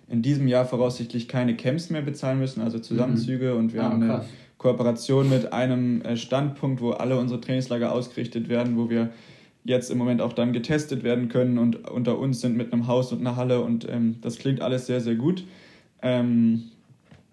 in 0.08 0.22
diesem 0.22 0.48
Jahr 0.48 0.66
voraussichtlich 0.66 1.28
keine 1.28 1.56
Camps 1.56 1.90
mehr 1.90 2.02
bezahlen 2.02 2.40
müssen, 2.40 2.62
also 2.62 2.80
Zusammenzüge. 2.80 3.54
Mhm. 3.54 3.60
Und 3.60 3.74
wir 3.74 3.82
ah, 3.82 3.86
haben 3.86 4.04
eine 4.04 4.26
Kooperation 4.58 5.30
mit 5.30 5.52
einem 5.52 6.02
äh, 6.02 6.16
Standpunkt, 6.18 6.82
wo 6.82 6.92
alle 6.92 7.18
unsere 7.18 7.42
Trainingslager 7.42 7.92
ausgerichtet 7.92 8.50
werden, 8.50 8.78
wo 8.78 8.90
wir 8.90 9.10
jetzt 9.64 9.90
im 9.90 9.98
Moment 9.98 10.22
auch 10.22 10.34
dann 10.34 10.54
getestet 10.54 11.04
werden 11.04 11.28
können 11.28 11.58
und 11.58 11.90
unter 11.90 12.20
uns 12.20 12.40
sind 12.40 12.56
mit 12.56 12.72
einem 12.72 12.86
Haus 12.86 13.12
und 13.12 13.20
einer 13.20 13.36
Halle 13.36 13.62
und 13.62 13.90
ähm, 13.90 14.18
das 14.22 14.38
klingt 14.38 14.62
alles 14.62 14.86
sehr, 14.86 15.02
sehr 15.02 15.16
gut. 15.16 15.44
Ähm, 16.04 16.66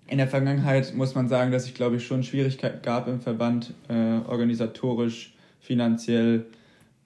in 0.09 0.19
der 0.19 0.29
Vergangenheit 0.29 0.95
muss 0.95 1.15
man 1.15 1.29
sagen, 1.29 1.53
dass 1.53 1.65
es, 1.65 1.75
glaube 1.75 1.97
ich, 1.97 2.07
schon 2.07 2.23
Schwierigkeiten 2.23 2.83
gab 2.83 3.09
im 3.09 3.21
Verband, 3.21 3.75
äh, 3.89 4.19
organisatorisch, 4.29 5.35
finanziell, 5.61 6.47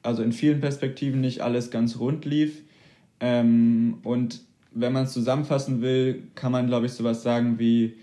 also 0.03 0.23
in 0.23 0.33
vielen 0.33 0.61
Perspektiven 0.61 1.21
nicht 1.21 1.41
alles 1.41 1.71
ganz 1.71 1.99
rund 1.99 2.25
lief. 2.25 2.63
Ähm, 3.21 3.99
und 4.03 4.41
wenn 4.73 4.93
man 4.93 5.05
es 5.05 5.13
zusammenfassen 5.13 5.81
will, 5.83 6.25
kann 6.35 6.53
man, 6.53 6.67
glaube 6.67 6.87
ich, 6.87 6.93
sowas 6.93 7.23
sagen 7.23 7.59
wie, 7.59 7.95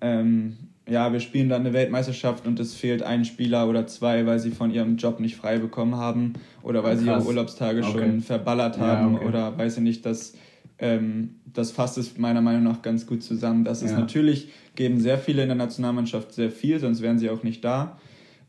ähm, 0.00 0.56
ja, 0.88 1.12
wir 1.12 1.20
spielen 1.20 1.48
dann 1.48 1.60
eine 1.60 1.72
Weltmeisterschaft 1.72 2.46
und 2.46 2.58
es 2.58 2.74
fehlt 2.74 3.02
ein 3.02 3.24
Spieler 3.24 3.68
oder 3.68 3.86
zwei, 3.86 4.26
weil 4.26 4.38
sie 4.38 4.50
von 4.50 4.72
ihrem 4.72 4.96
Job 4.96 5.20
nicht 5.20 5.36
frei 5.36 5.58
bekommen 5.58 5.96
haben 5.96 6.32
oder 6.62 6.82
weil 6.82 6.94
Krass. 6.94 7.04
sie 7.04 7.10
ihre 7.10 7.22
Urlaubstage 7.22 7.82
okay. 7.82 7.92
schon 7.92 8.20
verballert 8.22 8.78
haben 8.78 9.12
ja, 9.12 9.18
okay. 9.18 9.28
oder 9.28 9.58
weiß 9.58 9.76
ich 9.76 9.82
nicht, 9.82 10.04
dass 10.04 10.34
ähm, 10.80 11.36
das 11.44 11.70
fasst 11.70 11.98
es 11.98 12.18
meiner 12.18 12.40
Meinung 12.40 12.64
nach 12.64 12.82
ganz 12.82 13.06
gut 13.06 13.22
zusammen. 13.22 13.64
Das 13.64 13.82
ist 13.82 13.92
ja. 13.92 14.00
natürlich, 14.00 14.48
geben 14.74 15.00
sehr 15.00 15.18
viele 15.18 15.42
in 15.42 15.48
der 15.48 15.56
Nationalmannschaft 15.56 16.32
sehr 16.32 16.50
viel, 16.50 16.78
sonst 16.78 17.02
wären 17.02 17.18
sie 17.18 17.30
auch 17.30 17.42
nicht 17.42 17.64
da. 17.64 17.98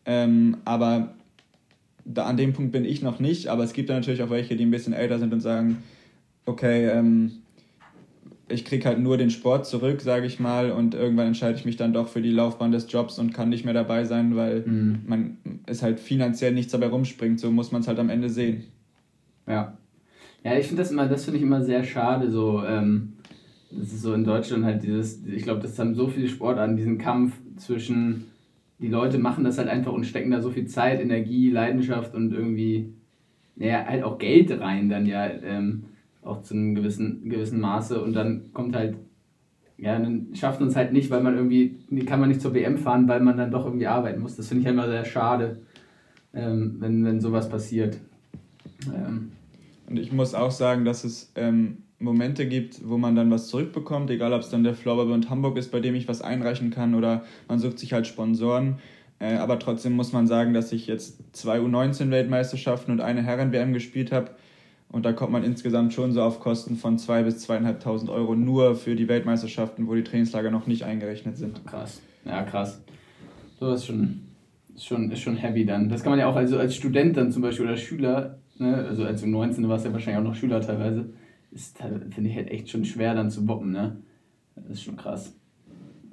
Ähm, 0.05 0.57
aber 0.65 1.13
da, 2.05 2.25
an 2.25 2.37
dem 2.37 2.53
Punkt 2.53 2.71
bin 2.71 2.85
ich 2.85 3.01
noch 3.01 3.19
nicht, 3.19 3.47
aber 3.47 3.63
es 3.63 3.73
gibt 3.73 3.89
da 3.89 3.93
natürlich 3.93 4.23
auch 4.23 4.29
welche, 4.29 4.55
die 4.55 4.65
ein 4.65 4.71
bisschen 4.71 4.93
älter 4.93 5.19
sind 5.19 5.33
und 5.33 5.41
sagen, 5.41 5.83
okay, 6.45 6.87
ähm, 6.87 7.31
ich 8.47 8.65
kriege 8.65 8.85
halt 8.85 8.99
nur 8.99 9.17
den 9.17 9.29
Sport 9.29 9.65
zurück, 9.65 10.01
sage 10.01 10.25
ich 10.25 10.39
mal, 10.39 10.71
und 10.71 10.93
irgendwann 10.93 11.27
entscheide 11.27 11.57
ich 11.57 11.65
mich 11.65 11.77
dann 11.77 11.93
doch 11.93 12.07
für 12.07 12.21
die 12.21 12.31
Laufbahn 12.31 12.71
des 12.71 12.91
Jobs 12.91 13.19
und 13.19 13.33
kann 13.33 13.49
nicht 13.49 13.65
mehr 13.65 13.73
dabei 13.73 14.03
sein, 14.03 14.35
weil 14.35 14.61
mhm. 14.61 14.99
man 15.05 15.37
es 15.65 15.81
halt 15.81 15.99
finanziell 15.99 16.53
nichts 16.53 16.71
dabei 16.71 16.87
rumspringt. 16.87 17.39
So 17.39 17.51
muss 17.51 17.71
man 17.71 17.81
es 17.81 17.87
halt 17.87 17.99
am 17.99 18.09
Ende 18.09 18.29
sehen. 18.29 18.65
Ja. 19.47 19.77
Ja, 20.43 20.57
ich 20.57 20.67
finde 20.67 20.81
das 20.81 20.91
immer, 20.91 21.07
das 21.07 21.25
finde 21.25 21.37
ich 21.37 21.43
immer 21.43 21.61
sehr 21.61 21.83
schade, 21.83 22.31
so, 22.31 22.63
ähm, 22.65 23.13
das 23.69 23.93
ist 23.93 24.01
so 24.01 24.13
in 24.13 24.23
Deutschland 24.23 24.65
halt 24.65 24.81
dieses, 24.81 25.23
ich 25.25 25.43
glaube, 25.43 25.61
das 25.61 25.77
haben 25.77 25.93
so 25.93 26.07
viele 26.07 26.27
Sportarten, 26.27 26.77
diesen 26.77 26.97
Kampf 26.97 27.35
zwischen, 27.57 28.25
die 28.79 28.87
Leute 28.87 29.19
machen 29.19 29.43
das 29.43 29.59
halt 29.59 29.67
einfach 29.67 29.93
und 29.93 30.05
stecken 30.05 30.31
da 30.31 30.41
so 30.41 30.49
viel 30.49 30.65
Zeit, 30.65 30.99
Energie, 30.99 31.51
Leidenschaft 31.51 32.15
und 32.15 32.33
irgendwie, 32.33 32.91
naja, 33.55 33.85
halt 33.85 34.03
auch 34.03 34.17
Geld 34.17 34.51
rein 34.59 34.89
dann 34.89 35.05
ja, 35.05 35.27
ähm, 35.27 35.83
auch 36.23 36.41
zu 36.41 36.55
einem 36.55 36.73
gewissen, 36.73 37.29
gewissen 37.29 37.59
Maße 37.59 38.01
und 38.01 38.13
dann 38.13 38.51
kommt 38.51 38.75
halt, 38.75 38.95
ja, 39.77 39.97
dann 39.97 40.29
schafft 40.33 40.59
man 40.59 40.69
es 40.69 40.75
halt 40.75 40.91
nicht, 40.91 41.11
weil 41.11 41.21
man 41.21 41.35
irgendwie, 41.35 41.77
kann 42.05 42.19
man 42.19 42.29
nicht 42.29 42.41
zur 42.41 42.55
WM 42.55 42.77
fahren, 42.79 43.07
weil 43.07 43.19
man 43.19 43.37
dann 43.37 43.51
doch 43.51 43.65
irgendwie 43.65 43.87
arbeiten 43.87 44.21
muss. 44.21 44.35
Das 44.35 44.47
finde 44.47 44.61
ich 44.61 44.65
halt 44.67 44.75
immer 44.75 44.87
sehr 44.87 45.05
schade, 45.05 45.61
ähm, 46.33 46.77
wenn, 46.79 47.05
wenn 47.05 47.21
sowas 47.21 47.47
passiert. 47.47 47.99
Ähm. 48.87 49.31
Und 49.91 49.99
ich 49.99 50.13
muss 50.13 50.33
auch 50.33 50.51
sagen, 50.51 50.85
dass 50.85 51.03
es 51.03 51.33
ähm, 51.35 51.79
Momente 51.99 52.47
gibt, 52.47 52.87
wo 52.87 52.97
man 52.97 53.13
dann 53.13 53.29
was 53.29 53.49
zurückbekommt, 53.49 54.09
egal 54.09 54.31
ob 54.31 54.39
es 54.39 54.49
dann 54.49 54.63
der 54.63 54.73
Floorball 54.73 55.19
Hamburg 55.29 55.57
ist, 55.57 55.69
bei 55.69 55.81
dem 55.81 55.95
ich 55.95 56.07
was 56.07 56.21
einreichen 56.21 56.69
kann 56.69 56.95
oder 56.95 57.25
man 57.49 57.59
sucht 57.59 57.77
sich 57.77 57.91
halt 57.91 58.07
Sponsoren. 58.07 58.77
Äh, 59.19 59.35
aber 59.35 59.59
trotzdem 59.59 59.91
muss 59.91 60.13
man 60.13 60.27
sagen, 60.27 60.53
dass 60.53 60.71
ich 60.71 60.87
jetzt 60.87 61.19
zwei 61.35 61.59
U19-Weltmeisterschaften 61.59 62.93
und 62.93 63.01
eine 63.01 63.21
Herren-WM 63.21 63.73
gespielt 63.73 64.13
habe 64.13 64.31
und 64.87 65.05
da 65.05 65.11
kommt 65.11 65.33
man 65.33 65.43
insgesamt 65.43 65.93
schon 65.93 66.13
so 66.13 66.21
auf 66.21 66.39
Kosten 66.39 66.77
von 66.77 66.97
2.000 66.97 67.23
bis 67.23 67.49
2.500 67.49 68.09
Euro 68.09 68.33
nur 68.33 68.75
für 68.75 68.95
die 68.95 69.09
Weltmeisterschaften, 69.09 69.89
wo 69.89 69.95
die 69.95 70.05
Trainingslager 70.05 70.51
noch 70.51 70.67
nicht 70.67 70.83
eingerechnet 70.83 71.35
sind. 71.35 71.65
Krass. 71.65 72.01
Ja, 72.23 72.43
krass. 72.43 72.81
So 73.59 73.73
ist 73.73 73.87
schon, 73.87 74.21
ist 74.73 74.85
schon, 74.85 75.11
ist 75.11 75.19
schon 75.19 75.35
heavy 75.35 75.65
dann. 75.65 75.89
Das 75.89 76.01
kann 76.01 76.11
man 76.11 76.19
ja 76.19 76.27
auch 76.27 76.37
also 76.37 76.57
als 76.57 76.77
Student 76.77 77.17
dann 77.17 77.33
zum 77.33 77.41
Beispiel 77.41 77.65
oder 77.65 77.75
Schüler, 77.75 78.40
ne, 78.61 78.75
also 78.75 79.03
als 79.03 79.21
du 79.21 79.27
19 79.27 79.67
warst 79.67 79.85
ja 79.85 79.91
wahrscheinlich 79.91 80.19
auch 80.19 80.27
noch 80.27 80.35
Schüler 80.35 80.61
teilweise, 80.61 81.09
ist 81.51 81.77
finde 82.11 82.29
ich 82.29 82.35
halt 82.35 82.49
echt 82.49 82.69
schon 82.69 82.85
schwer 82.85 83.13
dann 83.13 83.29
zu 83.29 83.45
boppen, 83.45 83.71
ne? 83.71 83.97
Das 84.55 84.69
ist 84.69 84.83
schon 84.83 84.95
krass. 84.95 85.35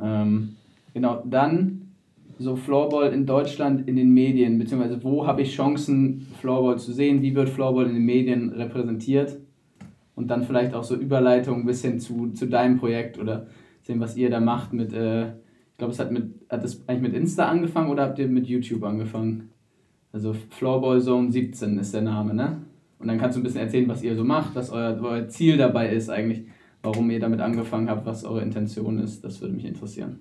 Ähm, 0.03 0.57
genau, 0.95 1.23
dann 1.25 1.93
so 2.39 2.57
Floorball 2.57 3.13
in 3.13 3.27
Deutschland 3.27 3.89
in 3.89 3.97
den 3.97 4.13
Medien, 4.13 4.59
beziehungsweise 4.59 5.03
wo 5.03 5.27
habe 5.27 5.43
ich 5.43 5.55
Chancen, 5.55 6.27
Floorball 6.41 6.79
zu 6.79 6.93
sehen, 6.93 7.23
wie 7.23 7.35
wird 7.35 7.49
Floorball 7.49 7.87
in 7.87 7.95
den 7.95 8.05
Medien 8.05 8.51
repräsentiert 8.51 9.39
und 10.15 10.29
dann 10.29 10.45
vielleicht 10.45 10.75
auch 10.75 10.85
so 10.85 10.95
Überleitungen 10.95 11.67
bis 11.67 11.83
hin 11.83 11.99
zu, 11.99 12.31
zu 12.31 12.47
deinem 12.47 12.79
Projekt 12.79 13.19
oder 13.19 13.47
sehen, 13.83 14.01
was 14.01 14.17
ihr 14.17 14.31
da 14.31 14.41
macht 14.41 14.73
mit, 14.73 14.93
äh, 14.93 15.29
ich 15.29 15.79
glaube, 15.79 15.93
es 15.93 15.99
hat 15.99 16.13
mit, 16.13 16.35
hat 16.49 16.63
das 16.63 16.89
eigentlich 16.89 17.13
mit 17.13 17.15
Insta 17.15 17.49
angefangen 17.49 17.91
oder 17.91 18.05
habt 18.05 18.19
ihr 18.19 18.29
mit 18.29 18.47
YouTube 18.47 18.85
angefangen? 18.85 19.51
Also 20.13 20.35
Floorball 20.51 21.01
Zone 21.01 21.31
17 21.31 21.79
ist 21.79 21.95
der 21.95 22.03
Name, 22.03 22.35
ne? 22.35 22.63
Und 22.99 23.09
dann 23.09 23.19
kannst 23.19 23.37
du 23.37 23.41
ein 23.41 23.45
bisschen 23.45 23.61
erzählen, 23.61 23.89
was 23.89 24.03
ihr 24.03 24.17
so 24.17 24.25
macht, 24.25 24.55
was 24.55 24.71
euer, 24.71 24.99
euer 25.01 25.29
Ziel 25.29 25.57
dabei 25.57 25.91
ist 25.91 26.11
eigentlich, 26.11 26.43
warum 26.83 27.11
ihr 27.11 27.21
damit 27.21 27.41
angefangen 27.41 27.89
habt, 27.89 28.07
was 28.07 28.25
eure 28.25 28.43
Intention 28.43 28.99
ist. 28.99 29.23
Das 29.23 29.41
würde 29.41 29.55
mich 29.55 29.65
interessieren. 29.65 30.19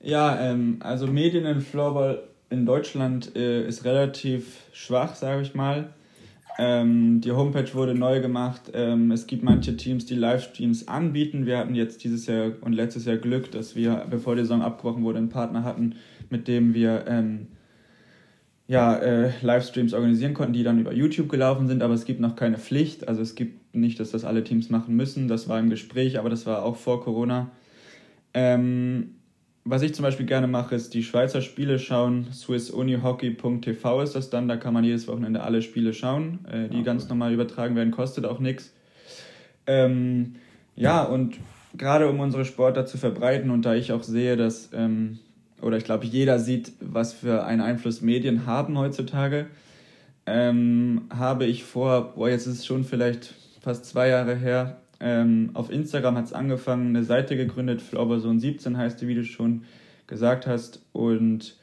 Ja, 0.00 0.38
ähm, 0.40 0.78
also 0.80 1.06
Medien 1.06 1.46
in 1.46 1.60
Floorball 1.60 2.24
in 2.50 2.66
Deutschland 2.66 3.34
äh, 3.36 3.66
ist 3.66 3.84
relativ 3.84 4.62
schwach, 4.72 5.14
sage 5.14 5.42
ich 5.42 5.54
mal. 5.54 5.94
Ähm, 6.58 7.20
die 7.20 7.32
Homepage 7.32 7.72
wurde 7.74 7.94
neu 7.94 8.20
gemacht. 8.20 8.70
Ähm, 8.74 9.10
es 9.10 9.26
gibt 9.26 9.42
manche 9.42 9.76
Teams, 9.76 10.06
die 10.06 10.14
Livestreams 10.14 10.86
anbieten. 10.88 11.46
Wir 11.46 11.58
hatten 11.58 11.74
jetzt 11.74 12.04
dieses 12.04 12.26
Jahr 12.26 12.52
und 12.60 12.72
letztes 12.72 13.06
Jahr 13.06 13.16
Glück, 13.16 13.50
dass 13.50 13.74
wir, 13.74 14.06
bevor 14.08 14.36
die 14.36 14.42
Saison 14.42 14.62
abgebrochen 14.62 15.02
wurde, 15.02 15.18
einen 15.18 15.30
Partner 15.30 15.64
hatten, 15.64 15.94
mit 16.30 16.46
dem 16.46 16.74
wir 16.74 17.06
ähm, 17.08 17.48
ja, 18.66 18.96
äh, 18.96 19.32
Livestreams 19.42 19.92
organisieren 19.92 20.34
konnten, 20.34 20.54
die 20.54 20.62
dann 20.62 20.78
über 20.78 20.92
YouTube 20.92 21.28
gelaufen 21.28 21.68
sind. 21.68 21.82
Aber 21.82 21.94
es 21.94 22.04
gibt 22.04 22.20
noch 22.20 22.36
keine 22.36 22.58
Pflicht. 22.58 23.08
Also 23.08 23.20
es 23.20 23.34
gibt 23.34 23.74
nicht, 23.74 24.00
dass 24.00 24.10
das 24.10 24.24
alle 24.24 24.44
Teams 24.44 24.70
machen 24.70 24.96
müssen. 24.96 25.28
Das 25.28 25.48
war 25.48 25.58
im 25.58 25.70
Gespräch, 25.70 26.18
aber 26.18 26.30
das 26.30 26.46
war 26.46 26.62
auch 26.62 26.76
vor 26.76 27.02
Corona. 27.02 27.50
Ähm, 28.32 29.16
was 29.64 29.82
ich 29.82 29.94
zum 29.94 30.02
Beispiel 30.02 30.26
gerne 30.26 30.46
mache, 30.46 30.74
ist 30.74 30.92
die 30.92 31.02
Schweizer 31.02 31.40
Spiele 31.40 31.78
schauen. 31.78 32.28
SwissUniHockey.tv 32.32 34.02
ist 34.02 34.14
das 34.14 34.30
dann. 34.30 34.48
Da 34.48 34.56
kann 34.56 34.74
man 34.74 34.84
jedes 34.84 35.08
Wochenende 35.08 35.42
alle 35.42 35.62
Spiele 35.62 35.94
schauen, 35.94 36.40
äh, 36.50 36.68
die 36.68 36.76
okay. 36.76 36.84
ganz 36.84 37.08
normal 37.08 37.32
übertragen 37.32 37.74
werden, 37.74 37.90
kostet 37.90 38.26
auch 38.26 38.40
nichts. 38.40 38.74
Ähm, 39.66 40.34
ja, 40.76 41.02
und 41.02 41.38
gerade 41.76 42.08
um 42.08 42.20
unsere 42.20 42.44
Sportler 42.44 42.84
zu 42.84 42.98
verbreiten 42.98 43.50
und 43.50 43.64
da 43.64 43.74
ich 43.74 43.92
auch 43.92 44.02
sehe, 44.02 44.36
dass, 44.36 44.70
ähm, 44.74 45.18
oder 45.64 45.78
ich 45.78 45.84
glaube, 45.84 46.04
jeder 46.04 46.38
sieht, 46.38 46.72
was 46.80 47.14
für 47.14 47.44
einen 47.44 47.62
Einfluss 47.62 48.02
Medien 48.02 48.44
haben 48.44 48.76
heutzutage, 48.76 49.46
ähm, 50.26 51.02
habe 51.10 51.46
ich 51.46 51.64
vor, 51.64 52.14
boah, 52.14 52.28
jetzt 52.28 52.46
ist 52.46 52.58
es 52.58 52.66
schon 52.66 52.84
vielleicht 52.84 53.34
fast 53.60 53.86
zwei 53.86 54.08
Jahre 54.08 54.36
her, 54.36 54.76
ähm, 55.00 55.50
auf 55.54 55.70
Instagram 55.70 56.16
hat 56.16 56.26
es 56.26 56.32
angefangen, 56.32 56.88
eine 56.88 57.04
Seite 57.04 57.36
gegründet, 57.36 57.80
Flaubersohn 57.80 58.38
17 58.40 58.76
heißt 58.76 59.00
die, 59.00 59.08
wie 59.08 59.14
du 59.14 59.24
schon 59.24 59.62
gesagt 60.06 60.46
hast. 60.46 60.82
Und 60.92 61.56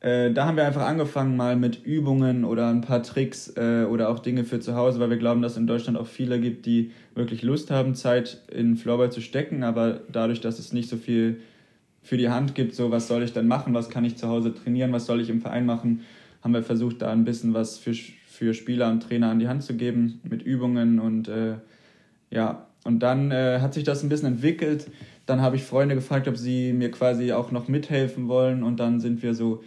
äh, 0.00 0.30
da 0.32 0.46
haben 0.46 0.56
wir 0.56 0.66
einfach 0.66 0.86
angefangen 0.86 1.36
mal 1.36 1.56
mit 1.56 1.84
Übungen 1.84 2.44
oder 2.44 2.68
ein 2.68 2.80
paar 2.80 3.02
Tricks 3.02 3.54
äh, 3.56 3.84
oder 3.84 4.08
auch 4.10 4.18
Dinge 4.18 4.44
für 4.44 4.60
zu 4.60 4.76
Hause, 4.76 5.00
weil 5.00 5.10
wir 5.10 5.18
glauben, 5.18 5.42
dass 5.42 5.52
es 5.52 5.58
in 5.58 5.66
Deutschland 5.66 5.98
auch 5.98 6.06
viele 6.06 6.40
gibt, 6.40 6.66
die 6.66 6.92
wirklich 7.14 7.42
Lust 7.42 7.70
haben, 7.70 7.94
Zeit 7.94 8.42
in 8.50 8.76
Floorball 8.76 9.10
zu 9.10 9.20
stecken, 9.20 9.62
aber 9.62 10.00
dadurch, 10.10 10.40
dass 10.40 10.58
es 10.58 10.72
nicht 10.72 10.88
so 10.88 10.96
viel 10.96 11.40
für 12.02 12.16
die 12.16 12.28
Hand 12.28 12.54
gibt, 12.54 12.74
so 12.74 12.90
was 12.90 13.08
soll 13.08 13.22
ich 13.22 13.32
dann 13.32 13.46
machen, 13.46 13.74
was 13.74 13.90
kann 13.90 14.04
ich 14.04 14.16
zu 14.16 14.28
Hause 14.28 14.54
trainieren, 14.54 14.92
was 14.92 15.06
soll 15.06 15.20
ich 15.20 15.30
im 15.30 15.40
Verein 15.40 15.66
machen, 15.66 16.00
haben 16.42 16.54
wir 16.54 16.62
versucht, 16.62 17.02
da 17.02 17.12
ein 17.12 17.24
bisschen 17.24 17.54
was 17.54 17.78
für, 17.78 17.94
für 17.94 18.54
Spieler 18.54 18.90
und 18.90 19.02
Trainer 19.02 19.30
an 19.30 19.38
die 19.38 19.48
Hand 19.48 19.62
zu 19.62 19.74
geben 19.74 20.20
mit 20.22 20.42
Übungen 20.42 20.98
und 20.98 21.28
äh, 21.28 21.56
ja, 22.30 22.66
und 22.84 23.00
dann 23.00 23.30
äh, 23.30 23.60
hat 23.60 23.74
sich 23.74 23.84
das 23.84 24.02
ein 24.02 24.08
bisschen 24.08 24.28
entwickelt. 24.28 24.90
Dann 25.26 25.42
habe 25.42 25.56
ich 25.56 25.64
Freunde 25.64 25.94
gefragt, 25.94 26.28
ob 26.28 26.36
sie 26.36 26.72
mir 26.72 26.90
quasi 26.90 27.32
auch 27.32 27.50
noch 27.50 27.68
mithelfen 27.68 28.28
wollen. 28.28 28.62
Und 28.62 28.80
dann 28.80 29.00
sind 29.00 29.22
wir 29.22 29.34
so 29.34 29.62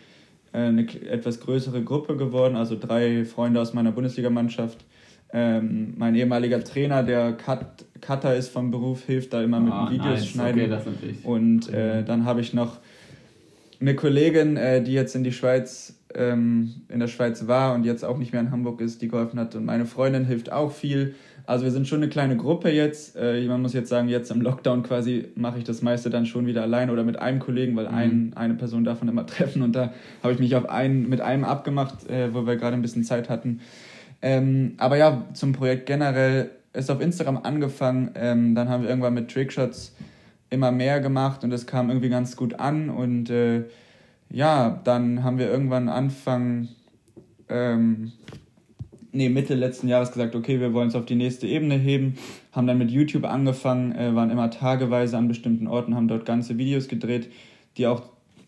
äh, 0.52 0.58
eine 0.58 0.88
etwas 1.10 1.40
größere 1.40 1.84
Gruppe 1.84 2.18
geworden, 2.18 2.56
also 2.56 2.78
drei 2.80 3.26
Freunde 3.26 3.62
aus 3.62 3.74
meiner 3.74 3.92
Bundesligamannschaft. 3.92 4.84
Ähm, 5.36 5.96
mein 5.98 6.14
ehemaliger 6.14 6.64
Trainer, 6.64 7.02
der 7.02 7.34
Cut, 7.34 7.86
Cutter 8.02 8.36
ist 8.36 8.50
vom 8.50 8.70
Beruf, 8.70 9.06
hilft 9.06 9.34
da 9.34 9.42
immer 9.42 9.60
mit 9.60 9.74
oh, 9.74 9.90
Videos 9.90 10.20
nice. 10.20 10.28
schneiden. 10.28 10.72
Okay. 10.74 11.16
Und 11.24 11.74
äh, 11.74 12.04
dann 12.04 12.26
habe 12.26 12.42
ich 12.42 12.54
noch 12.54 12.78
eine 13.82 13.96
Kollegin, 13.96 14.58
äh, 14.58 14.82
die 14.84 14.94
jetzt 14.94 15.16
in 15.16 15.24
die 15.24 15.32
Schweiz, 15.32 16.00
ähm, 16.14 16.76
in 16.88 17.00
der 17.00 17.08
Schweiz 17.08 17.48
war 17.48 17.74
und 17.74 17.84
jetzt 17.84 18.06
auch 18.06 18.18
nicht 18.18 18.32
mehr 18.32 18.42
in 18.42 18.52
Hamburg 18.52 18.80
ist, 18.80 19.02
die 19.02 19.08
geholfen 19.08 19.40
hat. 19.40 19.56
Und 19.56 19.66
meine 19.66 19.86
Freundin 19.86 20.26
hilft 20.26 20.52
auch 20.52 20.72
viel. 20.72 21.16
Also 21.46 21.66
wir 21.66 21.72
sind 21.72 21.88
schon 21.88 22.02
eine 22.02 22.10
kleine 22.10 22.38
Gruppe 22.38 22.70
jetzt. 22.70 23.18
Äh, 23.18 23.46
man 23.48 23.62
muss 23.62 23.74
jetzt 23.74 23.90
sagen, 23.90 24.08
jetzt 24.08 24.32
im 24.32 24.40
Lockdown 24.40 24.84
quasi 24.84 25.30
mache 25.36 25.58
ich 25.58 25.64
das 25.66 25.82
meiste 25.82 26.10
dann 26.10 26.26
schon 26.26 26.46
wieder 26.46 26.62
allein 26.62 26.90
oder 26.90 27.04
mit 27.04 27.20
einem 27.20 27.40
Kollegen, 27.40 27.76
weil 27.76 27.90
mhm. 27.90 27.96
ein, 27.96 28.34
eine 28.36 28.54
Person 28.54 28.84
davon 28.84 29.10
immer 29.10 29.26
treffen. 29.28 29.62
Und 29.62 29.76
da 29.76 29.94
habe 30.22 30.34
ich 30.34 30.40
mich 30.40 30.56
auf 30.56 30.70
einen, 30.70 31.10
mit 31.10 31.20
einem 31.22 31.44
abgemacht, 31.44 32.10
äh, 32.10 32.34
wo 32.34 32.46
wir 32.46 32.56
gerade 32.56 32.76
ein 32.76 32.82
bisschen 32.82 33.04
Zeit 33.04 33.30
hatten. 33.30 33.60
Ähm, 34.24 34.76
aber 34.78 34.96
ja, 34.96 35.26
zum 35.34 35.52
Projekt 35.52 35.86
generell 35.86 36.50
ist 36.72 36.90
auf 36.90 37.02
Instagram 37.02 37.38
angefangen. 37.44 38.12
Ähm, 38.16 38.56
dann 38.56 38.70
haben 38.70 38.84
wir 38.84 38.90
irgendwann 38.90 39.14
mit 39.14 39.30
Trickshots 39.30 39.94
immer 40.50 40.72
mehr 40.72 41.02
gemacht 41.02 41.44
und 41.44 41.52
es 41.52 41.68
kam 41.68 41.90
irgendwie 41.90 42.08
ganz 42.08 42.38
gut 42.38 42.60
an. 42.60 42.90
Und 42.90 43.30
äh, 43.30 43.66
ja, 44.30 44.80
dann 44.86 45.24
haben 45.24 45.38
wir 45.38 45.52
irgendwann 45.52 45.90
Anfang, 45.90 46.70
ähm, 47.50 48.14
nee, 49.12 49.28
Mitte 49.28 49.56
letzten 49.56 49.90
Jahres 49.90 50.14
gesagt, 50.14 50.36
okay, 50.36 50.62
wir 50.62 50.74
wollen 50.74 50.88
es 50.88 50.96
auf 50.96 51.06
die 51.06 51.16
nächste 51.16 51.46
Ebene 51.46 51.76
heben. 51.76 52.16
Haben 52.54 52.66
dann 52.66 52.78
mit 52.78 52.92
YouTube 52.92 53.26
angefangen, 53.26 53.94
äh, 53.94 54.16
waren 54.16 54.32
immer 54.32 54.50
tageweise 54.50 55.18
an 55.18 55.28
bestimmten 55.28 55.68
Orten, 55.68 55.96
haben 55.96 56.08
dort 56.08 56.26
ganze 56.26 56.58
Videos 56.58 56.88
gedreht, 56.88 57.30
die 57.76 57.88
auch 57.88 58.04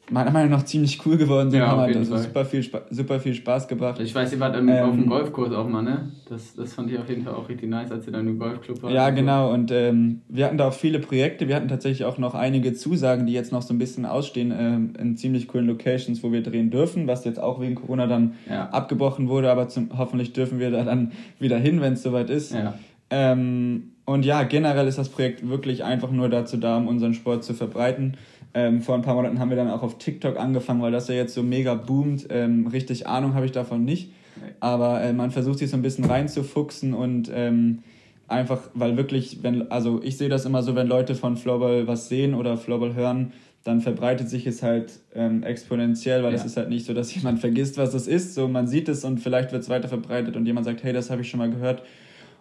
meiner 0.10 0.32
Meinung 0.32 0.51
nach 0.51 0.64
ziemlich 0.64 1.03
cool 1.06 1.18
geworden 1.18 1.49
sind. 1.49 1.60
Ja, 1.60 1.68
haben 1.68 1.82
halt 1.82 1.95
also 1.95 2.18
super 2.18 2.45
viel, 2.45 2.64
super 2.91 3.20
viel 3.20 3.34
Spaß 3.34 3.68
gebracht. 3.68 3.99
Ich 3.99 4.14
weiß, 4.14 4.32
ihr 4.34 4.39
wart 4.39 4.56
ähm, 4.56 4.70
auf 4.70 4.95
dem 4.95 5.08
Golfkurs 5.08 5.51
auch 5.53 5.68
mal, 5.68 5.82
ne? 5.82 6.12
Das, 6.30 6.56
das 6.56 6.74
fand 6.74 6.91
ich 6.91 6.99
auf 6.99 7.10
jeden 7.10 7.24
Fall 7.24 7.34
auch 7.34 7.49
richtig 7.49 7.70
nice, 7.70 7.91
als 7.91 8.06
ihr 8.06 8.14
dann 8.14 8.28
im 8.28 8.38
Golfclub 8.38 8.84
wart. 8.84 8.93
Ja, 8.93 9.10
genau. 9.10 9.51
Und 9.51 9.72
ähm, 9.72 10.22
wir 10.28 10.45
hatten 10.45 10.58
da 10.58 10.68
auch 10.68 10.74
viele 10.74 10.99
Projekte. 10.99 11.47
Wir 11.47 11.56
hatten 11.56 11.68
tatsächlich 11.68 12.06
auch 12.06 12.18
noch 12.18 12.36
einige 12.36 12.74
Zusagen, 12.74 13.26
die 13.26 13.34
jetzt 13.34 13.51
noch 13.51 13.62
so 13.62 13.74
ein 13.74 13.80
bisschen 13.80 14.06
ausstehen, 14.06 14.53
ähm, 14.58 14.93
in 14.99 15.18
ziemlich 15.18 15.47
coolen 15.47 15.68
Locations, 15.68 16.22
wo 16.24 16.32
wir 16.32 16.43
drehen 16.43 16.70
dürfen, 16.70 17.08
was 17.08 17.26
jetzt 17.26 17.39
auch 17.39 17.60
wegen 17.60 17.76
Corona 17.76 18.06
dann 18.08 18.36
ja. 18.49 18.70
abgebrochen 18.70 19.28
wurde. 19.28 19.51
Aber 19.51 19.68
zum, 19.68 19.89
hoffentlich 19.97 20.34
dürfen 20.34 20.60
wir 20.60 20.72
da 20.72 20.84
dann 20.84 21.12
wieder 21.39 21.58
hin, 21.58 21.82
wenn 21.82 21.93
es 21.93 22.03
soweit 22.03 22.30
ist. 22.30 22.53
Ja. 22.53 22.76
Ähm, 23.10 23.91
und 24.06 24.24
ja, 24.24 24.43
generell 24.43 24.88
ist 24.88 24.99
das 24.99 25.10
Projekt 25.10 25.47
wirklich 25.47 25.84
einfach 25.84 26.12
nur 26.12 26.30
dazu 26.30 26.58
da, 26.58 26.78
um 26.78 26.88
unseren 26.88 27.16
Sport 27.16 27.43
zu 27.43 27.56
verbreiten. 27.56 28.18
Ähm, 28.56 28.82
vor 28.82 28.95
ein 28.95 29.01
paar 29.01 29.16
Monaten 29.16 29.38
haben 29.39 29.49
wir 29.49 29.58
dann 29.58 29.70
auch 29.70 29.84
auf 29.84 29.97
TikTok 29.97 30.39
angefangen, 30.39 30.82
weil 30.82 30.93
das 30.93 31.10
ja 31.10 31.16
jetzt 31.16 31.34
so 31.34 31.43
mega 31.43 31.74
boomt. 31.74 32.28
Ähm, 32.30 32.68
richtig 32.68 33.06
Ahnung 33.06 33.34
habe 33.34 33.45
ich 33.45 33.51
davon 33.51 33.84
nicht. 33.84 34.12
Aber 34.62 35.01
äh, 35.01 35.12
man 35.12 35.30
versucht 35.32 35.60
sich 35.60 35.70
so 35.70 35.76
ein 35.76 35.82
bisschen 35.82 36.06
reinzufuchsen 36.06 36.93
und 36.93 37.30
ähm, 37.34 37.84
einfach, 38.28 38.62
weil 38.74 38.95
wirklich, 38.95 39.43
wenn, 39.43 39.70
also 39.72 40.01
ich 40.01 40.18
sehe 40.18 40.30
das 40.30 40.45
immer 40.45 40.64
so, 40.64 40.74
wenn 40.74 40.88
Leute 40.88 41.16
von 41.16 41.36
Floorball 41.36 41.86
was 41.88 42.08
sehen 42.08 42.34
oder 42.34 42.58
Floorball 42.58 42.95
hören, 42.95 43.34
dann 43.66 43.82
verbreitet 43.82 44.30
sich 44.30 44.47
es 44.47 44.64
halt 44.64 44.99
ähm, 45.14 45.43
exponentiell, 45.43 46.24
weil 46.24 46.32
ja. 46.32 46.38
es 46.38 46.45
ist 46.45 46.56
halt 46.56 46.70
nicht 46.70 46.86
so, 46.86 46.93
dass 46.93 47.14
jemand 47.16 47.39
vergisst, 47.39 47.78
was 47.78 47.93
es 47.93 48.08
ist. 48.08 48.36
So, 48.36 48.47
man 48.47 48.68
sieht 48.68 48.88
es 48.88 49.03
und 49.03 49.20
vielleicht 49.20 49.51
wird 49.51 49.64
es 49.64 49.70
weiter 49.70 49.89
verbreitet 49.89 50.38
und 50.38 50.45
jemand 50.45 50.66
sagt, 50.66 50.82
hey, 50.84 50.93
das 50.93 51.10
habe 51.10 51.24
ich 51.24 51.30
schon 51.30 51.39
mal 51.39 51.49
gehört. 51.49 51.84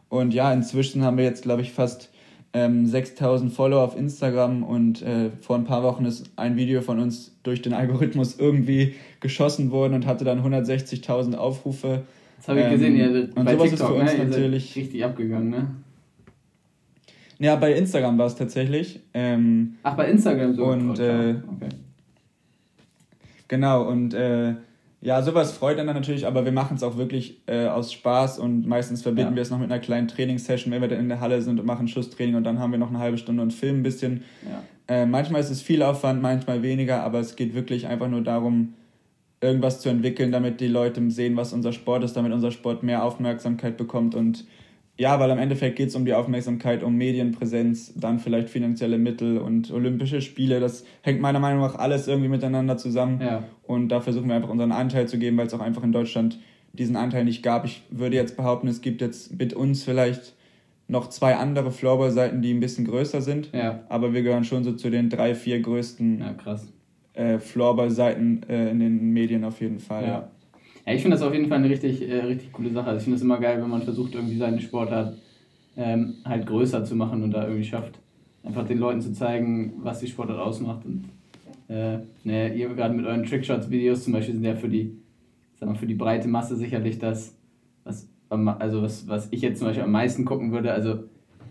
Und 0.08 0.32
ja, 0.32 0.52
inzwischen 0.52 1.02
haben 1.02 1.16
wir 1.16 1.24
jetzt, 1.24 1.42
glaube 1.42 1.62
ich, 1.62 1.72
fast 1.72 2.10
ähm, 2.54 2.86
6000 2.86 3.52
Follower 3.52 3.82
auf 3.82 3.96
Instagram 3.96 4.62
und 4.62 5.02
äh, 5.02 5.30
vor 5.40 5.56
ein 5.56 5.64
paar 5.64 5.82
Wochen 5.82 6.04
ist 6.04 6.30
ein 6.36 6.56
Video 6.56 6.80
von 6.82 7.00
uns 7.00 7.36
durch 7.42 7.60
den 7.60 7.72
Algorithmus 7.72 8.38
irgendwie 8.38 8.94
geschossen 9.20 9.72
worden 9.72 9.94
und 9.94 10.06
hatte 10.06 10.24
dann 10.24 10.40
160.000 10.40 11.34
Aufrufe. 11.34 12.02
Das 12.36 12.48
habe 12.48 12.60
ich 12.60 12.66
ähm, 12.66 12.72
gesehen, 12.72 12.96
ja. 12.96 13.08
Und 13.34 13.44
bei 13.44 13.54
sowas 13.54 13.70
TikTok, 13.70 13.90
ist 13.90 13.94
für 13.94 14.00
uns 14.00 14.12
ne? 14.16 14.24
natürlich 14.24 14.76
richtig 14.76 15.04
abgegangen, 15.04 15.50
ne? 15.50 15.66
Ja, 17.40 17.56
bei 17.56 17.74
Instagram 17.74 18.16
war 18.18 18.26
es 18.26 18.36
tatsächlich. 18.36 19.00
Ähm, 19.12 19.74
Ach, 19.82 19.96
bei 19.96 20.08
Instagram 20.08 20.54
so. 20.54 20.64
Und 20.66 20.98
äh, 21.00 21.34
okay. 21.50 21.68
genau 23.48 23.88
und 23.88 24.14
äh, 24.14 24.54
ja, 25.04 25.20
sowas 25.20 25.52
freut 25.52 25.78
dann 25.78 25.84
natürlich, 25.84 26.26
aber 26.26 26.46
wir 26.46 26.52
machen 26.52 26.78
es 26.78 26.82
auch 26.82 26.96
wirklich 26.96 27.42
äh, 27.46 27.66
aus 27.66 27.92
Spaß 27.92 28.38
und 28.38 28.66
meistens 28.66 29.02
verbinden 29.02 29.32
ja. 29.32 29.36
wir 29.36 29.42
es 29.42 29.50
noch 29.50 29.58
mit 29.58 29.70
einer 29.70 29.80
kleinen 29.80 30.08
Trainingssession, 30.08 30.72
wenn 30.72 30.80
wir 30.80 30.88
dann 30.88 30.98
in 30.98 31.10
der 31.10 31.20
Halle 31.20 31.42
sind 31.42 31.60
und 31.60 31.66
machen 31.66 31.88
Schusstraining 31.88 32.36
und 32.36 32.44
dann 32.44 32.58
haben 32.58 32.72
wir 32.72 32.78
noch 32.78 32.88
eine 32.88 33.00
halbe 33.00 33.18
Stunde 33.18 33.42
und 33.42 33.52
filmen 33.52 33.80
ein 33.80 33.82
bisschen. 33.82 34.24
Ja. 34.42 34.62
Äh, 34.94 35.04
manchmal 35.04 35.42
ist 35.42 35.50
es 35.50 35.60
viel 35.60 35.82
Aufwand, 35.82 36.22
manchmal 36.22 36.62
weniger, 36.62 37.02
aber 37.02 37.20
es 37.20 37.36
geht 37.36 37.54
wirklich 37.54 37.86
einfach 37.86 38.08
nur 38.08 38.22
darum, 38.22 38.72
irgendwas 39.42 39.80
zu 39.80 39.90
entwickeln, 39.90 40.32
damit 40.32 40.60
die 40.60 40.68
Leute 40.68 41.10
sehen, 41.10 41.36
was 41.36 41.52
unser 41.52 41.74
Sport 41.74 42.02
ist, 42.02 42.16
damit 42.16 42.32
unser 42.32 42.50
Sport 42.50 42.82
mehr 42.82 43.04
Aufmerksamkeit 43.04 43.76
bekommt 43.76 44.14
und 44.14 44.46
ja, 44.96 45.18
weil 45.18 45.30
am 45.30 45.38
Endeffekt 45.38 45.76
geht 45.76 45.88
es 45.88 45.96
um 45.96 46.04
die 46.04 46.14
Aufmerksamkeit, 46.14 46.84
um 46.84 46.94
Medienpräsenz, 46.94 47.94
dann 47.96 48.20
vielleicht 48.20 48.48
finanzielle 48.48 48.96
Mittel 48.96 49.38
und 49.38 49.72
Olympische 49.72 50.20
Spiele. 50.20 50.60
Das 50.60 50.84
hängt 51.02 51.20
meiner 51.20 51.40
Meinung 51.40 51.60
nach 51.60 51.74
alles 51.74 52.06
irgendwie 52.06 52.28
miteinander 52.28 52.76
zusammen. 52.76 53.20
Ja. 53.20 53.42
Und 53.64 53.88
da 53.88 54.00
versuchen 54.00 54.28
wir 54.28 54.36
einfach 54.36 54.50
unseren 54.50 54.70
Anteil 54.70 55.08
zu 55.08 55.18
geben, 55.18 55.36
weil 55.36 55.48
es 55.48 55.54
auch 55.54 55.60
einfach 55.60 55.82
in 55.82 55.90
Deutschland 55.90 56.38
diesen 56.72 56.94
Anteil 56.94 57.24
nicht 57.24 57.42
gab. 57.42 57.64
Ich 57.64 57.82
würde 57.90 58.16
jetzt 58.16 58.36
behaupten, 58.36 58.68
es 58.68 58.82
gibt 58.82 59.00
jetzt 59.00 59.36
mit 59.36 59.52
uns 59.52 59.82
vielleicht 59.82 60.34
noch 60.86 61.08
zwei 61.08 61.36
andere 61.36 61.72
Floorball-Seiten, 61.72 62.42
die 62.42 62.52
ein 62.52 62.60
bisschen 62.60 62.84
größer 62.84 63.20
sind. 63.20 63.50
Ja. 63.52 63.80
Aber 63.88 64.12
wir 64.12 64.22
gehören 64.22 64.44
schon 64.44 64.62
so 64.62 64.72
zu 64.72 64.90
den 64.90 65.08
drei, 65.08 65.34
vier 65.34 65.60
größten 65.60 66.20
ja. 66.20 66.60
Äh, 67.14 67.38
Floorball-Seiten 67.38 68.42
äh, 68.48 68.70
in 68.70 68.80
den 68.80 69.10
Medien 69.10 69.44
auf 69.44 69.60
jeden 69.60 69.80
Fall. 69.80 70.04
Ja. 70.04 70.30
Ja, 70.86 70.92
ich 70.92 71.02
finde 71.02 71.16
das 71.16 71.26
auf 71.26 71.32
jeden 71.32 71.48
Fall 71.48 71.58
eine 71.58 71.70
richtig, 71.70 72.06
äh, 72.08 72.20
richtig 72.20 72.52
coole 72.52 72.70
Sache. 72.70 72.88
Also 72.88 72.98
ich 72.98 73.04
finde 73.04 73.16
es 73.16 73.22
immer 73.22 73.38
geil, 73.38 73.60
wenn 73.62 73.70
man 73.70 73.82
versucht, 73.82 74.14
irgendwie 74.14 74.36
seinen 74.36 74.60
Sportart 74.60 75.16
ähm, 75.76 76.16
halt 76.24 76.46
größer 76.46 76.84
zu 76.84 76.94
machen 76.94 77.22
und 77.22 77.30
da 77.30 77.44
irgendwie 77.44 77.64
schafft, 77.64 77.98
einfach 78.42 78.66
den 78.66 78.78
Leuten 78.78 79.00
zu 79.00 79.12
zeigen, 79.12 79.74
was 79.82 80.00
die 80.00 80.06
Sportart 80.08 80.38
ausmacht. 80.38 80.84
Und 80.84 81.04
äh, 81.68 81.98
ne, 82.24 82.54
ihr 82.54 82.68
gerade 82.74 82.94
mit 82.94 83.06
euren 83.06 83.24
Trickshots-Videos 83.24 84.04
zum 84.04 84.12
Beispiel 84.12 84.34
sind 84.34 84.44
ja 84.44 84.54
für 84.54 84.68
die, 84.68 84.96
sag 85.58 85.68
mal, 85.68 85.74
für 85.74 85.86
die 85.86 85.94
breite 85.94 86.28
Masse 86.28 86.56
sicherlich 86.56 86.98
das, 86.98 87.34
was, 87.84 88.08
also 88.28 88.82
was, 88.82 89.08
was 89.08 89.28
ich 89.30 89.40
jetzt 89.40 89.58
zum 89.58 89.68
Beispiel 89.68 89.84
am 89.84 89.92
meisten 89.92 90.26
gucken 90.26 90.52
würde. 90.52 90.72
Also 90.72 91.04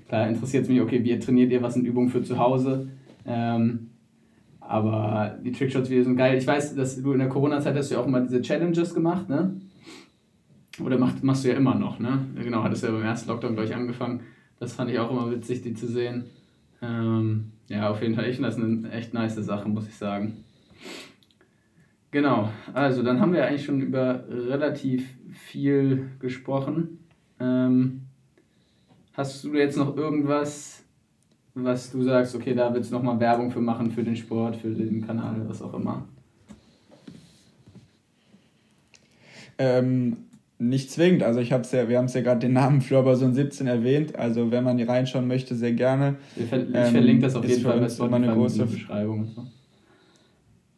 klar 0.07 0.27
interessiert 0.27 0.63
es 0.63 0.69
mich, 0.69 0.79
okay, 0.79 1.03
wie 1.03 1.17
trainiert 1.17 1.51
ihr, 1.51 1.63
was 1.63 1.73
sind 1.73 1.85
Übungen 1.85 2.09
für 2.09 2.23
zu 2.23 2.37
Hause? 2.37 2.89
Ähm, 3.25 3.89
aber 4.67 5.37
die 5.43 5.51
Trickshots-Videos 5.51 6.05
sind 6.05 6.17
geil. 6.17 6.37
Ich 6.37 6.47
weiß, 6.47 6.75
dass 6.75 7.01
du 7.01 7.13
in 7.13 7.19
der 7.19 7.29
Corona-Zeit 7.29 7.75
hast 7.75 7.91
du 7.91 7.95
ja 7.95 8.01
auch 8.01 8.07
immer 8.07 8.21
diese 8.21 8.41
Challenges 8.41 8.93
gemacht, 8.93 9.29
ne? 9.29 9.59
Oder 10.83 10.97
mach, 10.97 11.21
machst 11.21 11.43
du 11.43 11.49
ja 11.49 11.55
immer 11.55 11.75
noch, 11.75 11.99
ne? 11.99 12.25
Genau, 12.35 12.63
hattest 12.63 12.83
du 12.83 12.87
ja 12.87 12.93
beim 12.93 13.03
ersten 13.03 13.29
Lockdown, 13.29 13.53
glaube 13.53 13.69
ich, 13.69 13.75
angefangen. 13.75 14.21
Das 14.59 14.73
fand 14.73 14.89
ich 14.89 14.99
auch 14.99 15.11
immer 15.11 15.29
witzig, 15.29 15.61
die 15.61 15.73
zu 15.73 15.87
sehen. 15.87 16.25
Ähm, 16.81 17.51
ja, 17.67 17.89
auf 17.89 18.01
jeden 18.01 18.15
Fall, 18.15 18.29
ich 18.29 18.39
das 18.39 18.57
eine 18.57 18.89
echt 18.91 19.13
nice 19.13 19.35
Sache, 19.35 19.69
muss 19.69 19.87
ich 19.87 19.95
sagen. 19.95 20.43
Genau, 22.11 22.49
also 22.73 23.01
dann 23.01 23.19
haben 23.19 23.33
wir 23.33 23.45
eigentlich 23.45 23.65
schon 23.65 23.81
über 23.81 24.23
relativ 24.29 25.07
viel 25.31 26.11
gesprochen. 26.19 26.99
Ähm, 27.39 28.01
hast 29.13 29.43
du 29.43 29.53
jetzt 29.55 29.77
noch 29.77 29.97
irgendwas, 29.97 30.82
was 31.55 31.91
du 31.91 32.01
sagst, 32.03 32.35
okay, 32.35 32.53
da 32.53 32.73
willst 32.73 32.91
du 32.91 32.95
nochmal 32.95 33.19
Werbung 33.19 33.51
für 33.51 33.61
machen, 33.61 33.91
für 33.91 34.03
den 34.03 34.15
Sport, 34.15 34.55
für 34.55 34.69
den 34.69 35.05
Kanal, 35.05 35.41
was 35.47 35.61
auch 35.61 35.73
immer? 35.73 36.05
Ähm, 39.57 40.17
nicht 40.57 40.91
zwingend. 40.91 41.23
Also 41.23 41.39
ich 41.39 41.51
habe 41.51 41.67
ja, 41.71 41.87
wir 41.89 41.97
haben 41.97 42.05
es 42.05 42.13
ja 42.13 42.21
gerade 42.21 42.39
den 42.39 42.53
Namen 42.53 42.81
Florberson 42.81 43.33
17 43.33 43.67
erwähnt. 43.67 44.15
Also 44.15 44.51
wenn 44.51 44.63
man 44.63 44.77
hier 44.77 44.89
reinschauen 44.89 45.27
möchte, 45.27 45.55
sehr 45.55 45.73
gerne. 45.73 46.15
Ich 46.35 46.51
ähm, 46.51 46.71
verlinke 46.71 47.23
das 47.23 47.35
auf 47.35 47.45
jeden 47.45 47.61
Fall 47.61 47.79
bei 47.79 47.89
Spotify 47.89 48.15
eine 48.15 48.33
große 48.33 48.65
Beschreibung. 48.65 49.29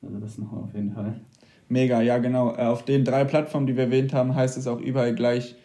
Also 0.01 0.19
das 0.19 0.37
noch 0.37 0.51
auf 0.51 0.73
jeden 0.73 0.91
Fall. 0.91 1.21
Mega, 1.69 2.01
ja 2.01 2.17
genau. 2.17 2.53
Äh, 2.55 2.63
auf 2.63 2.83
den 2.83 3.05
drei 3.05 3.23
Plattformen, 3.23 3.67
die 3.67 3.75
wir 3.75 3.85
erwähnt 3.85 4.13
haben, 4.13 4.35
heißt 4.35 4.57
es 4.57 4.67
auch 4.67 4.79
überall 4.79 5.15
gleich 5.15 5.55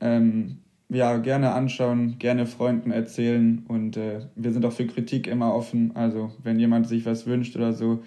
ähm, 0.00 0.58
ja, 0.90 1.16
gerne 1.18 1.52
anschauen, 1.52 2.16
gerne 2.18 2.46
Freunden 2.46 2.90
erzählen 2.90 3.64
und 3.68 3.96
äh, 3.96 4.20
wir 4.34 4.52
sind 4.52 4.66
auch 4.66 4.72
für 4.72 4.86
Kritik 4.86 5.28
immer 5.28 5.54
offen. 5.54 5.92
Also 5.94 6.32
wenn 6.42 6.58
jemand 6.58 6.88
sich 6.88 7.06
was 7.06 7.26
wünscht 7.26 7.56
oder 7.56 7.72
so, 7.72 8.00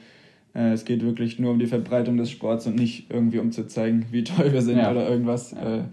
äh, 0.53 0.73
es 0.73 0.83
geht 0.83 1.01
wirklich 1.01 1.39
nur 1.39 1.51
um 1.51 1.59
die 1.59 1.65
Verbreitung 1.65 2.17
des 2.17 2.29
Sports 2.29 2.67
und 2.67 2.75
nicht 2.75 3.09
irgendwie 3.09 3.39
um 3.39 3.51
zu 3.51 3.67
zeigen, 3.67 4.07
wie 4.11 4.23
toll 4.25 4.51
wir 4.51 4.61
sind 4.61 4.77
ja. 4.77 4.91
oder 4.91 5.09
irgendwas. 5.09 5.51
Ja. 5.51 5.77
Äh, 5.77 5.83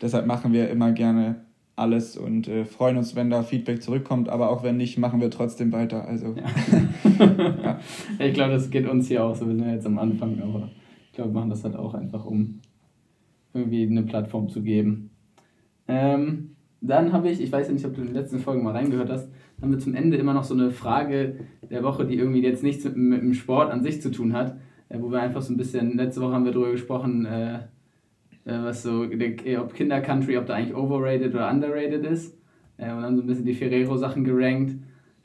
deshalb 0.00 0.26
machen 0.26 0.52
wir 0.52 0.68
immer 0.68 0.92
gerne 0.92 1.36
alles 1.74 2.16
und 2.16 2.48
äh, 2.48 2.64
freuen 2.64 2.98
uns, 2.98 3.16
wenn 3.16 3.30
da 3.30 3.42
Feedback 3.42 3.82
zurückkommt, 3.82 4.28
aber 4.28 4.50
auch 4.50 4.62
wenn 4.62 4.76
nicht, 4.76 4.98
machen 4.98 5.20
wir 5.20 5.30
trotzdem 5.30 5.72
weiter. 5.72 6.06
Also 6.06 6.34
ja. 6.34 7.78
ich 8.18 8.34
glaube, 8.34 8.52
das 8.52 8.70
geht 8.70 8.88
uns 8.88 9.08
hier 9.08 9.24
auch 9.24 9.34
so. 9.34 9.46
Wir 9.46 9.56
sind 9.56 9.66
ja 9.66 9.74
jetzt 9.74 9.86
am 9.86 9.98
Anfang, 9.98 10.40
aber 10.40 10.70
ich 11.06 11.12
glaube, 11.12 11.30
wir 11.30 11.34
machen 11.34 11.50
das 11.50 11.64
halt 11.64 11.76
auch 11.76 11.94
einfach, 11.94 12.26
um 12.26 12.60
irgendwie 13.54 13.86
eine 13.86 14.02
Plattform 14.02 14.48
zu 14.48 14.62
geben. 14.62 15.10
Ähm, 15.88 16.56
dann 16.80 17.12
habe 17.12 17.30
ich, 17.30 17.40
ich 17.40 17.50
weiß 17.50 17.68
ja 17.68 17.72
nicht, 17.72 17.86
ob 17.86 17.94
du 17.94 18.00
in 18.00 18.08
den 18.08 18.14
letzten 18.14 18.38
Folgen 18.38 18.62
mal 18.62 18.72
reingehört 18.72 19.10
hast, 19.10 19.30
haben 19.60 19.70
wir 19.70 19.78
zum 19.78 19.94
Ende 19.94 20.16
immer 20.16 20.34
noch 20.34 20.44
so 20.44 20.54
eine 20.54 20.70
Frage 20.70 21.40
der 21.70 21.82
Woche, 21.82 22.04
die 22.04 22.16
irgendwie 22.16 22.42
jetzt 22.42 22.62
nichts 22.62 22.84
mit, 22.84 22.96
mit 22.96 23.22
dem 23.22 23.34
Sport 23.34 23.72
an 23.72 23.82
sich 23.82 24.02
zu 24.02 24.10
tun 24.10 24.32
hat, 24.32 24.58
äh, 24.88 24.98
wo 25.00 25.10
wir 25.10 25.20
einfach 25.20 25.42
so 25.42 25.52
ein 25.52 25.56
bisschen, 25.56 25.96
letzte 25.96 26.20
Woche 26.20 26.32
haben 26.32 26.44
wir 26.44 26.52
darüber 26.52 26.72
gesprochen, 26.72 27.24
äh, 27.26 27.60
äh, 28.44 28.62
was 28.62 28.82
so, 28.82 29.06
der, 29.06 29.62
ob 29.62 29.74
Kinder-Country, 29.74 30.36
ob 30.38 30.46
da 30.46 30.54
eigentlich 30.54 30.76
overrated 30.76 31.34
oder 31.34 31.50
underrated 31.50 32.04
ist. 32.04 32.36
Äh, 32.78 32.92
und 32.92 33.02
dann 33.02 33.16
so 33.16 33.22
ein 33.22 33.26
bisschen 33.26 33.46
die 33.46 33.54
Ferrero-Sachen 33.54 34.24
gerankt. 34.24 34.76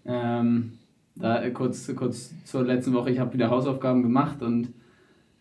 Ähm, 0.06 0.74
da 1.16 1.44
äh, 1.44 1.52
kurz, 1.52 1.94
kurz 1.96 2.34
zur 2.46 2.64
letzten 2.64 2.94
Woche, 2.94 3.12
ich 3.12 3.20
habe 3.20 3.34
wieder 3.34 3.50
Hausaufgaben 3.50 4.02
gemacht 4.02 4.42
und 4.42 4.70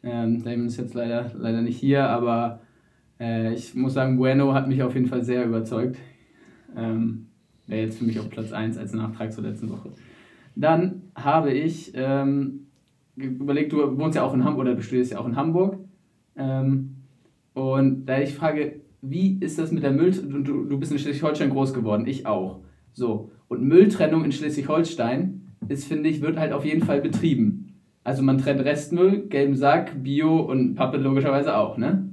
ähm, 0.02 0.42
Damon 0.42 0.66
ist 0.66 0.78
jetzt 0.78 0.94
leider, 0.94 1.30
leider 1.36 1.62
nicht 1.62 1.78
hier, 1.78 2.08
aber 2.08 2.60
äh, 3.20 3.52
ich 3.52 3.74
muss 3.74 3.94
sagen, 3.94 4.16
Bueno 4.16 4.54
hat 4.54 4.66
mich 4.66 4.82
auf 4.82 4.94
jeden 4.94 5.06
Fall 5.06 5.22
sehr 5.22 5.44
überzeugt. 5.44 5.96
Ähm, 6.76 7.26
Wäre 7.66 7.82
jetzt 7.82 7.98
für 7.98 8.04
mich 8.04 8.18
auf 8.18 8.28
Platz 8.30 8.52
1 8.52 8.78
als 8.78 8.92
Nachtrag 8.94 9.32
zur 9.32 9.44
letzten 9.44 9.70
Woche. 9.70 9.90
Dann 10.56 11.02
habe 11.14 11.52
ich 11.52 11.92
ähm, 11.94 12.66
überlegt, 13.16 13.72
du 13.72 13.96
wohnst 13.98 14.16
ja 14.16 14.24
auch 14.24 14.34
in 14.34 14.44
Hamburg 14.44 14.62
oder 14.62 14.74
du 14.74 14.82
studierst 14.82 15.12
ja 15.12 15.20
auch 15.20 15.26
in 15.26 15.36
Hamburg. 15.36 15.78
Ähm, 16.36 16.96
und 17.54 18.06
da 18.06 18.18
ich 18.18 18.34
frage, 18.34 18.80
wie 19.02 19.38
ist 19.40 19.58
das 19.58 19.70
mit 19.70 19.82
der 19.82 19.92
Müll... 19.92 20.10
Du, 20.10 20.64
du 20.64 20.78
bist 20.78 20.90
in 20.90 20.98
Schleswig-Holstein 20.98 21.50
groß 21.50 21.72
geworden, 21.74 22.06
ich 22.06 22.26
auch. 22.26 22.60
So. 22.92 23.30
Und 23.48 23.62
Mülltrennung 23.62 24.24
in 24.24 24.32
Schleswig-Holstein 24.32 25.42
ist, 25.68 25.86
finde 25.86 26.08
ich, 26.08 26.22
wird 26.22 26.38
halt 26.38 26.52
auf 26.52 26.64
jeden 26.64 26.82
Fall 26.82 27.00
betrieben. 27.00 27.74
Also 28.02 28.22
man 28.22 28.38
trennt 28.38 28.64
Restmüll, 28.64 29.28
gelben 29.28 29.54
Sack, 29.54 30.02
Bio 30.02 30.40
und 30.40 30.74
Pappe 30.74 30.96
logischerweise 30.96 31.56
auch, 31.56 31.76
ne? 31.76 32.09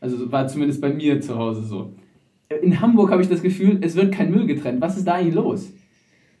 Also 0.00 0.30
war 0.30 0.46
zumindest 0.46 0.80
bei 0.80 0.92
mir 0.92 1.20
zu 1.20 1.36
Hause 1.36 1.62
so. 1.62 1.92
In 2.62 2.80
Hamburg 2.80 3.10
habe 3.10 3.22
ich 3.22 3.28
das 3.28 3.42
Gefühl, 3.42 3.78
es 3.82 3.94
wird 3.94 4.12
kein 4.12 4.30
Müll 4.30 4.46
getrennt. 4.46 4.80
Was 4.80 4.96
ist 4.96 5.06
da 5.06 5.14
eigentlich 5.14 5.34
los? 5.34 5.72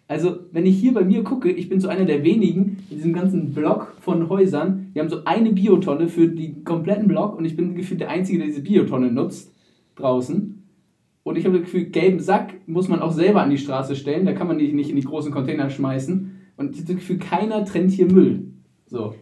Also, 0.06 0.38
wenn 0.52 0.64
ich 0.64 0.78
hier 0.78 0.94
bei 0.94 1.04
mir 1.04 1.22
gucke, 1.22 1.50
ich 1.50 1.68
bin 1.68 1.80
so 1.80 1.88
einer 1.88 2.06
der 2.06 2.24
wenigen 2.24 2.78
in 2.88 2.96
diesem 2.96 3.12
ganzen 3.12 3.52
Block 3.52 3.94
von 4.00 4.30
Häusern, 4.30 4.90
die 4.94 5.00
haben 5.00 5.10
so 5.10 5.24
eine 5.26 5.52
Biotonne 5.52 6.08
für 6.08 6.28
den 6.28 6.64
kompletten 6.64 7.08
Block 7.08 7.36
und 7.36 7.44
ich 7.44 7.56
bin 7.56 7.74
gefühlt 7.74 8.00
der 8.00 8.08
Einzige, 8.08 8.38
der 8.38 8.46
diese 8.46 8.62
Biotonne 8.62 9.12
nutzt 9.12 9.52
draußen. 9.96 10.62
Und 11.24 11.36
ich 11.36 11.44
habe 11.44 11.58
das 11.58 11.66
Gefühl, 11.66 11.90
gelben 11.90 12.20
Sack 12.20 12.54
muss 12.66 12.88
man 12.88 13.00
auch 13.00 13.12
selber 13.12 13.42
an 13.42 13.50
die 13.50 13.58
Straße 13.58 13.96
stellen, 13.96 14.24
da 14.24 14.32
kann 14.32 14.46
man 14.46 14.56
die 14.56 14.72
nicht 14.72 14.88
in 14.88 14.96
die 14.96 15.02
großen 15.02 15.30
Container 15.30 15.68
schmeißen. 15.68 16.38
Und 16.56 16.70
ich 16.74 16.80
habe 16.80 16.94
das 16.94 16.96
Gefühl, 16.96 17.18
keiner 17.18 17.66
trennt 17.66 17.90
hier 17.92 18.10
Müll. 18.10 18.46
So. 18.86 19.14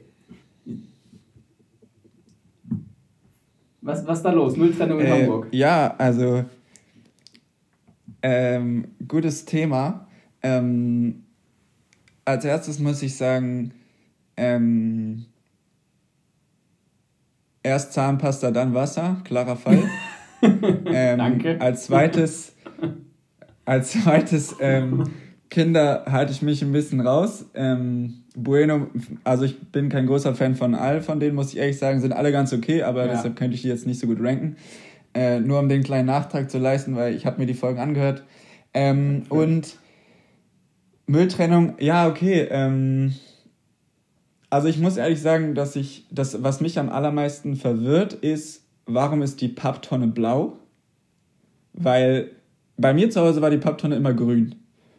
Was, 3.87 4.05
was 4.05 4.19
ist 4.19 4.25
da 4.25 4.33
los? 4.33 4.57
Mülltrennung 4.57 4.99
in 4.99 5.07
äh, 5.07 5.11
Hamburg? 5.11 5.47
Ja, 5.53 5.95
also 5.97 6.45
ähm, 8.21 8.89
gutes 9.07 9.45
Thema. 9.45 10.09
Ähm, 10.43 11.23
als 12.25 12.45
erstes 12.45 12.81
muss 12.81 13.01
ich 13.03 13.17
sagen, 13.17 13.73
ähm, 14.37 15.27
erst 17.63 17.93
Zahnpasta, 17.93 18.51
dann 18.51 18.75
Wasser, 18.75 19.19
klarer 19.25 19.57
Fall. 19.57 19.85
Ähm, 20.43 21.19
Danke. 21.19 21.59
Als 21.61 21.87
zweites, 21.87 22.55
als 23.65 23.93
zweites 23.93 24.55
ähm, 24.61 25.05
Kinder 25.49 26.05
halte 26.11 26.33
ich 26.33 26.43
mich 26.43 26.63
ein 26.63 26.73
bisschen 26.73 27.01
raus. 27.01 27.47
Ähm, 27.55 28.25
Bueno, 28.39 28.89
also 29.25 29.45
ich 29.45 29.59
bin 29.59 29.89
kein 29.89 30.07
großer 30.07 30.35
Fan 30.35 30.57
von 30.57 30.75
all 30.75 31.01
von 31.01 31.19
denen, 31.19 31.35
muss 31.35 31.55
ich 31.55 31.57
ehrlich 31.59 31.79
sagen, 31.79 32.03
sind 32.03 32.13
alle 32.13 32.33
ganz 32.33 32.53
okay, 32.53 32.83
aber 32.83 33.07
ja. 33.07 33.13
deshalb 33.13 33.35
könnte 33.35 33.55
ich 33.55 33.63
die 33.63 33.69
jetzt 33.69 33.87
nicht 33.87 33.99
so 33.99 34.07
gut 34.07 34.19
ranken. 34.21 34.57
Äh, 35.15 35.41
nur 35.41 35.59
um 35.59 35.71
den 35.71 35.83
kleinen 35.83 36.05
Nachtrag 36.05 36.51
zu 36.51 36.59
leisten, 36.59 36.95
weil 36.97 37.15
ich 37.15 37.25
habe 37.25 37.39
mir 37.41 37.47
die 37.47 37.55
Folgen 37.55 37.81
angehört. 37.81 38.25
Ähm, 38.75 39.23
okay. 39.31 39.43
Und 39.43 39.77
Mülltrennung, 41.07 41.77
ja, 41.81 42.07
okay. 42.07 42.47
Ähm, 42.51 43.15
also 44.51 44.69
ich 44.69 44.79
muss 44.79 44.99
ehrlich 44.99 45.23
sagen, 45.23 45.55
dass 45.55 45.75
ich, 45.75 46.07
das, 46.11 46.43
was 46.43 46.61
mich 46.61 46.79
am 46.79 46.91
allermeisten 46.91 47.57
verwirrt, 47.57 48.13
ist, 48.13 48.67
warum 48.85 49.23
ist 49.23 49.41
die 49.41 49.49
Papptonne 49.49 50.09
blau? 50.09 50.59
Weil 51.73 52.33
bei 52.77 52.93
mir 52.93 53.09
zu 53.09 53.23
Hause 53.23 53.41
war 53.41 53.49
die 53.49 53.57
Papptonne 53.57 53.97
immer 53.97 54.13
grün. 54.13 54.57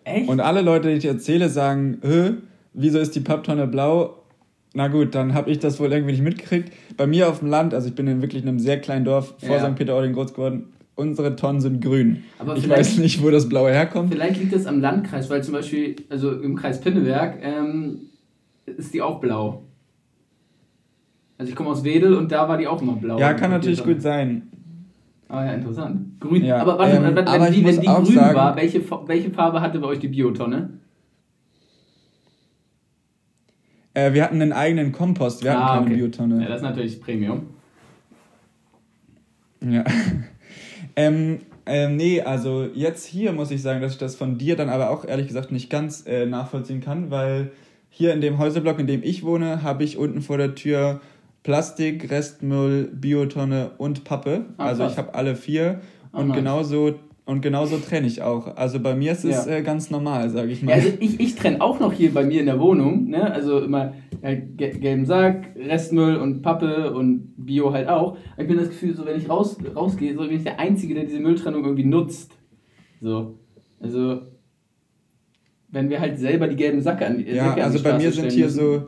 Echt? 0.07 0.29
Und 0.29 0.39
alle 0.39 0.61
Leute, 0.61 0.89
die 0.89 0.95
ich 0.95 1.05
erzähle, 1.05 1.49
sagen, 1.49 1.97
wieso 2.73 2.99
ist 2.99 3.15
die 3.15 3.19
Papptonne 3.19 3.67
blau? 3.67 4.23
Na 4.73 4.87
gut, 4.87 5.15
dann 5.15 5.33
habe 5.33 5.49
ich 5.49 5.59
das 5.59 5.79
wohl 5.79 5.91
irgendwie 5.91 6.11
nicht 6.11 6.23
mitgekriegt. 6.23 6.71
Bei 6.95 7.07
mir 7.07 7.29
auf 7.29 7.39
dem 7.39 7.49
Land, 7.49 7.73
also 7.73 7.89
ich 7.89 7.95
bin 7.95 8.07
in 8.07 8.21
wirklich 8.21 8.43
einem 8.43 8.59
sehr 8.59 8.79
kleinen 8.79 9.05
Dorf 9.05 9.33
vor 9.39 9.57
ja. 9.57 9.67
St. 9.67 9.75
Peter-Ording 9.75 10.13
groß 10.13 10.33
geworden, 10.33 10.73
unsere 10.95 11.35
Tonnen 11.35 11.61
sind 11.61 11.81
grün. 11.81 12.23
Aber 12.39 12.55
ich 12.55 12.67
weiß 12.67 12.97
nicht, 12.97 13.21
wo 13.23 13.29
das 13.29 13.49
Blaue 13.49 13.71
herkommt. 13.71 14.13
Vielleicht 14.13 14.39
liegt 14.39 14.53
das 14.53 14.65
am 14.65 14.79
Landkreis, 14.79 15.29
weil 15.29 15.43
zum 15.43 15.53
Beispiel, 15.53 15.95
also 16.09 16.31
im 16.31 16.55
Kreis 16.55 16.79
Pinneberg, 16.79 17.39
ähm, 17.41 18.01
ist 18.65 18.93
die 18.93 19.01
auch 19.01 19.19
blau. 19.19 19.63
Also 21.37 21.49
ich 21.49 21.55
komme 21.55 21.69
aus 21.69 21.83
Wedel 21.83 22.15
und 22.15 22.31
da 22.31 22.47
war 22.47 22.57
die 22.57 22.67
auch 22.67 22.81
immer 22.81 22.95
blau. 22.95 23.19
Ja, 23.19 23.33
kann 23.33 23.51
natürlich 23.51 23.83
gut 23.83 24.01
sein. 24.01 24.49
Ah 25.29 25.45
ja, 25.45 25.53
interessant. 25.53 26.19
Grün. 26.19 26.45
Ja, 26.45 26.61
aber 26.61 26.79
warte, 26.79 26.97
ähm, 26.97 27.15
wenn, 27.15 27.27
aber 27.27 27.49
die, 27.49 27.65
wenn 27.65 27.81
die 27.81 27.87
grün 27.87 28.05
sagen, 28.05 28.35
war, 28.35 28.55
welche, 28.55 28.81
welche 29.07 29.29
Farbe 29.31 29.61
hatte 29.61 29.79
bei 29.79 29.87
euch 29.87 29.99
die 29.99 30.07
Biotonne? 30.07 30.69
Äh, 33.93 34.13
wir 34.13 34.23
hatten 34.23 34.41
einen 34.41 34.53
eigenen 34.53 34.91
Kompost, 34.91 35.43
wir 35.43 35.57
ah, 35.57 35.73
hatten 35.73 35.85
keine 35.85 35.95
okay. 35.95 35.95
Biotonne. 35.95 36.41
Ja, 36.43 36.47
das 36.47 36.57
ist 36.57 36.63
natürlich 36.63 37.01
Premium. 37.01 37.47
Ja. 39.59 39.83
ähm, 40.95 41.39
ähm, 41.65 41.97
nee, 41.97 42.21
also 42.21 42.69
jetzt 42.73 43.05
hier 43.05 43.33
muss 43.33 43.51
ich 43.51 43.61
sagen, 43.61 43.81
dass 43.81 43.93
ich 43.93 43.97
das 43.97 44.15
von 44.15 44.37
dir 44.37 44.55
dann 44.55 44.69
aber 44.69 44.91
auch 44.91 45.03
ehrlich 45.03 45.27
gesagt 45.27 45.51
nicht 45.51 45.69
ganz 45.69 46.05
äh, 46.07 46.25
nachvollziehen 46.25 46.79
kann, 46.79 47.11
weil 47.11 47.51
hier 47.89 48.13
in 48.13 48.21
dem 48.21 48.37
Häuserblock, 48.37 48.79
in 48.79 48.87
dem 48.87 49.03
ich 49.03 49.23
wohne, 49.23 49.63
habe 49.63 49.83
ich 49.83 49.97
unten 49.97 50.21
vor 50.21 50.37
der 50.37 50.55
Tür 50.55 51.01
Plastik, 51.47 52.11
Restmüll, 52.11 52.91
Biotonne 52.93 53.71
und 53.77 54.03
Pappe. 54.03 54.47
Ah, 54.57 54.65
also 54.65 54.85
ich 54.85 54.97
habe 54.97 55.15
alle 55.15 55.33
vier. 55.33 55.79
Oh, 56.11 56.17
und 56.17 56.27
nice. 56.27 56.39
genauso 56.39 56.95
und 57.23 57.41
genauso 57.41 57.77
trenne 57.77 58.05
ich 58.05 58.21
auch. 58.21 58.57
Also 58.57 58.81
bei 58.81 58.95
mir 58.95 59.13
ist 59.13 59.23
es 59.23 59.45
ja. 59.45 59.55
äh, 59.55 59.61
ganz 59.61 59.89
normal, 59.89 60.29
sage 60.29 60.51
ich 60.51 60.61
mal. 60.61 60.71
Ja, 60.71 60.83
also 60.83 60.89
ich, 60.99 61.21
ich 61.21 61.35
trenne 61.35 61.61
auch 61.61 61.79
noch 61.79 61.93
hier 61.93 62.13
bei 62.13 62.25
mir 62.25 62.41
in 62.41 62.47
der 62.47 62.59
Wohnung. 62.59 63.07
Ne? 63.07 63.31
Also 63.31 63.59
immer 63.59 63.93
äh, 64.21 64.35
gelben 64.35 65.05
Sack, 65.05 65.55
Restmüll 65.55 66.17
und 66.17 66.41
Pappe 66.41 66.93
und 66.93 67.31
Bio 67.37 67.71
halt 67.71 67.87
auch. 67.87 68.17
Aber 68.33 68.41
ich 68.41 68.47
bin 68.49 68.57
das 68.57 68.67
Gefühl, 68.67 68.93
so 68.93 69.05
wenn 69.05 69.15
ich 69.15 69.29
raus, 69.29 69.55
rausgehe, 69.73 70.15
so 70.15 70.27
bin 70.27 70.35
ich 70.35 70.43
der 70.43 70.59
Einzige, 70.59 70.95
der 70.95 71.05
diese 71.05 71.21
Mülltrennung 71.21 71.63
irgendwie 71.63 71.85
nutzt. 71.85 72.33
So. 72.99 73.39
Also 73.79 74.23
wenn 75.69 75.89
wir 75.89 76.01
halt 76.01 76.19
selber 76.19 76.49
die 76.49 76.57
gelben 76.57 76.81
Sacke 76.81 77.05
an 77.05 77.19
die 77.19 77.31
Ja, 77.31 77.51
Säcke 77.51 77.63
also 77.63 77.81
bei 77.81 77.97
mir 77.97 78.11
sind 78.11 78.33
hier 78.33 78.47
müssen, 78.47 78.59
so 78.59 78.87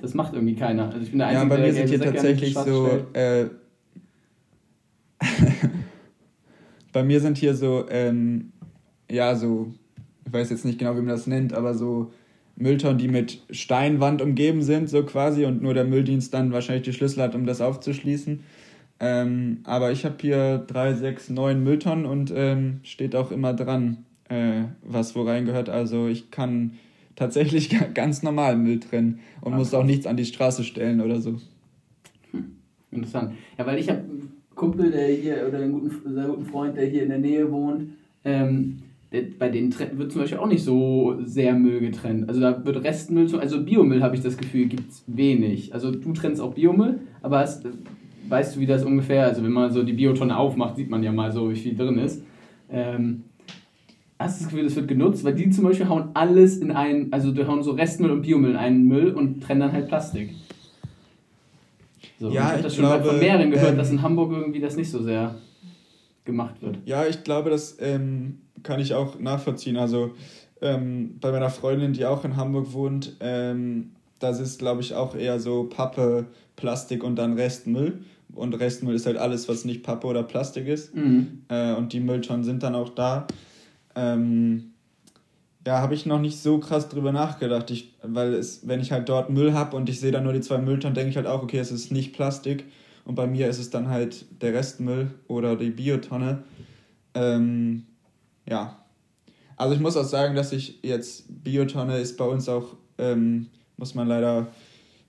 das 0.00 0.14
macht 0.14 0.34
irgendwie 0.34 0.54
keiner. 0.54 0.86
Also 0.86 1.00
ich 1.00 1.10
bin 1.10 1.18
der 1.18 1.28
Einzige, 1.28 1.48
ja, 1.48 1.56
bei 1.56 1.62
mir 1.62 1.72
sind 1.72 1.88
hier 1.88 2.00
tatsächlich 2.00 2.54
so. 2.54 3.06
Äh, 3.12 3.46
bei 6.92 7.02
mir 7.02 7.20
sind 7.20 7.38
hier 7.38 7.54
so, 7.54 7.86
ähm, 7.88 8.52
ja, 9.10 9.34
so, 9.34 9.72
ich 10.26 10.32
weiß 10.32 10.50
jetzt 10.50 10.64
nicht 10.64 10.78
genau, 10.78 10.94
wie 10.94 11.00
man 11.00 11.08
das 11.08 11.26
nennt, 11.26 11.52
aber 11.52 11.74
so 11.74 12.12
Mülltonnen, 12.56 12.98
die 12.98 13.08
mit 13.08 13.42
Steinwand 13.50 14.22
umgeben 14.22 14.62
sind, 14.62 14.88
so 14.88 15.02
quasi, 15.04 15.44
und 15.44 15.62
nur 15.62 15.74
der 15.74 15.84
Mülldienst 15.84 16.32
dann 16.32 16.52
wahrscheinlich 16.52 16.84
die 16.84 16.92
Schlüssel 16.92 17.22
hat, 17.22 17.34
um 17.34 17.46
das 17.46 17.60
aufzuschließen. 17.60 18.40
Ähm, 18.98 19.58
aber 19.64 19.92
ich 19.92 20.04
habe 20.04 20.16
hier 20.20 20.58
drei, 20.58 20.94
sechs, 20.94 21.28
neun 21.28 21.62
Mülltonnen 21.62 22.06
und 22.06 22.32
ähm, 22.34 22.80
steht 22.82 23.14
auch 23.14 23.30
immer 23.30 23.52
dran, 23.52 24.04
äh, 24.28 24.62
was 24.82 25.14
wo 25.14 25.22
reingehört. 25.22 25.68
Also 25.68 26.06
ich 26.08 26.30
kann 26.30 26.72
tatsächlich 27.16 27.74
ganz 27.94 28.22
normal 28.22 28.56
Müll 28.56 28.78
trennen 28.78 29.20
und 29.40 29.54
Ach, 29.54 29.58
muss 29.58 29.74
auch 29.74 29.84
nichts 29.84 30.06
an 30.06 30.16
die 30.16 30.24
Straße 30.24 30.62
stellen 30.62 31.00
oder 31.00 31.20
so. 31.20 31.36
Hm, 32.30 32.56
interessant. 32.92 33.32
Ja, 33.58 33.66
weil 33.66 33.78
ich 33.78 33.88
habe 33.88 34.00
einen 34.00 34.32
Kumpel, 34.54 34.90
der 34.90 35.08
hier, 35.08 35.46
oder 35.48 35.58
einen 35.58 35.72
guten, 35.72 36.14
sehr 36.14 36.26
guten 36.26 36.44
Freund, 36.44 36.76
der 36.76 36.86
hier 36.86 37.02
in 37.02 37.08
der 37.08 37.18
Nähe 37.18 37.50
wohnt, 37.50 37.90
ähm, 38.24 38.78
der, 39.12 39.22
bei 39.38 39.48
denen 39.48 39.74
wird 39.78 40.12
zum 40.12 40.20
Beispiel 40.20 40.38
auch 40.38 40.48
nicht 40.48 40.64
so 40.64 41.16
sehr 41.24 41.54
Müll 41.54 41.80
getrennt. 41.80 42.28
Also 42.28 42.40
da 42.40 42.64
wird 42.64 42.82
Restmüll, 42.84 43.34
also 43.38 43.62
Biomüll 43.62 44.02
habe 44.02 44.16
ich 44.16 44.22
das 44.22 44.36
Gefühl, 44.36 44.66
gibt 44.66 44.90
es 44.90 45.04
wenig. 45.06 45.72
Also 45.72 45.90
du 45.90 46.12
trennst 46.12 46.40
auch 46.40 46.54
Biomüll, 46.54 47.00
aber 47.22 47.38
hast, 47.38 47.66
weißt 48.28 48.56
du, 48.56 48.60
wie 48.60 48.66
das 48.66 48.84
ungefähr, 48.84 49.24
also 49.24 49.44
wenn 49.44 49.52
man 49.52 49.70
so 49.70 49.82
die 49.82 49.92
Biotonne 49.92 50.36
aufmacht, 50.36 50.76
sieht 50.76 50.90
man 50.90 51.02
ja 51.02 51.12
mal 51.12 51.30
so, 51.30 51.50
wie 51.50 51.56
viel 51.56 51.76
drin 51.76 51.98
ist. 51.98 52.22
Ähm, 52.68 53.24
hast 54.18 54.40
du 54.40 54.44
das 54.44 54.50
Gefühl, 54.52 54.64
das 54.64 54.76
wird 54.76 54.88
genutzt? 54.88 55.24
Weil 55.24 55.34
die 55.34 55.50
zum 55.50 55.64
Beispiel 55.64 55.88
hauen 55.88 56.10
alles 56.14 56.58
in 56.58 56.70
einen, 56.70 57.12
also 57.12 57.32
die 57.32 57.46
hauen 57.46 57.62
so 57.62 57.72
Restmüll 57.72 58.10
und 58.10 58.22
Biomüll 58.22 58.52
in 58.52 58.56
einen 58.56 58.84
Müll 58.84 59.12
und 59.12 59.42
trennen 59.42 59.60
dann 59.60 59.72
halt 59.72 59.88
Plastik. 59.88 60.34
So, 62.18 62.30
ja, 62.30 62.46
ich 62.46 62.52
habe 62.52 62.62
das 62.62 62.74
schon 62.74 62.84
glaube, 62.86 63.04
von 63.04 63.18
mehreren 63.18 63.50
gehört, 63.50 63.72
ähm, 63.72 63.76
dass 63.78 63.90
in 63.90 64.00
Hamburg 64.00 64.32
irgendwie 64.32 64.60
das 64.60 64.76
nicht 64.76 64.90
so 64.90 65.02
sehr 65.02 65.34
gemacht 66.24 66.62
wird. 66.62 66.78
Ja, 66.86 67.06
ich 67.06 67.24
glaube, 67.24 67.50
das 67.50 67.76
ähm, 67.80 68.38
kann 68.62 68.80
ich 68.80 68.94
auch 68.94 69.18
nachvollziehen. 69.18 69.76
Also 69.76 70.12
ähm, 70.62 71.16
bei 71.20 71.30
meiner 71.30 71.50
Freundin, 71.50 71.92
die 71.92 72.06
auch 72.06 72.24
in 72.24 72.36
Hamburg 72.36 72.72
wohnt, 72.72 73.16
ähm, 73.20 73.92
das 74.18 74.40
ist, 74.40 74.58
glaube 74.58 74.80
ich, 74.80 74.94
auch 74.94 75.14
eher 75.14 75.38
so 75.38 75.64
Pappe, 75.64 76.26
Plastik 76.56 77.04
und 77.04 77.16
dann 77.16 77.34
Restmüll. 77.34 78.00
Und 78.34 78.54
Restmüll 78.54 78.94
ist 78.94 79.06
halt 79.06 79.18
alles, 79.18 79.48
was 79.48 79.64
nicht 79.64 79.82
Pappe 79.82 80.06
oder 80.06 80.22
Plastik 80.22 80.66
ist. 80.66 80.94
Mhm. 80.94 81.42
Äh, 81.48 81.74
und 81.74 81.92
die 81.92 82.00
Mülltonnen 82.00 82.44
sind 82.44 82.62
dann 82.62 82.74
auch 82.74 82.90
da. 82.90 83.26
Ähm, 83.96 84.72
ja, 85.66 85.80
habe 85.80 85.94
ich 85.94 86.06
noch 86.06 86.20
nicht 86.20 86.40
so 86.40 86.58
krass 86.58 86.88
drüber 86.88 87.12
nachgedacht, 87.12 87.70
ich, 87.72 87.94
weil 88.02 88.34
es, 88.34 88.68
wenn 88.68 88.80
ich 88.80 88.92
halt 88.92 89.08
dort 89.08 89.30
Müll 89.30 89.52
habe 89.52 89.76
und 89.76 89.88
ich 89.88 89.98
sehe 90.00 90.12
dann 90.12 90.22
nur 90.24 90.32
die 90.32 90.40
zwei 90.40 90.58
Mülltonnen, 90.58 90.94
denke 90.94 91.10
ich 91.10 91.16
halt 91.16 91.26
auch, 91.26 91.42
okay, 91.42 91.58
es 91.58 91.72
ist 91.72 91.90
nicht 91.92 92.14
Plastik. 92.14 92.64
Und 93.04 93.14
bei 93.16 93.26
mir 93.26 93.48
ist 93.48 93.58
es 93.58 93.70
dann 93.70 93.88
halt 93.88 94.26
der 94.42 94.54
Restmüll 94.54 95.10
oder 95.28 95.56
die 95.56 95.70
Biotonne. 95.70 96.44
Ähm, 97.14 97.86
ja, 98.48 98.76
Also 99.56 99.74
ich 99.74 99.80
muss 99.80 99.96
auch 99.96 100.04
sagen, 100.04 100.34
dass 100.36 100.52
ich 100.52 100.80
jetzt 100.82 101.24
Biotonne 101.44 101.98
ist 101.98 102.16
bei 102.18 102.24
uns 102.26 102.48
auch, 102.48 102.76
ähm, 102.98 103.46
muss 103.76 103.94
man 103.94 104.08
leider 104.08 104.48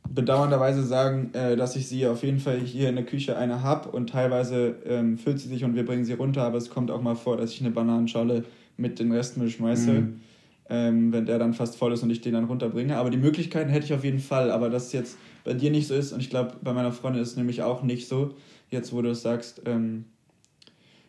bedauernderweise 0.09 0.83
sagen, 0.83 1.31
äh, 1.33 1.55
dass 1.57 1.75
ich 1.75 1.87
sie 1.87 2.07
auf 2.07 2.23
jeden 2.23 2.39
Fall 2.39 2.59
hier 2.59 2.89
in 2.89 2.95
der 2.95 3.05
Küche 3.05 3.37
eine 3.37 3.61
habe 3.63 3.89
und 3.89 4.09
teilweise 4.09 4.75
ähm, 4.85 5.17
füllt 5.17 5.39
sie 5.39 5.49
sich 5.49 5.63
und 5.65 5.75
wir 5.75 5.85
bringen 5.85 6.05
sie 6.05 6.13
runter, 6.13 6.43
aber 6.43 6.57
es 6.57 6.69
kommt 6.69 6.91
auch 6.91 7.01
mal 7.01 7.15
vor, 7.15 7.37
dass 7.37 7.51
ich 7.51 7.61
eine 7.61 7.71
Bananenschale 7.71 8.45
mit 8.77 8.99
den 8.99 9.11
Restmüll 9.11 9.49
schmeiße, 9.49 9.91
mhm. 9.91 10.21
ähm, 10.69 11.11
wenn 11.11 11.25
der 11.25 11.39
dann 11.39 11.53
fast 11.53 11.75
voll 11.75 11.93
ist 11.93 12.03
und 12.03 12.09
ich 12.09 12.21
den 12.21 12.33
dann 12.33 12.45
runterbringe. 12.45 12.97
Aber 12.97 13.09
die 13.09 13.17
Möglichkeiten 13.17 13.69
hätte 13.69 13.85
ich 13.85 13.93
auf 13.93 14.03
jeden 14.03 14.19
Fall, 14.19 14.51
aber 14.51 14.69
dass 14.69 14.87
es 14.87 14.93
jetzt 14.93 15.17
bei 15.43 15.53
dir 15.53 15.71
nicht 15.71 15.87
so 15.87 15.95
ist 15.95 16.13
und 16.13 16.19
ich 16.19 16.29
glaube, 16.29 16.53
bei 16.61 16.73
meiner 16.73 16.91
Freundin 16.91 17.21
ist 17.21 17.31
es 17.31 17.37
nämlich 17.37 17.63
auch 17.63 17.83
nicht 17.83 18.07
so, 18.07 18.35
jetzt 18.69 18.93
wo 18.93 19.01
du 19.01 19.09
es 19.09 19.21
sagst, 19.21 19.61
ähm, 19.65 20.05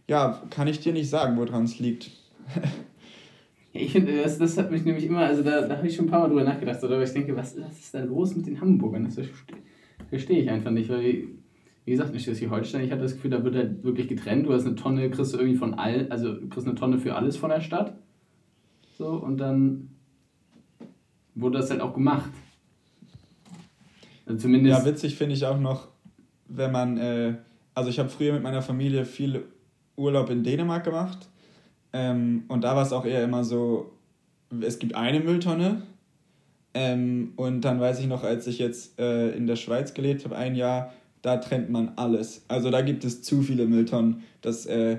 ja, 0.08 0.42
kann 0.50 0.68
ich 0.68 0.80
dir 0.80 0.92
nicht 0.92 1.10
sagen, 1.10 1.36
woran 1.36 1.64
es 1.64 1.78
liegt. 1.78 2.10
Ich 3.70 3.92
finde, 3.92 4.22
das, 4.22 4.38
das 4.38 4.56
hat 4.56 4.70
mich 4.70 4.84
nämlich 4.84 5.04
immer, 5.04 5.20
also 5.20 5.42
da, 5.42 5.60
da 5.60 5.76
habe 5.76 5.86
ich 5.86 5.94
schon 5.94 6.06
ein 6.06 6.10
paar 6.10 6.20
Mal 6.20 6.28
drüber 6.28 6.42
nachgedacht, 6.42 6.82
oder? 6.82 6.94
aber 6.94 7.04
ich 7.04 7.12
denke, 7.12 7.36
was, 7.36 7.56
was 7.60 7.78
ist 7.78 7.94
da 7.94 8.02
los 8.02 8.34
mit 8.34 8.46
den 8.46 8.60
Hamburgern? 8.60 9.04
Das 9.04 9.20
verstehe 10.08 10.42
ich 10.42 10.50
einfach 10.50 10.70
nicht, 10.70 10.88
weil, 10.88 11.28
wie 11.88 11.92
gesagt, 11.92 12.12
in 12.12 12.20
Schleswig-Holstein, 12.20 12.84
ich 12.84 12.90
hatte 12.90 13.00
das 13.00 13.14
Gefühl, 13.14 13.30
da 13.30 13.42
wird 13.42 13.54
halt 13.54 13.82
wirklich 13.82 14.08
getrennt. 14.08 14.46
Du 14.46 14.52
hast 14.52 14.66
eine 14.66 14.74
Tonne, 14.74 15.08
kriegst 15.08 15.32
du 15.32 15.38
irgendwie 15.38 15.56
von 15.56 15.72
all, 15.72 16.06
also 16.10 16.36
kriegst 16.50 16.66
eine 16.66 16.74
Tonne 16.74 16.98
für 16.98 17.14
alles 17.14 17.38
von 17.38 17.48
der 17.48 17.62
Stadt. 17.62 17.94
So, 18.98 19.08
und 19.08 19.38
dann 19.38 19.88
wurde 21.34 21.56
das 21.56 21.70
halt 21.70 21.80
auch 21.80 21.94
gemacht. 21.94 22.30
Also 24.26 24.38
zumindest. 24.38 24.78
Ja, 24.78 24.84
witzig 24.84 25.16
finde 25.16 25.34
ich 25.34 25.46
auch 25.46 25.58
noch, 25.58 25.88
wenn 26.46 26.72
man, 26.72 26.98
äh, 26.98 27.36
also 27.72 27.88
ich 27.88 27.98
habe 27.98 28.10
früher 28.10 28.34
mit 28.34 28.42
meiner 28.42 28.60
Familie 28.60 29.06
viel 29.06 29.44
Urlaub 29.96 30.28
in 30.28 30.42
Dänemark 30.42 30.84
gemacht 30.84 31.26
ähm, 31.94 32.44
und 32.48 32.64
da 32.64 32.76
war 32.76 32.82
es 32.82 32.92
auch 32.92 33.06
eher 33.06 33.24
immer 33.24 33.44
so, 33.44 33.92
es 34.60 34.78
gibt 34.78 34.94
eine 34.94 35.20
Mülltonne. 35.20 35.84
Ähm, 36.74 37.32
und 37.36 37.62
dann 37.62 37.80
weiß 37.80 37.98
ich 38.00 38.08
noch, 38.08 38.24
als 38.24 38.46
ich 38.46 38.58
jetzt 38.58 39.00
äh, 39.00 39.30
in 39.30 39.46
der 39.46 39.56
Schweiz 39.56 39.94
gelebt 39.94 40.26
habe, 40.26 40.36
ein 40.36 40.54
Jahr, 40.54 40.92
da 41.22 41.36
trennt 41.38 41.70
man 41.70 41.92
alles. 41.96 42.42
Also 42.48 42.70
da 42.70 42.82
gibt 42.82 43.04
es 43.04 43.22
zu 43.22 43.42
viele 43.42 43.66
Mülltonnen. 43.66 44.22
Das, 44.40 44.66
äh, 44.66 44.98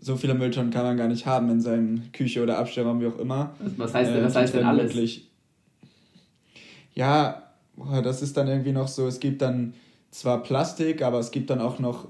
so 0.00 0.16
viele 0.16 0.34
Mülltonnen 0.34 0.70
kann 0.70 0.84
man 0.84 0.96
gar 0.96 1.08
nicht 1.08 1.26
haben 1.26 1.50
in 1.50 1.60
seinem 1.60 2.12
Küche 2.12 2.42
oder 2.42 2.58
Abstellraum, 2.58 3.00
wie 3.00 3.06
auch 3.06 3.18
immer. 3.18 3.54
Was 3.76 3.94
heißt 3.94 4.12
denn, 4.12 4.24
was 4.24 4.34
äh, 4.34 4.38
heißt 4.38 4.54
denn 4.54 4.64
alles? 4.64 4.90
Wirklich, 4.90 5.30
ja, 6.94 7.42
das 8.02 8.22
ist 8.22 8.36
dann 8.36 8.48
irgendwie 8.48 8.72
noch 8.72 8.88
so, 8.88 9.06
es 9.06 9.20
gibt 9.20 9.42
dann 9.42 9.74
zwar 10.10 10.42
Plastik, 10.42 11.02
aber 11.02 11.18
es 11.18 11.30
gibt 11.30 11.50
dann 11.50 11.60
auch 11.60 11.78
noch, 11.78 12.06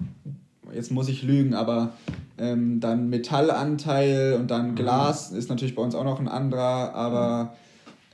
jetzt 0.73 0.91
muss 0.91 1.09
ich 1.09 1.23
lügen, 1.23 1.55
aber 1.55 1.93
ähm, 2.39 2.81
dann 2.81 3.09
Metallanteil 3.11 4.37
und 4.39 4.51
dann 4.51 4.71
mhm. 4.71 4.75
Glas 4.77 5.33
ist 5.33 5.51
natürlich 5.51 5.75
bei 5.75 5.83
uns 5.83 5.95
auch 5.95 6.05
noch 6.05 6.19
ein 6.19 6.29
anderer, 6.29 6.95
aber 6.95 7.55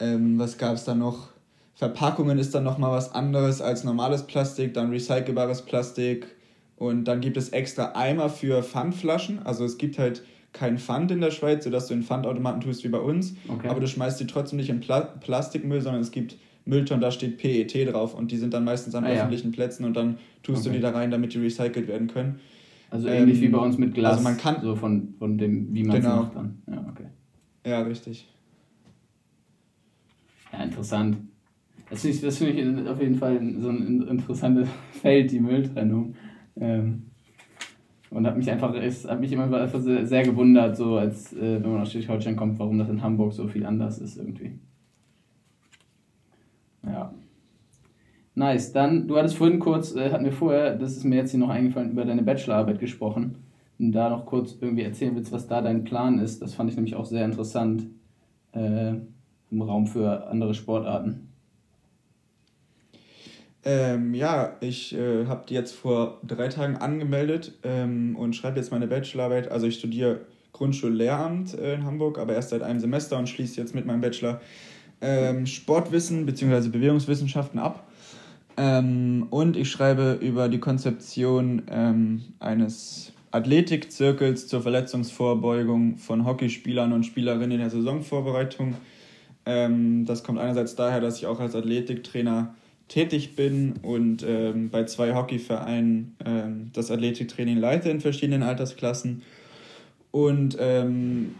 ähm, 0.00 0.38
was 0.38 0.58
gab 0.58 0.74
es 0.74 0.84
da 0.84 0.94
noch? 0.94 1.28
Verpackungen 1.76 2.38
ist 2.38 2.54
dann 2.54 2.64
nochmal 2.64 2.90
was 2.90 3.12
anderes 3.12 3.60
als 3.60 3.84
normales 3.84 4.22
Plastik, 4.22 4.72
dann 4.72 4.90
recycelbares 4.90 5.62
Plastik 5.62 6.26
und 6.76 7.04
dann 7.04 7.20
gibt 7.20 7.36
es 7.36 7.50
extra 7.50 7.92
Eimer 7.94 8.30
für 8.30 8.62
Pfandflaschen. 8.62 9.40
Also 9.44 9.66
es 9.66 9.76
gibt 9.76 9.98
halt 9.98 10.24
kein 10.54 10.78
Pfand 10.78 11.10
in 11.10 11.20
der 11.20 11.30
Schweiz, 11.30 11.64
sodass 11.64 11.88
du 11.88 11.94
in 11.94 12.02
Pfandautomaten 12.02 12.62
tust 12.62 12.82
wie 12.82 12.88
bei 12.88 12.98
uns, 12.98 13.34
okay. 13.46 13.68
aber 13.68 13.80
du 13.80 13.86
schmeißt 13.86 14.18
die 14.18 14.26
trotzdem 14.26 14.56
nicht 14.56 14.70
in 14.70 14.80
Pla 14.80 15.02
Plastikmüll, 15.02 15.82
sondern 15.82 16.00
es 16.00 16.10
gibt 16.10 16.38
Mülltonnen, 16.64 17.02
da 17.02 17.10
steht 17.10 17.36
PET 17.36 17.92
drauf 17.92 18.14
und 18.14 18.32
die 18.32 18.38
sind 18.38 18.54
dann 18.54 18.64
meistens 18.64 18.94
an 18.94 19.04
ah, 19.04 19.08
öffentlichen 19.08 19.50
ja. 19.50 19.54
Plätzen 19.54 19.84
und 19.84 19.94
dann 19.94 20.16
tust 20.42 20.62
okay. 20.62 20.70
du 20.70 20.74
die 20.76 20.80
da 20.80 20.90
rein, 20.90 21.10
damit 21.10 21.34
die 21.34 21.38
recycelt 21.38 21.88
werden 21.88 22.08
können. 22.08 22.40
Also 22.88 23.08
ähnlich 23.08 23.36
ähm, 23.36 23.42
wie 23.42 23.48
bei 23.48 23.58
uns 23.58 23.76
mit 23.76 23.92
Glas. 23.92 24.12
Also 24.12 24.24
man 24.24 24.38
kann, 24.38 24.62
so 24.62 24.74
von, 24.76 25.14
von 25.18 25.36
dem, 25.36 25.74
wie 25.74 25.84
man 25.84 25.98
es 25.98 26.04
genau. 26.04 26.22
macht 26.22 26.36
dann. 26.36 26.62
Ja, 26.66 26.86
okay. 26.88 27.06
Ja, 27.66 27.82
richtig. 27.82 28.26
Ja, 30.52 30.64
interessant. 30.64 31.18
Das 31.88 32.00
finde 32.00 32.16
ich, 32.16 32.22
das 32.22 32.38
find 32.38 32.58
ich 32.58 32.88
auf 32.88 33.00
jeden 33.00 33.14
Fall 33.14 33.40
so 33.58 33.68
ein 33.68 34.06
interessantes 34.08 34.68
Feld, 35.00 35.30
die 35.30 35.40
Mülltrennung. 35.40 36.14
Ähm, 36.56 37.02
und 38.10 38.26
hat 38.26 38.36
mich 38.36 38.50
einfach, 38.50 38.74
es 38.74 39.06
hat 39.08 39.20
mich 39.20 39.32
immer 39.32 39.52
einfach 39.52 39.80
sehr, 39.80 40.06
sehr 40.06 40.22
gewundert, 40.22 40.76
so 40.76 40.96
als 40.96 41.32
äh, 41.32 41.62
wenn 41.62 41.72
man 41.72 41.82
aus 41.82 41.90
Schleswig-Holstein 41.90 42.36
kommt, 42.36 42.58
warum 42.58 42.78
das 42.78 42.88
in 42.88 43.02
Hamburg 43.02 43.32
so 43.32 43.46
viel 43.48 43.66
anders 43.66 43.98
ist 43.98 44.16
irgendwie. 44.16 44.58
Ja. 46.84 47.12
Nice. 48.34 48.72
Dann, 48.72 49.08
du 49.08 49.16
hattest 49.16 49.36
vorhin 49.36 49.58
kurz, 49.58 49.94
äh, 49.94 50.10
hatten 50.10 50.24
wir 50.24 50.32
vorher, 50.32 50.76
das 50.76 50.96
ist 50.96 51.04
mir 51.04 51.16
jetzt 51.16 51.30
hier 51.30 51.40
noch 51.40 51.48
eingefallen, 51.48 51.90
über 51.90 52.04
deine 52.04 52.22
Bachelorarbeit 52.22 52.78
gesprochen. 52.78 53.38
Und 53.78 53.92
da 53.92 54.08
noch 54.08 54.24
kurz 54.24 54.56
irgendwie 54.60 54.82
erzählen 54.84 55.14
willst, 55.14 55.32
was 55.32 55.48
da 55.48 55.60
dein 55.60 55.84
Plan 55.84 56.18
ist. 56.18 56.40
Das 56.40 56.54
fand 56.54 56.70
ich 56.70 56.76
nämlich 56.76 56.94
auch 56.94 57.04
sehr 57.04 57.24
interessant 57.24 57.86
äh, 58.52 58.94
im 59.50 59.62
Raum 59.62 59.86
für 59.86 60.28
andere 60.28 60.54
Sportarten. 60.54 61.25
Ähm, 63.68 64.14
ja, 64.14 64.52
ich 64.60 64.94
äh, 64.94 65.26
habe 65.26 65.44
die 65.48 65.54
jetzt 65.54 65.74
vor 65.74 66.20
drei 66.24 66.46
Tagen 66.46 66.76
angemeldet 66.76 67.52
ähm, 67.64 68.14
und 68.14 68.36
schreibe 68.36 68.60
jetzt 68.60 68.70
meine 68.70 68.86
Bachelorarbeit. 68.86 69.50
Also 69.50 69.66
ich 69.66 69.74
studiere 69.74 70.20
Grundschullehramt 70.52 71.58
äh, 71.58 71.74
in 71.74 71.84
Hamburg, 71.84 72.20
aber 72.20 72.34
erst 72.34 72.50
seit 72.50 72.62
einem 72.62 72.78
Semester 72.78 73.18
und 73.18 73.28
schließe 73.28 73.60
jetzt 73.60 73.74
mit 73.74 73.84
meinem 73.84 74.00
Bachelor 74.00 74.40
ähm, 75.00 75.46
Sportwissen 75.46 76.26
bzw. 76.26 76.68
Bewegungswissenschaften 76.68 77.58
ab. 77.58 77.88
Ähm, 78.56 79.26
und 79.30 79.56
ich 79.56 79.68
schreibe 79.68 80.16
über 80.20 80.48
die 80.48 80.60
Konzeption 80.60 81.62
ähm, 81.68 82.22
eines 82.38 83.12
Athletikzirkels 83.32 84.46
zur 84.46 84.62
Verletzungsvorbeugung 84.62 85.98
von 85.98 86.24
Hockeyspielern 86.24 86.92
und 86.92 87.04
Spielerinnen 87.04 87.50
in 87.50 87.58
der 87.58 87.70
Saisonvorbereitung. 87.70 88.74
Ähm, 89.44 90.04
das 90.06 90.22
kommt 90.22 90.38
einerseits 90.38 90.76
daher, 90.76 91.00
dass 91.00 91.18
ich 91.18 91.26
auch 91.26 91.40
als 91.40 91.56
Athletiktrainer 91.56 92.54
tätig 92.88 93.34
bin 93.34 93.74
und 93.82 94.24
ähm, 94.26 94.70
bei 94.70 94.84
zwei 94.84 95.14
Hockeyvereinen 95.14 96.16
ähm, 96.24 96.70
das 96.72 96.90
Athletiktraining 96.90 97.58
leite 97.58 97.90
in 97.90 98.00
verschiedenen 98.00 98.42
Altersklassen. 98.42 99.22
Und 100.12 100.56
ähm, 100.60 101.34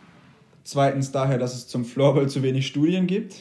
zweitens 0.64 1.12
daher, 1.12 1.38
dass 1.38 1.54
es 1.54 1.68
zum 1.68 1.84
Floorball 1.84 2.28
zu 2.28 2.42
wenig 2.42 2.66
Studien 2.66 3.06
gibt. 3.06 3.36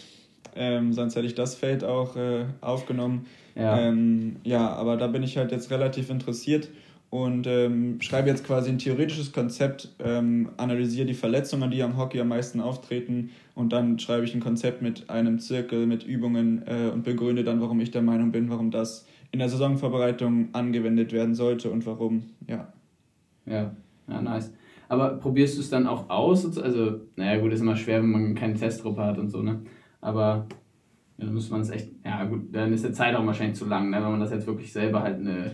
Ähm, 0.55 0.93
sonst 0.93 1.15
hätte 1.15 1.25
ich 1.25 1.35
das 1.35 1.55
Feld 1.55 1.83
auch 1.83 2.15
äh, 2.15 2.45
aufgenommen. 2.61 3.25
Ja. 3.55 3.79
Ähm, 3.79 4.37
ja, 4.43 4.69
aber 4.69 4.97
da 4.97 5.07
bin 5.07 5.23
ich 5.23 5.37
halt 5.37 5.51
jetzt 5.51 5.71
relativ 5.71 6.09
interessiert 6.09 6.69
und 7.09 7.47
ähm, 7.47 8.01
schreibe 8.01 8.29
jetzt 8.29 8.45
quasi 8.45 8.69
ein 8.69 8.77
theoretisches 8.77 9.31
Konzept, 9.31 9.95
ähm, 9.99 10.49
analysiere 10.57 11.05
die 11.05 11.13
Verletzungen, 11.13 11.71
die 11.71 11.81
am 11.83 11.97
Hockey 11.97 12.19
am 12.19 12.27
meisten 12.27 12.59
auftreten 12.59 13.31
und 13.53 13.71
dann 13.71 13.99
schreibe 13.99 14.25
ich 14.25 14.33
ein 14.35 14.41
Konzept 14.41 14.81
mit 14.81 15.09
einem 15.09 15.39
Zirkel, 15.39 15.85
mit 15.85 16.03
Übungen 16.03 16.63
äh, 16.67 16.89
und 16.91 17.03
begründe 17.03 17.43
dann, 17.43 17.61
warum 17.61 17.79
ich 17.79 17.91
der 17.91 18.01
Meinung 18.01 18.31
bin, 18.31 18.49
warum 18.49 18.71
das 18.71 19.07
in 19.31 19.39
der 19.39 19.49
Saisonvorbereitung 19.49 20.49
angewendet 20.53 21.11
werden 21.11 21.35
sollte 21.35 21.69
und 21.69 21.85
warum, 21.85 22.23
ja. 22.47 22.71
Ja, 23.45 23.75
ja, 24.07 24.21
nice. 24.21 24.51
Aber 24.87 25.17
probierst 25.17 25.57
du 25.57 25.61
es 25.61 25.69
dann 25.69 25.87
auch 25.87 26.09
aus? 26.09 26.57
Also, 26.57 27.01
naja, 27.15 27.39
gut, 27.41 27.53
ist 27.53 27.61
immer 27.61 27.75
schwer, 27.75 28.01
wenn 28.01 28.11
man 28.11 28.35
keine 28.35 28.53
Testgruppe 28.53 29.03
hat 29.03 29.17
und 29.17 29.29
so, 29.29 29.41
ne? 29.41 29.61
Aber 30.01 30.47
ja, 31.17 31.25
dann 31.25 31.33
müsste 31.33 31.53
man 31.53 31.61
es 31.61 31.69
echt, 31.69 31.91
ja 32.03 32.25
gut, 32.25 32.53
dann 32.53 32.73
ist 32.73 32.83
der 32.83 32.93
Zeitraum 32.93 33.25
wahrscheinlich 33.25 33.57
zu 33.57 33.65
lang, 33.65 33.89
ne, 33.89 33.97
wenn 33.97 34.11
man 34.11 34.19
das 34.19 34.31
jetzt 34.31 34.47
wirklich 34.47 34.71
selber 34.71 35.01
halt 35.01 35.19
eine 35.19 35.53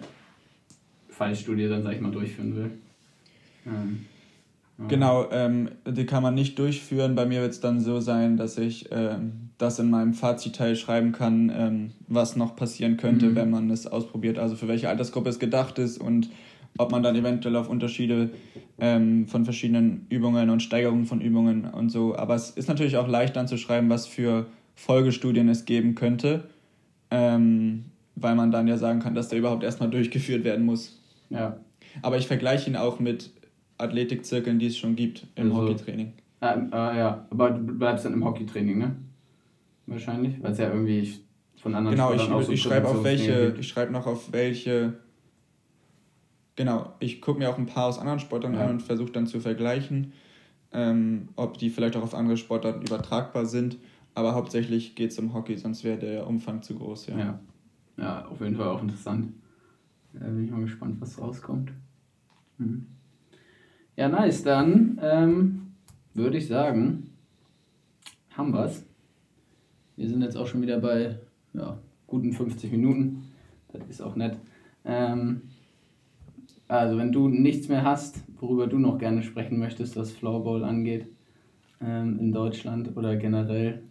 Fallstudie 1.21 1.67
dann, 1.67 1.83
sag 1.83 1.93
ich 1.93 2.01
mal, 2.01 2.11
durchführen 2.11 2.55
will. 2.55 2.71
Ähm, 3.67 4.05
ja. 4.79 4.87
Genau, 4.87 5.29
ähm, 5.31 5.69
die 5.85 6.07
kann 6.07 6.23
man 6.23 6.33
nicht 6.33 6.57
durchführen. 6.57 7.13
Bei 7.13 7.27
mir 7.27 7.41
wird 7.41 7.51
es 7.51 7.59
dann 7.59 7.79
so 7.79 7.99
sein, 7.99 8.37
dass 8.37 8.57
ich 8.57 8.89
ähm, 8.91 9.49
das 9.59 9.77
in 9.77 9.91
meinem 9.91 10.15
Fazitteil 10.15 10.75
schreiben 10.75 11.11
kann, 11.11 11.51
ähm, 11.55 11.91
was 12.07 12.35
noch 12.35 12.55
passieren 12.55 12.97
könnte, 12.97 13.27
mhm. 13.27 13.35
wenn 13.35 13.51
man 13.51 13.69
es 13.69 13.85
ausprobiert. 13.85 14.39
Also 14.39 14.55
für 14.55 14.67
welche 14.67 14.89
Altersgruppe 14.89 15.29
es 15.29 15.37
gedacht 15.37 15.77
ist 15.77 15.99
und 15.99 16.31
ob 16.79 16.91
man 16.91 17.03
dann 17.03 17.15
eventuell 17.15 17.55
auf 17.55 17.69
Unterschiede 17.69 18.31
ähm, 18.79 19.27
von 19.27 19.45
verschiedenen 19.45 20.07
Übungen 20.09 20.49
und 20.49 20.63
Steigerungen 20.63 21.05
von 21.05 21.21
Übungen 21.21 21.65
und 21.65 21.89
so. 21.89 22.15
Aber 22.15 22.33
es 22.33 22.49
ist 22.49 22.67
natürlich 22.67 22.97
auch 22.97 23.07
leicht 23.07 23.35
dann 23.35 23.47
zu 23.47 23.57
schreiben, 23.57 23.91
was 23.91 24.07
für 24.07 24.47
Folgestudien 24.73 25.49
es 25.49 25.65
geben 25.65 25.93
könnte, 25.93 26.45
ähm, 27.11 27.85
weil 28.15 28.33
man 28.33 28.49
dann 28.49 28.67
ja 28.67 28.77
sagen 28.77 29.01
kann, 29.01 29.13
dass 29.13 29.27
der 29.27 29.37
überhaupt 29.37 29.63
erstmal 29.63 29.91
durchgeführt 29.91 30.43
werden 30.43 30.65
muss. 30.65 31.00
Ja. 31.31 31.59
Aber 32.01 32.17
ich 32.17 32.27
vergleiche 32.27 32.69
ihn 32.69 32.75
auch 32.75 32.99
mit 32.99 33.31
Athletikzirkeln, 33.77 34.59
die 34.59 34.67
es 34.67 34.77
schon 34.77 34.95
gibt 34.95 35.25
im 35.35 35.51
also, 35.51 35.63
Hockeytraining. 35.63 36.13
Ah, 36.39 36.57
ah, 36.71 36.97
ja, 36.97 37.27
aber 37.29 37.51
du 37.51 37.77
bleibst 37.77 38.05
dann 38.05 38.13
im 38.13 38.23
Hockeytraining, 38.23 38.77
ne? 38.77 38.95
Wahrscheinlich, 39.85 40.41
weil 40.41 40.51
es 40.51 40.57
ja 40.57 40.69
irgendwie 40.69 41.13
von 41.55 41.75
anderen 41.75 41.95
Genau, 41.95 42.13
ich, 42.13 42.47
ich, 42.47 42.53
ich 42.55 42.61
schreibe 42.61 42.87
auf 42.87 43.03
welche, 43.03 43.55
ich 43.59 43.67
schreibe 43.67 43.91
noch 43.91 44.07
auf 44.07 44.31
welche, 44.31 44.93
genau, 46.55 46.93
ich 46.99 47.21
gucke 47.21 47.39
mir 47.39 47.49
auch 47.49 47.57
ein 47.57 47.65
paar 47.65 47.87
aus 47.87 47.99
anderen 47.99 48.19
Sportarten 48.19 48.55
ja. 48.55 48.65
an 48.65 48.71
und 48.71 48.81
versuche 48.81 49.11
dann 49.11 49.27
zu 49.27 49.39
vergleichen, 49.39 50.13
ähm, 50.71 51.29
ob 51.35 51.57
die 51.57 51.69
vielleicht 51.69 51.95
auch 51.95 52.03
auf 52.03 52.15
andere 52.15 52.37
Sportarten 52.37 52.81
übertragbar 52.81 53.45
sind. 53.45 53.77
Aber 54.13 54.33
hauptsächlich 54.33 54.95
geht 54.95 55.11
es 55.11 55.19
um 55.19 55.33
Hockey, 55.33 55.57
sonst 55.57 55.83
wäre 55.83 55.97
der 55.97 56.27
Umfang 56.27 56.61
zu 56.61 56.75
groß. 56.75 57.07
Ja. 57.07 57.17
ja. 57.17 57.39
ja, 57.97 58.25
auf 58.25 58.41
jeden 58.41 58.55
Fall 58.55 58.67
auch 58.67 58.81
interessant. 58.81 59.29
Da 60.13 60.25
bin 60.25 60.43
ich 60.43 60.51
mal 60.51 60.61
gespannt, 60.61 60.99
was 60.99 61.19
rauskommt. 61.19 61.71
Mhm. 62.57 62.87
Ja, 63.95 64.09
nice. 64.09 64.43
Dann 64.43 64.99
ähm, 65.01 65.73
würde 66.13 66.37
ich 66.37 66.47
sagen, 66.47 67.11
haben 68.31 68.53
wir's. 68.53 68.85
Wir 69.95 70.09
sind 70.09 70.21
jetzt 70.21 70.37
auch 70.37 70.47
schon 70.47 70.61
wieder 70.61 70.79
bei 70.79 71.19
ja, 71.53 71.77
guten 72.07 72.33
50 72.33 72.71
Minuten. 72.71 73.23
Das 73.71 73.87
ist 73.89 74.01
auch 74.01 74.15
nett. 74.15 74.37
Ähm, 74.83 75.41
also, 76.67 76.97
wenn 76.97 77.11
du 77.11 77.27
nichts 77.27 77.67
mehr 77.67 77.83
hast, 77.83 78.23
worüber 78.39 78.67
du 78.67 78.79
noch 78.79 78.97
gerne 78.97 79.23
sprechen 79.23 79.59
möchtest, 79.59 79.97
was 79.97 80.11
Floorball 80.11 80.63
angeht, 80.63 81.07
ähm, 81.81 82.17
in 82.19 82.31
Deutschland 82.31 82.95
oder 82.95 83.15
generell, 83.17 83.83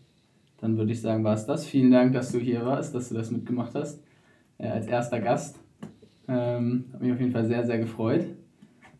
dann 0.58 0.76
würde 0.76 0.92
ich 0.92 1.00
sagen, 1.00 1.24
war 1.24 1.34
es 1.34 1.46
das. 1.46 1.66
Vielen 1.66 1.90
Dank, 1.90 2.12
dass 2.12 2.32
du 2.32 2.38
hier 2.38 2.64
warst, 2.64 2.94
dass 2.94 3.08
du 3.08 3.14
das 3.14 3.30
mitgemacht 3.30 3.74
hast. 3.74 4.02
Äh, 4.58 4.68
als 4.68 4.86
erster 4.86 5.20
Gast. 5.20 5.58
Ähm, 6.30 6.84
hat 6.92 7.02
mich 7.02 7.12
auf 7.12 7.18
jeden 7.18 7.32
Fall 7.32 7.44
sehr, 7.44 7.64
sehr 7.64 7.78
gefreut. 7.78 8.24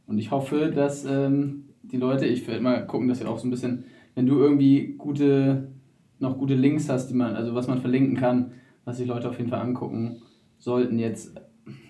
Und 0.07 0.19
ich 0.19 0.33
hoffe, 0.33 0.73
dass 0.75 1.05
ähm, 1.05 1.67
die 1.83 1.97
Leute, 1.97 2.27
ich 2.27 2.47
werde 2.49 2.61
mal 2.61 2.85
gucken, 2.87 3.07
dass 3.07 3.21
wir 3.21 3.31
auch 3.31 3.39
so 3.39 3.47
ein 3.47 3.53
bisschen, 3.53 3.85
wenn 4.17 4.27
du 4.27 4.41
irgendwie 4.41 4.95
gute, 4.99 5.69
noch 6.19 6.37
gute 6.37 6.55
Links 6.55 6.89
hast, 6.89 7.09
die 7.09 7.15
man, 7.15 7.37
also 7.37 7.55
was 7.55 7.69
man 7.69 7.81
verlinken 7.81 8.17
kann, 8.17 8.53
was 8.85 8.97
sich 8.97 9.07
Leute 9.07 9.29
auf 9.29 9.39
jeden 9.39 9.49
Fall 9.49 9.61
angucken 9.61 10.23
sollten. 10.59 10.99
Jetzt, 10.99 11.41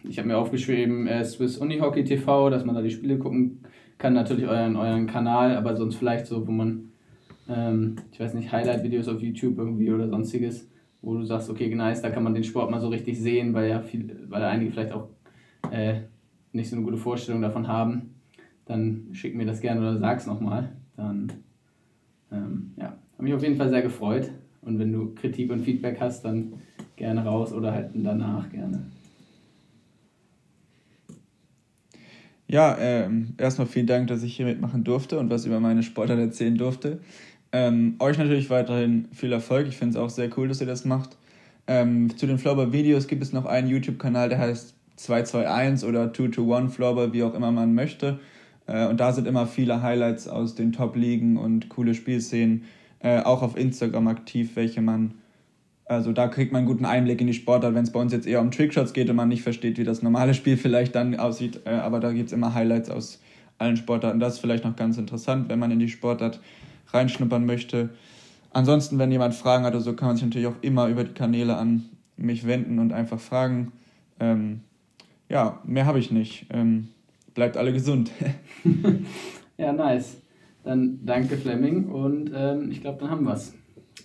ich 0.07 0.19
habe 0.19 0.29
mir 0.29 0.37
aufgeschrieben, 0.37 1.07
äh, 1.07 1.25
Swiss 1.25 1.57
Unihockey 1.57 2.05
TV, 2.05 2.51
dass 2.51 2.67
man 2.67 2.75
da 2.75 2.83
die 2.83 2.91
Spiele 2.91 3.19
gucken 3.19 3.61
kann, 3.97 4.13
natürlich 4.13 4.47
euren, 4.47 4.77
euren 4.77 5.07
Kanal, 5.07 5.57
aber 5.57 5.75
sonst 5.75 5.97
vielleicht 5.97 6.27
so, 6.27 6.47
wo 6.47 6.53
man, 6.53 6.91
ähm, 7.49 7.97
ich 8.13 8.21
weiß 8.21 8.35
nicht, 8.35 8.53
Highlight-Videos 8.53 9.09
auf 9.09 9.23
YouTube 9.23 9.57
irgendwie 9.57 9.91
oder 9.91 10.09
sonstiges, 10.09 10.71
wo 11.01 11.15
du 11.15 11.25
sagst, 11.25 11.49
okay, 11.49 11.75
nice, 11.75 12.03
da 12.03 12.11
kann 12.11 12.25
man 12.25 12.35
den 12.35 12.45
Sport 12.45 12.71
mal 12.71 12.81
so 12.81 12.89
richtig 12.89 13.19
sehen, 13.19 13.55
weil 13.55 13.71
ja 13.71 13.81
viel, 13.81 14.27
weil 14.29 14.43
einige 14.43 14.71
vielleicht 14.71 14.93
auch 14.93 15.09
äh, 15.71 16.03
nicht 16.53 16.71
so 16.71 16.77
eine 16.77 16.85
gute 16.85 16.97
Vorstellung 16.97 17.43
davon 17.43 17.69
haben, 17.69 18.15
dann 18.67 19.09
schick 19.13 19.35
mir 19.35 19.47
das 19.47 19.61
gerne 19.61 19.81
oder 19.81 19.99
sag's 19.99 20.27
nochmal. 20.27 20.73
Dann, 20.97 21.33
ähm, 22.33 22.73
ja, 22.77 22.97
habe 23.15 23.23
mich 23.23 23.35
auf 23.35 23.43
jeden 23.43 23.57
Fall 23.57 23.69
sehr 23.69 23.83
gefreut. 23.83 24.31
Und 24.63 24.79
wenn 24.79 24.93
du 24.93 25.15
Kritik 25.15 25.51
und 25.51 25.63
Feedback 25.63 25.99
hast, 26.01 26.25
dann 26.25 26.55
gerne 26.97 27.25
raus 27.25 27.53
oder 27.53 27.73
halt 27.73 27.91
danach 27.95 28.51
gerne. 28.51 28.83
Ja, 32.47 32.77
ähm, 32.79 33.35
erstmal 33.39 33.69
vielen 33.69 33.87
Dank, 33.87 34.09
dass 34.09 34.25
ich 34.25 34.37
hier 34.37 34.45
mitmachen 34.45 34.83
durfte 34.83 35.19
und 35.19 35.31
was 35.31 35.47
über 35.47 35.61
meine 35.61 35.85
Sportart 35.85 36.19
erzählen 36.19 36.57
durfte. 36.57 37.01
Ähm, 37.53 37.95
euch 38.01 38.19
natürlich 38.19 38.51
weiterhin 38.51 39.09
viel 39.13 39.33
Erfolg. 39.33 39.69
Ich 39.69 39.77
finde 39.77 39.97
es 39.97 39.97
auch 39.97 40.11
sehr 40.11 40.37
cool, 40.37 40.49
dass 40.49 40.61
ihr 40.61 40.67
das 40.67 40.85
macht. 40.85 41.17
Ähm, 41.69 42.17
zu 42.17 42.27
den 42.27 42.39
Floorball-Videos 42.39 43.07
gibt 43.07 43.23
es 43.23 43.33
noch 43.33 43.47
einen 43.47 43.69
YouTube-Kanal, 43.69 44.29
der 44.29 44.39
heißt 44.39 44.75
221 45.05 45.89
oder 45.89 46.13
221 46.13 46.75
Floorball, 46.75 47.13
wie 47.13 47.23
auch 47.23 47.35
immer 47.35 47.53
man 47.53 47.75
möchte. 47.75 48.21
Äh, 48.67 48.87
und 48.87 49.01
da 49.01 49.13
sind 49.13 49.27
immer 49.27 49.47
viele 49.47 49.83
Highlights 49.83 50.29
aus 50.29 50.55
den 50.55 50.73
Top-Ligen 50.73 51.37
und 51.37 51.69
coole 51.69 51.95
Spielszenen. 51.95 52.65
Äh, 53.01 53.21
auch 53.21 53.43
auf 53.43 53.57
Instagram 53.57 54.09
aktiv, 54.09 54.57
welche 54.57 54.83
man 54.83 55.15
also 55.91 56.13
da 56.13 56.29
kriegt 56.29 56.53
man 56.53 56.61
einen 56.61 56.69
guten 56.69 56.85
Einblick 56.85 57.21
in 57.21 57.27
die 57.27 57.35
Sportart, 57.35 57.75
wenn 57.75 57.83
es 57.83 57.91
bei 57.91 57.99
uns 57.99 58.13
jetzt 58.13 58.25
eher 58.25 58.41
um 58.41 58.53
Trickshots 58.53 58.93
geht 58.93 59.11
und 59.11 59.17
man 59.17 59.29
nicht 59.29 59.43
versteht, 59.43 59.77
wie 59.77 59.83
das 59.83 60.03
normale 60.03 60.35
Spiel 60.35 60.57
vielleicht 60.59 60.95
dann 60.95 61.19
aussieht. 61.19 61.63
Äh, 61.65 61.71
aber 61.71 61.99
da 61.99 62.13
gibt 62.13 62.29
es 62.29 62.33
immer 62.33 62.55
Highlights 62.55 62.91
aus 62.91 63.21
allen 63.59 63.77
Sportarten. 63.77 64.21
Das 64.21 64.35
ist 64.35 64.39
vielleicht 64.39 64.65
noch 64.65 64.77
ganz 64.77 64.99
interessant, 64.99 65.49
wenn 65.49 65.59
man 65.59 65.73
in 65.73 65.81
die 65.81 65.89
Sportart 65.89 66.41
reinschnuppern 66.93 67.45
möchte. 67.45 67.91
Ansonsten, 68.53 69.01
wenn 69.01 69.11
jemand 69.11 69.35
Fragen 69.35 69.65
hat 69.65 69.75
oder 69.75 69.83
so, 69.83 69.95
kann 69.95 70.07
man 70.07 70.17
sich 70.17 70.25
natürlich 70.25 70.47
auch 70.47 70.63
immer 70.63 70.87
über 70.87 71.03
die 71.03 71.13
Kanäle 71.13 71.57
an 71.57 71.89
mich 72.17 72.47
wenden 72.47 72.79
und 72.79 72.93
einfach 72.93 73.19
fragen. 73.19 73.73
Ähm, 74.21 74.61
ja, 75.31 75.61
mehr 75.65 75.87
habe 75.87 75.99
ich 75.99 76.11
nicht. 76.11 76.47
Ähm, 76.51 76.89
bleibt 77.35 77.57
alle 77.57 77.73
gesund. 77.73 78.11
ja, 79.57 79.73
nice. 79.73 80.21
Dann 80.65 81.01
danke 81.07 81.39
Fleming 81.39 81.87
und 81.87 82.31
ähm, 82.35 82.71
ich 82.71 82.83
glaube, 82.83 82.99
dann 82.99 83.11
haben 83.11 83.25
wir 83.25 83.33
es. 83.33 83.55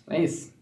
Ace. 0.07 0.55